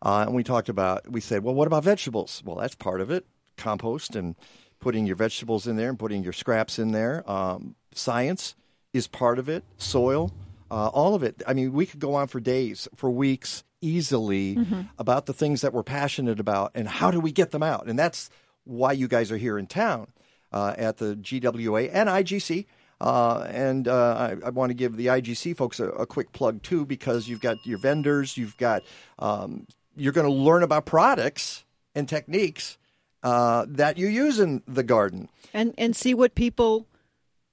[0.01, 1.09] Uh, and we talked about.
[1.11, 2.41] We said, well, what about vegetables?
[2.45, 3.25] Well, that's part of it.
[3.57, 4.35] Compost and
[4.79, 7.29] putting your vegetables in there and putting your scraps in there.
[7.29, 8.55] Um, science
[8.93, 9.63] is part of it.
[9.77, 10.31] Soil,
[10.69, 11.41] uh, all of it.
[11.47, 14.89] I mean, we could go on for days, for weeks, easily Mhm.
[14.97, 17.87] about the things that we're passionate about and how do we get them out.
[17.87, 18.29] And that's
[18.63, 20.07] why you guys are here in town
[20.51, 22.65] uh, at the GWA and IGC.
[22.99, 26.61] Uh, and uh, I, I want to give the IGC folks a, a quick plug
[26.61, 28.83] too, because you've got your vendors, you've got
[29.17, 32.77] um, you're going to learn about products and techniques
[33.23, 35.29] uh, that you use in the garden.
[35.53, 36.85] and and see what people,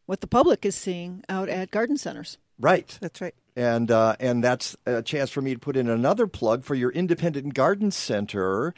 [0.07, 2.37] what the public is seeing out at garden centers.
[2.61, 2.99] Right.
[3.01, 3.35] That's right.
[3.59, 6.93] And uh, and that's a chance for me to put in another plug for your
[6.93, 8.73] independent garden center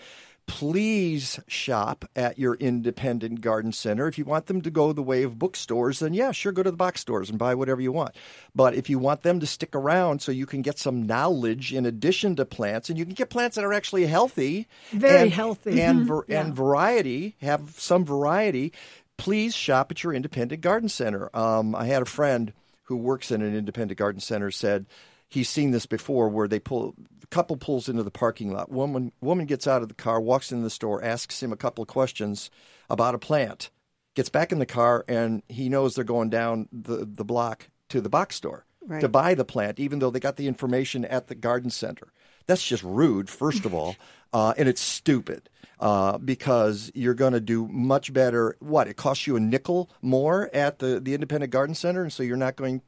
[0.46, 4.08] Please shop at your independent garden center.
[4.08, 6.72] If you want them to go the way of bookstores, then yeah, sure, go to
[6.72, 8.16] the box stores and buy whatever you want.
[8.52, 11.86] But if you want them to stick around so you can get some knowledge in
[11.86, 15.80] addition to plants, and you can get plants that are actually healthy, Very and- healthy.
[15.80, 16.24] and Mhm.
[16.26, 16.40] Yeah.
[16.40, 18.72] and variety, have some variety.
[19.18, 21.30] Please shop at your independent garden center.
[21.32, 22.52] Um, I had a friend
[22.90, 24.84] who works in an independent garden center said
[25.28, 29.12] he's seen this before where they pull the couple pulls into the parking lot woman
[29.20, 31.88] woman gets out of the car walks into the store asks him a couple of
[31.88, 32.50] questions
[32.90, 33.70] about a plant
[34.16, 38.00] gets back in the car and he knows they're going down the, the block to
[38.00, 39.02] the box store Right.
[39.02, 42.12] to buy the plant even though they got the information at the garden center
[42.50, 43.94] that's just rude first of all
[44.32, 45.48] uh, and it's stupid
[45.78, 50.50] uh, because you're going to do much better what it costs you a nickel more
[50.52, 52.82] at the, the independent garden center and so you're not going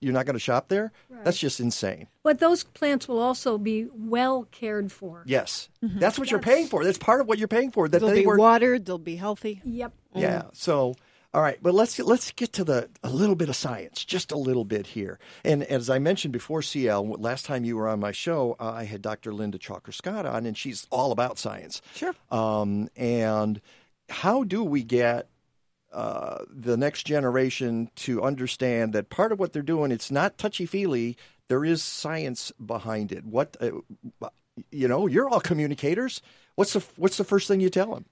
[0.00, 0.90] you're not going to shop there
[1.24, 5.22] that's just insane But those plants will also be well cared for.
[5.26, 8.08] yes that's what you're paying for that's part of what you're paying for that They'll
[8.08, 8.84] they be were watered.
[8.86, 9.60] They'll be healthy.
[9.64, 9.92] Yep.
[10.14, 10.42] yeah.
[10.54, 10.94] So,
[11.34, 14.36] all right, but let's let's get to the a little bit of science, just a
[14.36, 15.18] little bit here.
[15.44, 18.84] And as I mentioned before, CL, last time you were on my show, uh, I
[18.84, 19.32] had Dr.
[19.32, 21.80] Linda Chalker Scott on, and she's all about science.
[21.94, 22.14] Sure.
[22.30, 23.60] Um, and
[24.10, 25.28] how do we get
[25.92, 30.66] uh, the next generation to understand that part of what they're doing it's not touchy
[30.66, 31.16] feely.
[31.48, 33.24] There is science behind it.
[33.24, 33.70] What uh,
[34.70, 36.22] you know, you're all communicators.
[36.54, 38.06] What's the what's the first thing you tell them?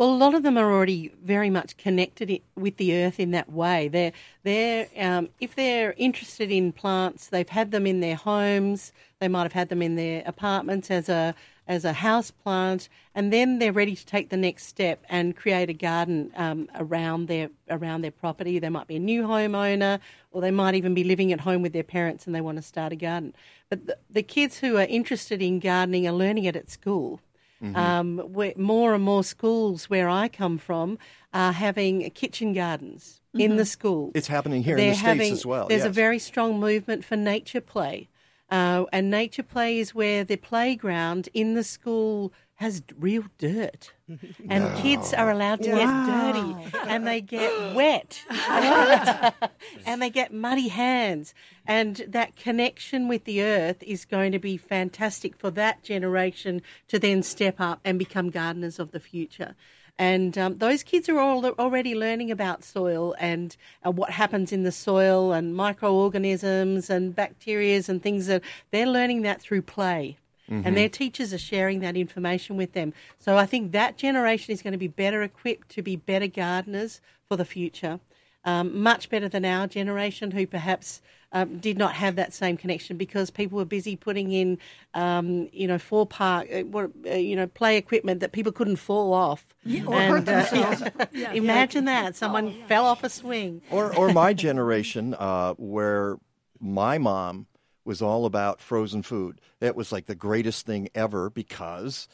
[0.00, 3.52] Well, a lot of them are already very much connected with the earth in that
[3.52, 3.88] way.
[3.88, 4.12] They're,
[4.44, 8.94] they're, um, if they're interested in plants, they've had them in their homes.
[9.18, 11.34] They might have had them in their apartments as a
[11.68, 15.68] as a house plant, and then they're ready to take the next step and create
[15.68, 18.58] a garden um, around their around their property.
[18.58, 20.00] They might be a new homeowner,
[20.32, 22.62] or they might even be living at home with their parents and they want to
[22.62, 23.34] start a garden.
[23.68, 27.20] But the, the kids who are interested in gardening are learning it at school.
[27.62, 27.76] Mm-hmm.
[27.76, 30.98] Um, more and more schools where I come from
[31.34, 34.10] are having kitchen gardens in the school.
[34.14, 37.16] It's happening here in They're the States as well, There's a very strong movement for
[37.16, 38.08] nature play.
[38.50, 43.92] Uh, and nature play is where the playground in the school has real dirt.
[44.50, 45.76] And kids are allowed to Wow.
[45.76, 46.56] get dirty
[46.88, 48.22] and they get wet
[49.86, 51.32] and they get muddy hands.
[51.66, 56.98] And that connection with the earth is going to be fantastic for that generation to
[56.98, 59.54] then step up and become gardeners of the future.
[59.98, 63.56] And um, those kids are all already learning about soil and
[63.86, 69.22] uh, what happens in the soil and microorganisms and bacteria and things that they're learning
[69.22, 70.18] that through play.
[70.50, 70.62] Mhm.
[70.66, 72.92] And their teachers are sharing that information with them.
[73.18, 77.00] So I think that generation is going to be better equipped to be better gardeners
[77.28, 78.00] for the future.
[78.44, 81.02] Um, much better than our generation, who perhaps
[81.32, 84.58] um, did not have that same connection because people were busy putting in,
[84.94, 86.64] um, you know, four park, uh,
[87.06, 89.46] uh, you know, play equipment that people couldn't fall off.
[89.64, 90.82] Yeah, or hurt themselves.
[91.12, 91.32] Yeah.
[91.32, 93.60] imagine that someone fell off a swing.
[93.70, 96.16] or or my generation, uh, where
[96.58, 97.46] my mom
[97.84, 99.40] was all about frozen food.
[99.60, 102.08] That was like the greatest thing ever because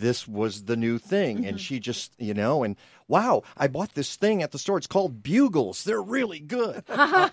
[0.00, 2.76] this was the new thing, and she just you know, and
[3.08, 4.78] wow, I bought this thing at the store.
[4.78, 5.84] It's called Bugles.
[5.84, 6.84] They're really good.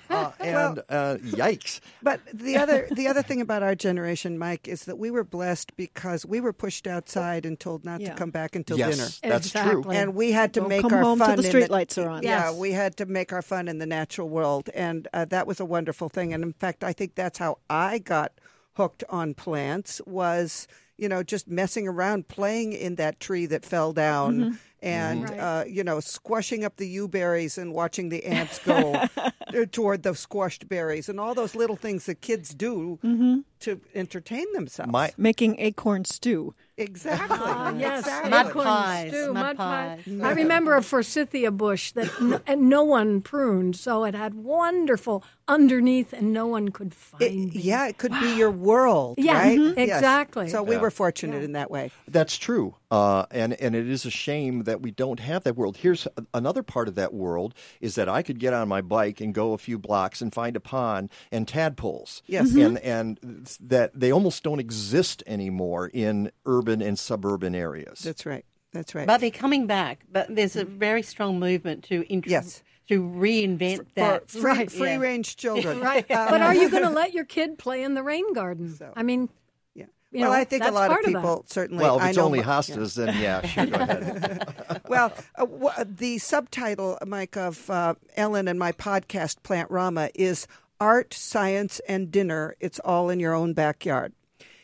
[0.09, 1.79] Uh, and uh, yikes.
[2.01, 5.75] But the other the other thing about our generation, Mike, is that we were blessed
[5.77, 8.09] because we were pushed outside and told not Yeah.
[8.11, 9.33] to come back until Yes, dinner.
[9.35, 9.83] that's true.
[9.91, 11.37] And we had to Don't make come our home till fun.
[11.37, 12.23] the in street lights are on.
[12.23, 12.55] Yeah, Yes.
[12.57, 15.65] we had to make our fun in the natural world, and uh, that was a
[15.65, 16.33] wonderful thing.
[16.33, 18.33] And in fact, I think that's how I got
[18.73, 20.67] hooked on plants was
[20.99, 24.35] you know just messing around, playing in that tree that fell down.
[24.35, 24.49] Mm-hmm.
[24.49, 24.57] Mhm.
[24.81, 25.39] And Mhm.
[25.39, 30.03] uh, you know, squashing up the yew berries and watching the ants go uh, toward
[30.03, 33.43] the squashed berries, and all those little things that kids do Mhm.
[33.59, 34.89] to entertain themselves.
[34.93, 36.53] My Making acorn stew.
[36.77, 37.37] Exactly.
[37.41, 38.29] Ah, yes, Exactly.
[38.31, 39.99] Mud acorn pies, stew, mud mud pies.
[40.05, 40.21] pies.
[40.21, 45.25] I remember a forsythia bush that n- and no one pruned, so it had wonderful
[45.49, 47.51] underneath, and no one could find It- me.
[47.53, 49.59] yeah, it could be your world, Yeah, right?
[49.59, 49.97] mhm, Yes.
[49.97, 50.47] exactly.
[50.49, 50.81] So we Yeah.
[50.81, 51.91] were fortunate in that way.
[52.07, 55.77] That's true, uh, and and it is a shame that we don't have that world.
[55.77, 59.33] Here's another part of that world: is that I could get on my bike and
[59.33, 62.21] go a few blocks and find a pond and tadpoles.
[62.27, 62.55] Yes.
[62.55, 63.19] and and
[63.59, 67.99] that they almost don't exist anymore in urban and suburban areas.
[67.99, 68.45] That's right.
[68.71, 69.07] That's right.
[69.07, 70.05] But they're coming back.
[70.11, 72.61] But there's a very strong movement to int- Yes.
[72.89, 74.29] To reinvent that.
[74.29, 75.79] For free, free range children.
[75.81, 76.07] right.
[76.07, 78.75] but are you going to let your kid play in the rain garden?
[78.95, 79.29] I mean,
[79.75, 79.85] yeah.
[80.11, 81.13] you well, know, I think a lot of part that.
[81.13, 81.83] people certainly.
[81.83, 84.81] well, if I it's know only my- hostas, then yeah, sure, go ahead.
[84.87, 90.47] well, uh, wh- the subtitle, Mike, of uh, Ellen and my podcast, Plantrama, is
[90.79, 92.55] Art, Science, and Dinner.
[92.59, 94.13] It's all in your own backyard.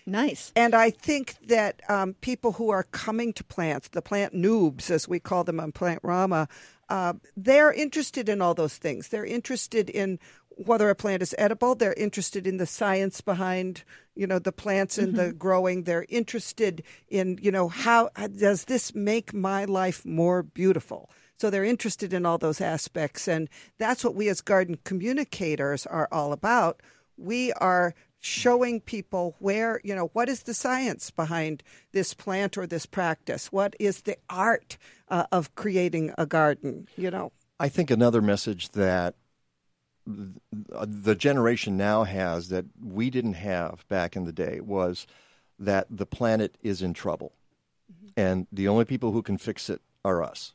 [0.05, 0.51] Nice.
[0.55, 5.07] And I think that um, people who are coming to plants, the plant noobs, as
[5.07, 6.47] we call them on Plantrama,
[6.89, 9.07] uh, they're interested in all those things.
[9.07, 10.19] They're interested in
[10.49, 11.75] whether a plant is edible.
[11.75, 13.83] They're interested in the science behind,
[14.15, 15.83] you know, the plants and the growing.
[15.83, 21.09] They're interested in, you know, how does this make my life more beautiful?
[21.37, 23.27] So they're interested in all those aspects.
[23.27, 26.81] And that's what we as garden communicators are all about.
[27.17, 27.93] We are
[28.25, 31.61] showing people where, you know, what is the science behind
[31.91, 33.51] this plant or this practice?
[33.51, 34.77] What is the art
[35.09, 37.31] uh, of creating a garden, you know?
[37.59, 39.13] I think another message that
[40.07, 45.05] the generation now has that we didn't have back in the day was
[45.59, 47.33] that the planet is in trouble,
[48.17, 50.53] and the only people who can fix it are us.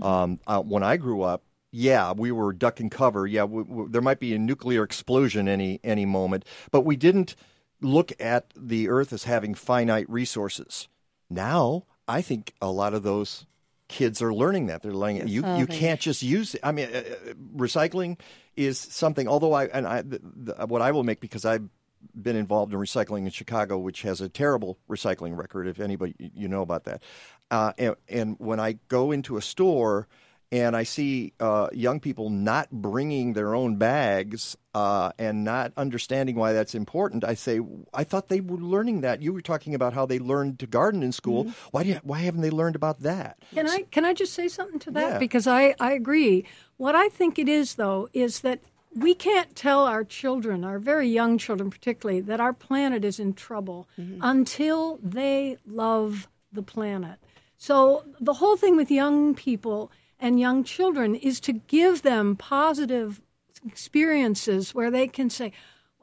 [0.00, 1.42] Um, uh, when I grew up,
[1.76, 3.26] yeah, we were duck and cover.
[3.26, 7.36] Yeah, we, we, there might be a nuclear explosion any any moment, but we didn't
[7.82, 10.88] look at the Earth as having finite resources.
[11.28, 13.44] Now, I think a lot of those
[13.88, 14.82] kids are learning that.
[14.82, 16.62] They're learning you Oh, you can't just use it.
[16.64, 18.18] I mean, uh, uh, recycling
[18.56, 19.28] is something.
[19.28, 21.68] Although I and I, the, the, what I will make because I've
[22.14, 25.68] been involved in recycling in Chicago, which has a terrible recycling record.
[25.68, 27.02] If anybody you know about that,
[27.50, 30.08] uh, and, and when I go into a store
[30.52, 36.36] and I see uh, young people not bringing their own bags uh, and not understanding
[36.36, 37.60] why that's important, I say,
[37.92, 39.22] I thought they were learning that.
[39.22, 41.52] You were talking about how they learned to garden in school.
[41.72, 43.38] Why do you, why haven't they learned about that?
[43.54, 45.12] Can I can I just say something to that?
[45.12, 45.18] Yeah.
[45.18, 46.44] Because I, I agree.
[46.76, 48.60] What I think it is though is that
[48.94, 53.34] we can't tell our children, our very young children particularly, that our planet is in
[53.34, 53.88] trouble
[54.22, 57.18] until they love the planet.
[57.58, 63.20] So the whole thing with young people and young children is to give them positive
[63.66, 65.52] experiences where they can say,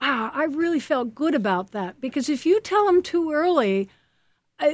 [0.02, 3.90] "Wow, I really felt good about that." Because if you tell them too early,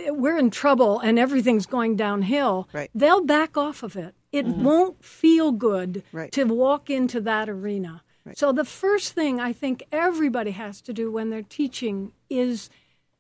[0.10, 2.92] we're in trouble and everything's going downhill, Right.
[2.94, 4.14] they'll back off of it.
[4.32, 4.58] It Mhm.
[4.58, 6.32] won't feel good Right.
[6.34, 8.04] to walk into that arena.
[8.36, 12.70] So the first thing I think everybody has to do when they're teaching is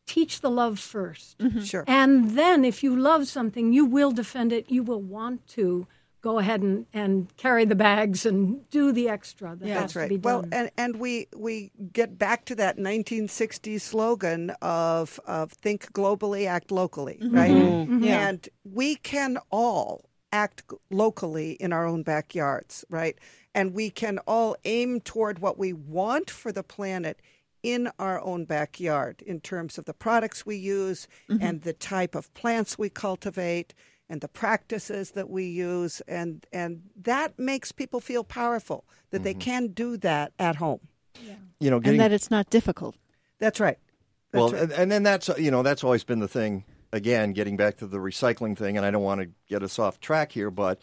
[0.05, 1.83] teach the love 1st Sure.
[1.87, 4.69] And then if you love something, you will defend it.
[4.69, 5.87] You will want to
[6.21, 9.99] go ahead and, and carry the bags and do the extra that has That's to
[9.99, 10.09] right.
[10.09, 10.53] be Well, done.
[10.53, 16.71] and, and we we get back to that 1960s slogan of of think globally, act
[16.71, 17.51] locally, right?
[17.51, 18.03] Mhm.
[18.03, 18.27] Yeah.
[18.29, 23.17] And we can all act locally in our own backyards, right?
[23.55, 27.19] And we can all aim toward what we want for the planet
[27.63, 31.43] in our own backyard in terms of the products we use Mm-hmm.
[31.43, 33.73] and the type of plants we cultivate
[34.09, 39.33] and the practices that we use and and that makes people feel powerful that they
[39.33, 40.79] can do that at home.
[41.59, 42.95] You know, getting and that it's not difficult.
[43.39, 43.77] That's right.
[44.31, 44.61] That's well, right.
[44.63, 46.65] and, and then that's you know that's always been the thing.
[46.91, 49.99] Again, getting back to the recycling thing, and I don't want to get us off
[49.99, 50.79] track here, but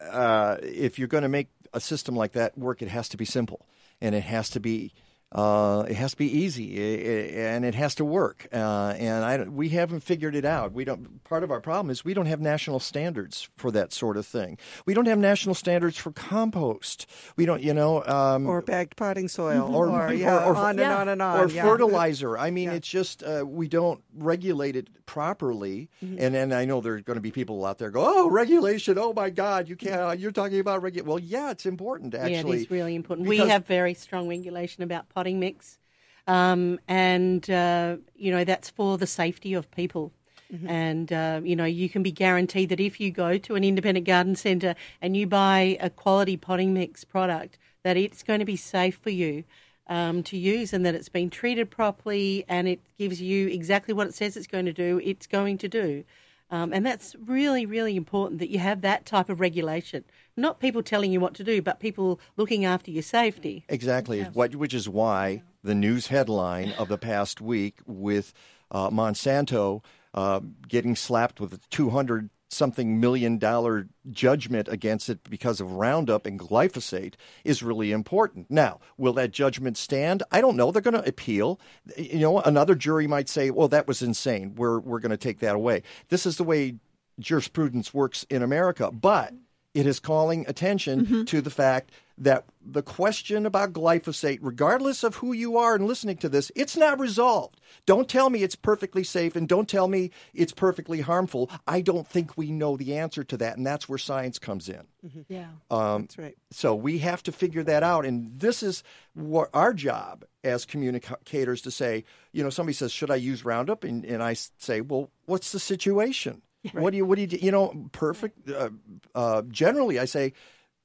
[0.00, 3.24] uh, if you're going to make a system like that work, it has to be
[3.24, 3.66] simple,
[4.00, 4.92] and it has to be
[5.32, 8.48] uh, it has to be easy, i- i- and it has to work.
[8.52, 10.72] Uh, and I, we haven't figured it out.
[10.72, 11.22] We don't.
[11.24, 14.58] Part of our problem is we don't have national standards for that sort of thing.
[14.86, 17.06] We don't have national standards for compost.
[17.36, 20.78] We don't, you know, um, or bagged potting soil or, or, yeah, or- or- on
[20.80, 21.40] and on and on.
[21.40, 21.62] or yeah.
[21.62, 22.36] fertilizer.
[22.36, 25.88] I mean, it's just uh, we don't regulate it properly.
[26.04, 26.16] Mm-hmm.
[26.18, 28.98] And and I know there are going to be people out there go, oh, regulation.
[28.98, 30.18] Oh my God, you can't.
[30.18, 31.08] You're talking about regulation.
[31.08, 32.32] Well, yeah, it's important actually.
[32.32, 32.56] Yeah, actually.
[32.56, 33.28] it is really important.
[33.28, 35.78] we have very strong regulation about potting mix,
[36.26, 40.12] um, and uh, you know that's for the safety of people.
[40.52, 40.68] Mm-hmm.
[40.68, 44.06] And uh, you know you can be guaranteed that if you go to an independent
[44.06, 48.56] garden centre and you buy a quality potting mix product, that it's going to be
[48.56, 49.44] safe for you
[49.86, 54.06] um, to use, and that it's been treated properly, and it gives you exactly what
[54.06, 55.00] it says it's going to do.
[55.04, 56.04] It's going to do.
[56.52, 60.04] Um, and that's really, really important that you have that type of regulation.
[60.40, 63.64] Not people telling you what to do, but people looking after your safety.
[63.68, 64.22] Exactly.
[64.22, 68.32] What, which is why the news headline of the past week with
[68.70, 69.84] uh, Monsanto
[70.14, 76.26] uh, getting slapped with a 200 something million dollar judgment against it because of Roundup
[76.26, 77.14] and glyphosate
[77.44, 78.50] is really important.
[78.50, 80.22] Now, will that judgment stand?
[80.32, 80.72] I don't know.
[80.72, 81.60] They're going to appeal.
[81.96, 84.54] You know, another jury might say, "Well, that was insane.
[84.56, 86.76] We're we're going to take that away." This is the way
[87.20, 89.32] jurisprudence works in America, but
[89.74, 95.32] it is calling attention to the fact that the question about glyphosate, regardless of who
[95.32, 97.58] you are and listening to this, it's not resolved.
[97.86, 101.48] Don't tell me it's perfectly safe and don't tell me it's perfectly harmful.
[101.66, 104.82] I don't think we know the answer to that, and that's where science comes in.
[105.28, 105.46] Yeah.
[105.70, 106.36] Um, That's right.
[106.50, 108.82] So we have to figure that out, and this is
[109.14, 112.04] what our job as communicators to say.
[112.32, 115.52] You know, somebody says, "Should I use Roundup?" and, and I s- say, "Well, what's
[115.52, 116.42] the situation?
[116.72, 117.04] What do you?
[117.06, 117.26] What do you?
[117.26, 117.36] do?
[117.36, 118.48] You know, perfect.
[118.50, 118.70] Uh,
[119.14, 120.32] uh, generally, I say."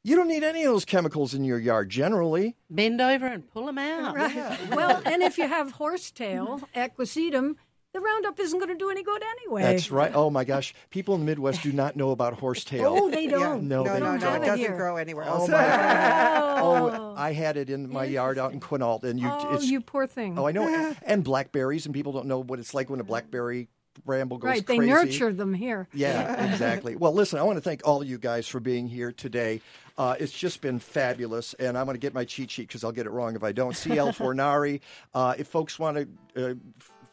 [0.08, 2.56] You don't need any of those chemicals in your yard generally.
[2.70, 4.16] Bend over and pull them out.
[4.16, 4.70] Right.
[4.70, 7.56] well, and if you have horsetail, equisetum,
[7.96, 9.62] the Roundup isn't going to do any good anyway.
[9.62, 10.12] That's right.
[10.14, 12.94] Oh my gosh, people in the Midwest do not know about horsetail.
[12.94, 13.70] Oh, they don't.
[13.70, 14.20] No, no, they no, don't.
[14.20, 14.76] no, it doesn't here.
[14.76, 16.56] grow anywhere Oh my God.
[16.66, 19.30] Oh, I had it in my yard out in Quinault, and you.
[19.32, 20.38] Oh, it's, you poor thing.
[20.38, 20.96] Oh, I know.
[21.06, 23.70] And blackberries, and people don't know what it's like when a blackberry
[24.04, 24.92] bramble goes right, they crazy.
[24.92, 25.88] nurture them here.
[25.94, 26.96] Yeah, exactly.
[26.96, 29.62] Well, listen, I want to thank all of you guys for being here today.
[29.98, 32.92] Uh, it's just been fabulous, and I'm going to get my cheat sheet because I'll
[32.92, 33.76] get it wrong if I don't.
[33.76, 34.82] CL Fornari.
[35.14, 36.54] Uh, if folks want to uh,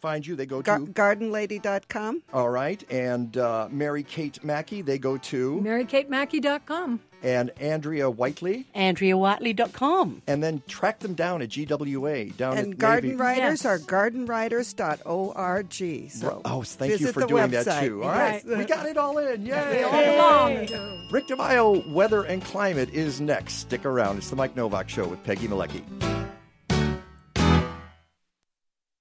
[0.00, 0.86] find you, they go Gar- to.
[0.86, 2.22] gardenlady.com.
[2.32, 7.00] All right, and uh, Mary Kate Mackey, they go to, MaryKateMackey.com.
[7.22, 10.22] and Andrea Whitely, AndreaWhitely.com.
[10.26, 13.20] and then track them down at GWA down And at garden Navy.
[13.22, 16.10] writers are gardenwriters.org.
[16.10, 17.64] So Oh, thank you visit for the doing website.
[17.64, 18.02] that too.
[18.02, 19.42] All right, we got it all in.
[19.44, 19.82] We Yay!
[19.84, 21.08] all belong.
[21.12, 23.54] Rick DeMaio, Weather and Climate is next.
[23.54, 24.18] Stick around.
[24.18, 25.82] It's the Mike Nowak Show with Peggy Malecki.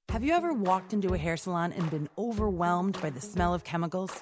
[0.10, 3.64] Have you ever walked into a hair salon and been overwhelmed by the smell of
[3.64, 4.22] chemicals?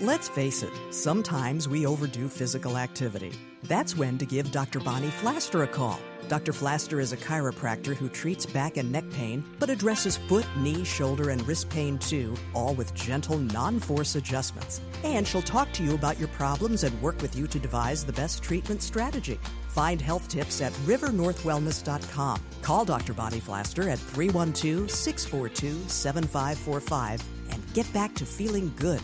[0.00, 3.32] Let's face it, sometimes we overdo physical activity.
[3.62, 4.80] That's when to give Dr.
[4.80, 6.00] Bonnie Flaster a call.
[6.28, 6.52] Dr.
[6.52, 11.30] Flaster is a chiropractor who treats back and neck pain, but addresses foot, knee, shoulder,
[11.30, 14.80] and wrist pain too, all with gentle, non force adjustments.
[15.04, 18.12] And she'll talk to you about your problems and work with you to devise the
[18.12, 19.38] best treatment strategy.
[19.68, 22.40] Find health tips at rivernorthwellness.com.
[22.62, 23.12] Call Dr.
[23.12, 29.02] Bonnie Flaster at 312 642 7545 and get back to feeling good.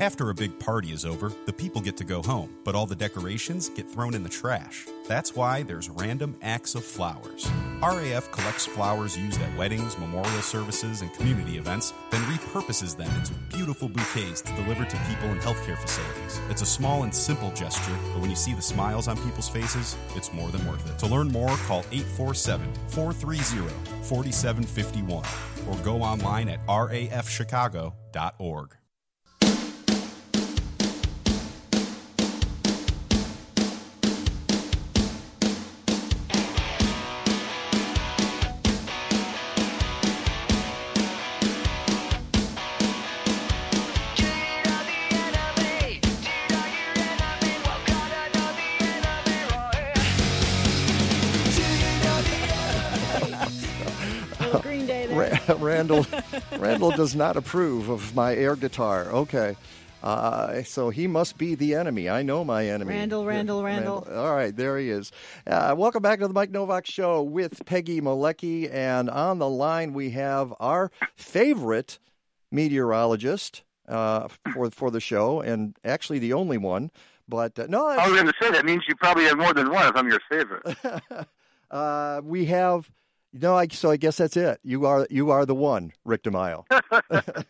[0.00, 2.94] After a big party is over, the people get to go home, but all the
[2.94, 4.86] decorations get thrown in the trash.
[5.08, 7.50] That's why there's Random Acts of Flowers.
[7.82, 13.34] RAF collects flowers used at weddings, memorial services, and community events, then repurposes them into
[13.56, 16.40] beautiful bouquets to deliver to people in healthcare facilities.
[16.48, 19.96] It's a small and simple gesture, but when you see the smiles on people's faces,
[20.14, 20.96] it's more than worth it.
[21.00, 23.68] To learn more, call 847 430
[24.04, 25.24] 4751
[25.68, 28.76] or go online at rafchicago.org.
[55.88, 56.22] Randall,
[56.58, 59.06] Randall does not approve of my air guitar.
[59.06, 59.56] Okay.
[60.02, 62.08] Uh, so he must be the enemy.
[62.08, 62.94] I know my enemy.
[62.94, 64.06] Randall, Randall, Randall.
[64.14, 65.10] All right, there he is.
[65.46, 68.72] Uh, welcome back to the Mike Nowak Show with Peggy Malecki.
[68.72, 71.98] And on the line, we have our favorite
[72.52, 76.90] meteorologist uh, for, for the show, and actually the only one.
[77.26, 79.70] But uh, no, I was going to say that means you probably have more than
[79.70, 80.76] one if I'm your favorite.
[81.70, 82.90] uh, we have.
[83.32, 84.58] No, I, so I guess that's it.
[84.62, 86.64] You are you are the one, Rick DeMaio.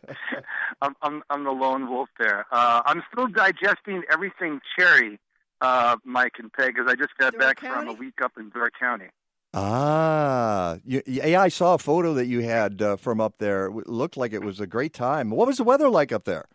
[0.83, 2.47] I'm, I'm I'm the lone wolf there.
[2.51, 5.19] Uh, I'm still digesting everything cherry,
[5.61, 8.73] uh, Mike and Peg, because I just got back from a week up in Door
[8.79, 9.07] County.
[9.55, 13.67] Ah, you, yeah, I saw a photo that you had uh, from up there.
[13.67, 15.31] It looked like it was a great time.
[15.31, 16.47] What was the weather like up there?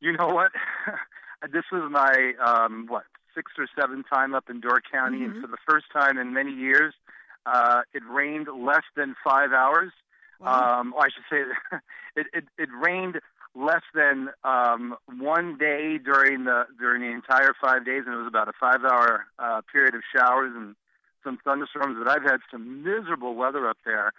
[0.00, 0.52] You know what?
[1.52, 3.04] this was my um, what
[3.34, 6.52] sixth or seventh time up in Door County, and for the first time in many
[6.52, 6.94] years,
[7.44, 9.92] Uh, it rained less than five hours.
[10.40, 11.78] Um, or I should say,
[12.16, 13.20] it, it, it rained
[13.54, 18.26] less than um, one day during the during the entire five days, and it was
[18.26, 20.74] about a five-hour uh, period of showers and
[21.22, 21.96] some thunderstorms.
[21.98, 24.12] But I've had some miserable weather up there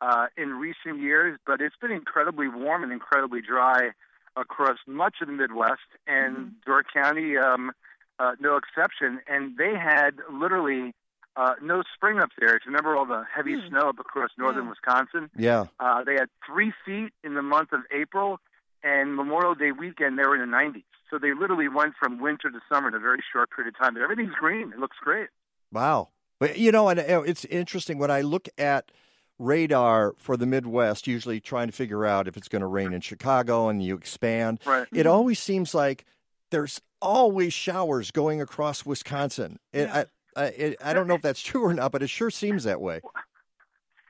[0.00, 3.90] uh, in recent years, but it's been incredibly warm and incredibly dry
[4.36, 7.72] across much of the Midwest, and Door County, um,
[8.18, 9.20] uh, no exception.
[9.26, 10.94] And they had literally
[11.36, 12.56] uh, no spring up there.
[12.56, 15.66] If you remember all the heavy snow up across northern Wisconsin, Yeah.
[15.78, 18.40] uh, they had three feet in the month of April,
[18.82, 20.84] and Memorial Day weekend they were in the 90s.
[21.10, 23.94] So they literally went from winter to summer in a very short period of time.
[23.94, 24.72] But everything's green.
[24.72, 25.28] It looks great.
[25.72, 26.08] Wow.
[26.38, 28.90] But you know, and uh, it's interesting when I look at
[29.38, 33.00] radar for the Midwest, usually trying to figure out if it's going to rain in
[33.00, 34.60] Chicago and you expand.
[34.64, 34.86] Right.
[34.92, 36.04] It always seems like
[36.50, 39.58] there's always showers going across Wisconsin.
[39.72, 40.06] It, I,
[40.36, 43.00] I, I don't know if that's true or not, but it sure seems that way.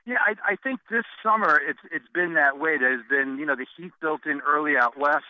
[0.07, 2.77] Yeah, I, I think this summer it's it's been that way.
[2.77, 5.25] There's been you know the heat built in early out west.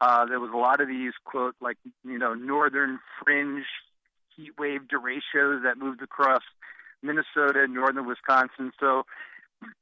[0.00, 3.64] Uh, there was a lot of these quote like you know northern fringe
[4.36, 6.42] heat wave derechos that moved across
[7.02, 8.70] Minnesota and northern Wisconsin.
[8.78, 9.04] So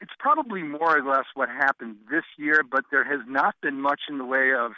[0.00, 4.00] it's probably more or less what happened this year, but there has not been much
[4.08, 4.72] in the way of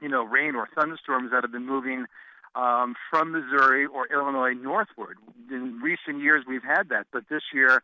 [0.00, 2.06] you know rain or thunderstorms that have been moving
[2.54, 5.18] um, from Missouri or Illinois northward.
[5.50, 7.82] In recent years, we've had that, but this year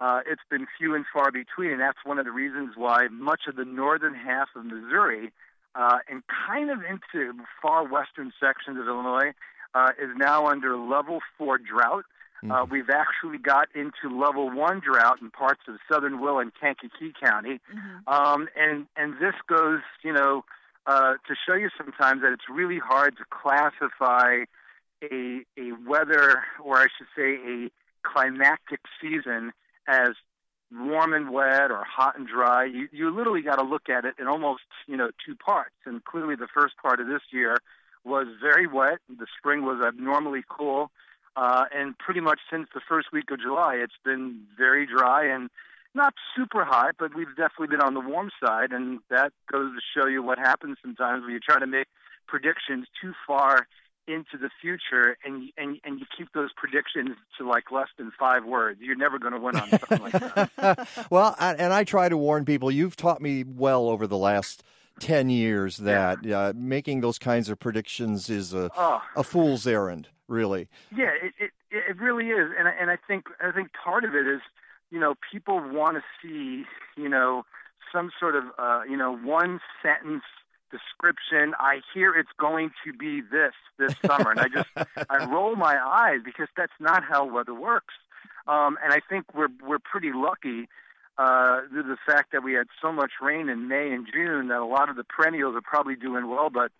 [0.00, 3.42] uh, it's been few and far between, and that's one of the reasons why much
[3.48, 5.32] of the northern half of Missouri
[5.74, 9.32] uh, and kind of into far western sections of Illinois
[9.74, 12.04] uh, is now under level four drought.
[12.50, 17.12] Uh, we've actually got into level one drought in parts of southern Will and Kankakee
[17.18, 17.60] County,
[18.06, 20.44] um, and and this goes, you know,
[20.86, 24.44] uh, to show you sometimes that it's really hard to classify
[25.02, 27.70] a a weather, or I should say, a
[28.02, 29.52] climactic season
[29.88, 30.10] as
[30.72, 32.64] warm and wet or hot and dry.
[32.64, 35.74] You you literally got to look at it in almost you know two parts.
[35.84, 37.58] And clearly, the first part of this year
[38.04, 38.98] was very wet.
[39.08, 40.90] The spring was abnormally cool,
[41.36, 45.50] uh, and pretty much since the first week of July, it's been very dry and
[45.96, 49.80] not super hot, but we've definitely been on the warm side, and that goes to
[50.00, 51.88] show you what happens sometimes when you try to make
[52.28, 53.66] predictions too far
[54.08, 58.44] into the future and and and you keep those predictions to like less than five
[58.44, 58.78] words.
[58.80, 60.88] You're never going to win on something like that.
[61.10, 62.70] well, I, and I try to warn people.
[62.70, 64.62] You've taught me well over the last
[65.00, 69.02] ten years that uh, making those kinds of predictions is a Oh.
[69.16, 70.08] a fool's errand.
[70.28, 70.68] Really.
[70.96, 74.14] Yeah, it, it it really is, and I- and I think I think part of
[74.14, 74.40] it is,
[74.90, 76.64] you know, people want to see,
[76.96, 77.44] you know,
[77.92, 80.24] some sort of uh, you know one sentence
[80.70, 81.54] description.
[81.58, 84.68] I hear it's going to be this this summer, and I just
[85.10, 87.94] I roll my eyes because that's not how weather works.
[88.46, 90.68] Um, and I think we're we're pretty lucky
[91.18, 94.58] uh, to the fact that we had so much rain in May and June that
[94.58, 96.70] a lot of the perennials are probably doing well, but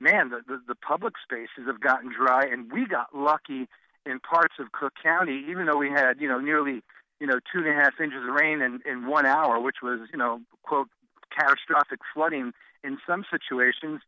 [0.00, 3.68] man, the, the, the public spaces have gotten dry, and we got lucky
[4.06, 6.82] in parts of Cook County, even though we had, you know, nearly,
[7.20, 10.00] you know, two and a half inches of rain in, in one hour, which was,
[10.12, 10.88] you know, quote,
[11.36, 12.52] catastrophic flooding
[12.84, 14.00] in some situations.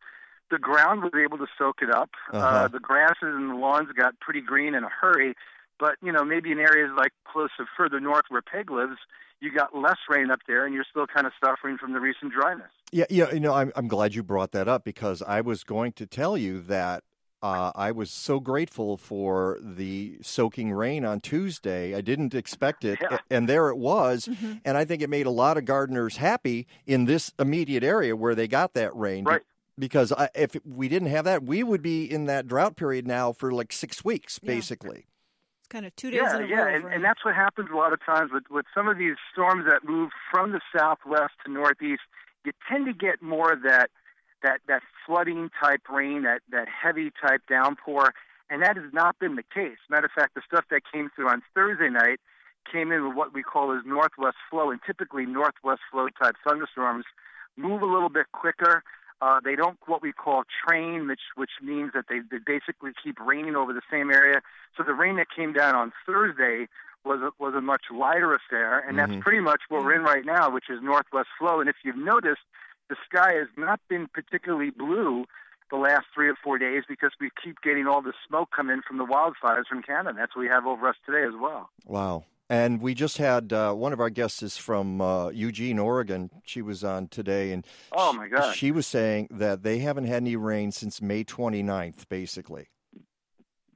[0.51, 2.11] The ground was able to soak it up.
[2.33, 2.69] uh Uh-huh.
[2.69, 5.35] the grasses and the lawns got pretty green in a hurry.
[5.79, 8.99] But, you know, maybe in areas like close to further north where Peg lives,
[9.41, 12.33] you got less rain up there, and you're still kind of suffering from the recent
[12.33, 12.71] dryness.
[12.93, 13.33] Yeah, yeah.
[13.33, 16.37] You know, I'm I'm glad you brought that up because I was going to tell
[16.37, 17.05] you that
[17.43, 21.95] uh, I was so grateful for the soaking rain on Tuesday.
[21.95, 23.19] I didn't expect it, Yeah.
[23.31, 24.29] and there it was.
[24.65, 28.35] And I think it made a lot of gardeners happy in this immediate area where
[28.35, 29.25] they got that rain.
[29.25, 29.43] Right.
[29.79, 33.33] Because I, if we didn't have that, we would be in that drought period now
[33.33, 35.07] for like six weeks, basically.
[35.61, 36.77] It's kind of two days yeah, in a yeah, row.
[36.77, 39.17] of and, and that's what happens a lot of times with with some of these
[39.33, 42.03] storms that move from the southwest to northeast.
[42.45, 43.91] You tend to get more of that
[44.43, 48.13] that that flooding type rain, that that heavy type downpour,
[48.49, 49.79] and that has not been the case.
[49.89, 52.21] Matter of fact, the stuff that came through on Thursday night
[52.71, 57.05] came in with what we call as northwest flow, and typically northwest flow type thunderstorms
[57.57, 58.83] move a little bit quicker.
[59.23, 63.19] Uh, they don't what we call train, which which means that they, they basically keep
[63.21, 64.41] raining over the same area.
[64.77, 66.69] So the rain that came down on Thursday
[67.05, 69.09] was a, was a much lighter affair, and Mhm.
[69.09, 71.61] that's pretty much what we're in right now, which is northwest flow.
[71.61, 72.43] And if you've noticed,
[72.91, 75.25] the sky has not been particularly blue
[75.71, 78.83] the last three or four days because we keep getting all the smoke come in
[78.87, 80.13] from the wildfires from Canada.
[80.19, 81.71] That's what we have over us today as well.
[81.87, 82.25] Wow.
[82.49, 86.31] And we just had uh, one of our guests is from uh, Eugene, Oregon.
[86.45, 88.57] She was on today, and Oh, my God.
[88.57, 92.67] she was saying that they haven't had any rain since May 29th, basically.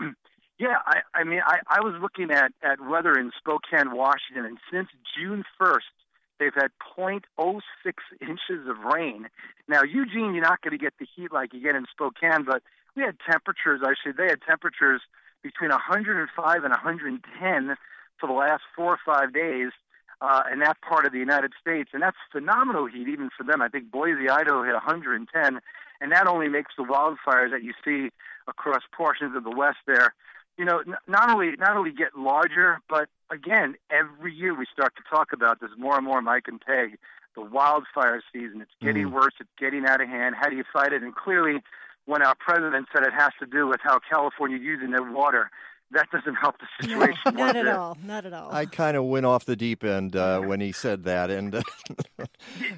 [0.56, 4.58] Yeah, I, I mean, I, I was looking at, at weather in Spokane, Washington, and
[4.72, 4.88] since
[5.18, 5.80] June 1st,
[6.38, 7.22] they've had 0.06
[8.20, 9.28] inches of rain.
[9.68, 12.62] Now, Eugene, you're not going to get the heat like you get in Spokane, but
[12.96, 15.02] we had temperatures, actually, they had temperatures
[15.42, 17.76] between 105 and 110
[18.18, 19.70] for the last four or five days
[20.20, 23.60] uh, in that part of the United States, and that's phenomenal heat even for them.
[23.60, 25.60] I think Boise, Idaho hit 110,
[26.00, 28.10] and that only makes the wildfires that you see
[28.48, 30.14] across portions of the West there
[30.56, 34.94] you know, n- not only not only get larger, but again, every year we start
[34.96, 36.20] to talk about this more and more.
[36.22, 36.98] Mike and Peg,
[37.34, 38.60] the wildfire season.
[38.60, 39.12] It's getting Mm.
[39.12, 39.34] worse.
[39.40, 40.36] It's getting out of hand.
[40.36, 41.02] How do you fight it?
[41.02, 41.62] And clearly,
[42.06, 45.50] when our president said it has to do with how California using their water,
[45.94, 47.18] that doesn't help the situation.
[47.26, 47.68] not one at bit.
[47.68, 47.96] all.
[48.04, 48.52] Not at all.
[48.52, 51.54] I kind of went off the deep end uh, when he said that, and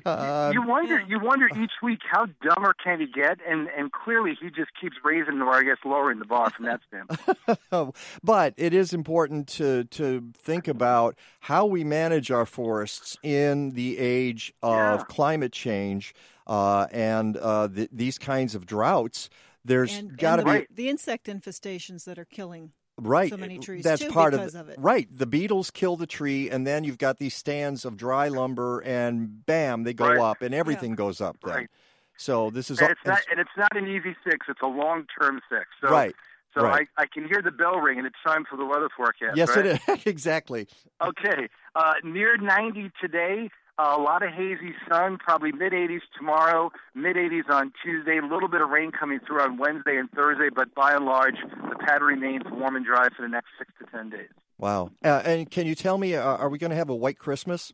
[0.06, 4.36] uh, you wonder, you wonder each week how dumber can he get, and and clearly
[4.40, 7.94] he just keeps raising or I guess lowering the bar from that standpoint.
[8.22, 13.98] but it is important to to think about how we manage our forests in the
[13.98, 16.14] age of climate change
[16.47, 19.28] uh, and uh, th- these kinds of droughts.
[19.64, 23.59] There's got to and be the, the insect infestations that are killing right so many
[23.59, 24.78] trees that's too part because of, of it.
[24.78, 28.81] right the beetles kill the tree and then you've got these stands of dry lumber
[28.81, 30.18] and bam they go Right.
[30.18, 31.70] up and everything goes up then Right.
[32.16, 34.47] so this is and it's not and it's not an easy fix.
[34.48, 35.66] It's a long term fix.
[35.82, 36.14] So, Right,
[36.55, 36.89] So right.
[36.97, 39.36] I, I can hear the bell ring, and it's time for the weather forecast.
[39.36, 39.66] yes right?
[39.66, 40.66] it is exactly
[41.05, 43.51] Okay, uh, near 90 today.
[43.78, 48.19] A lot of hazy sun, probably mid 80s tomorrow, mid 80s on Tuesday.
[48.19, 51.36] A little bit of rain coming through on Wednesday and Thursday, but by and large,
[51.43, 54.28] the pattern remains warm and dry for the next six to 10 days.
[54.59, 57.19] wow uh, and can you tell me uh, are we going to have a white
[57.19, 57.73] christmas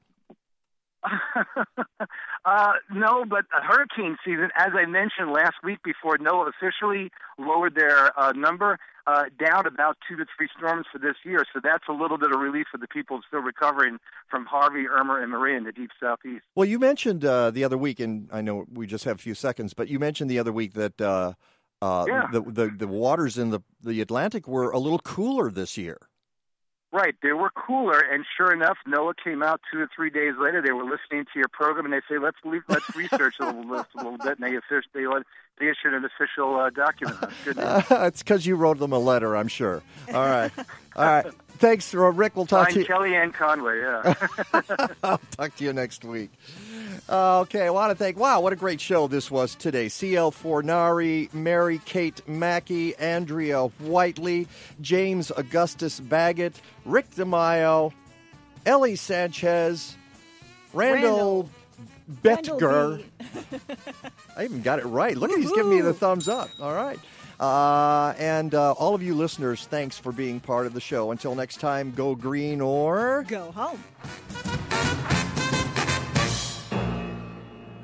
[2.45, 8.19] uh, no, but hurricane season, as I mentioned last week before NOAA officially lowered their
[8.19, 11.45] uh, number uh, down about two to three storms for this year.
[11.53, 13.99] So that's a little bit of relief for the people still recovering
[14.29, 16.45] from Harvey, Irma, and Maria in the deep southeast.
[16.55, 19.35] Well, you mentioned uh, the other week, and I know we just have a few
[19.35, 21.33] seconds, but you mentioned the other week that uh,
[21.81, 22.29] uh, Yeah.
[22.33, 25.99] the, the the waters in the the Atlantic were a little cooler this year.
[26.95, 30.61] Right, they were cooler, and sure enough, NOAA came out two or three days later.
[30.61, 33.75] They were listening to your program, and they say, "Let's leave, let's research a little,
[33.75, 35.07] a little bit." And they officially they,
[35.59, 37.19] they issued an official uh, document.
[37.19, 37.85] That's good news.
[37.91, 39.83] it's because you wrote them a letter, I'm sure.
[40.13, 40.53] All right,
[40.95, 41.27] all right.
[41.59, 42.37] Thanks, Rick.
[42.37, 42.95] We'll talk to Signed you.
[42.95, 43.81] Kellyanne Conway.
[43.81, 44.15] Yeah.
[45.05, 46.31] I'll talk to you next week.
[47.09, 48.19] Uh, okay, I want to thank.
[48.19, 49.89] Wow, what a great show this was today.
[49.89, 54.49] CL Fornari, Mary Kate Mackey, Andrea Whitely,
[54.81, 57.93] James Augustus Baggett, Rick DeMaio,
[58.67, 59.97] Ellie Sanchez,
[60.73, 61.49] Randall,
[62.11, 63.03] Betger.
[64.37, 65.17] I even got it right.
[65.17, 66.49] Look at he's giving me the thumbs up.
[66.61, 66.99] All right.
[67.43, 71.11] Uh, and uh, all of you listeners, thanks for being part of the show.
[71.11, 73.83] Until next time, go green or go home.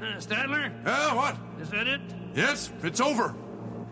[0.01, 0.72] Uh, Stadler?
[0.86, 1.36] Yeah, what?
[1.60, 2.01] Is that it?
[2.36, 3.35] Yes, it's over.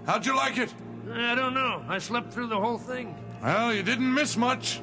[0.06, 0.72] How'd you like it?
[1.12, 1.82] I don't know.
[1.88, 3.16] I slept through the whole thing.
[3.42, 4.80] Well, you didn't miss much.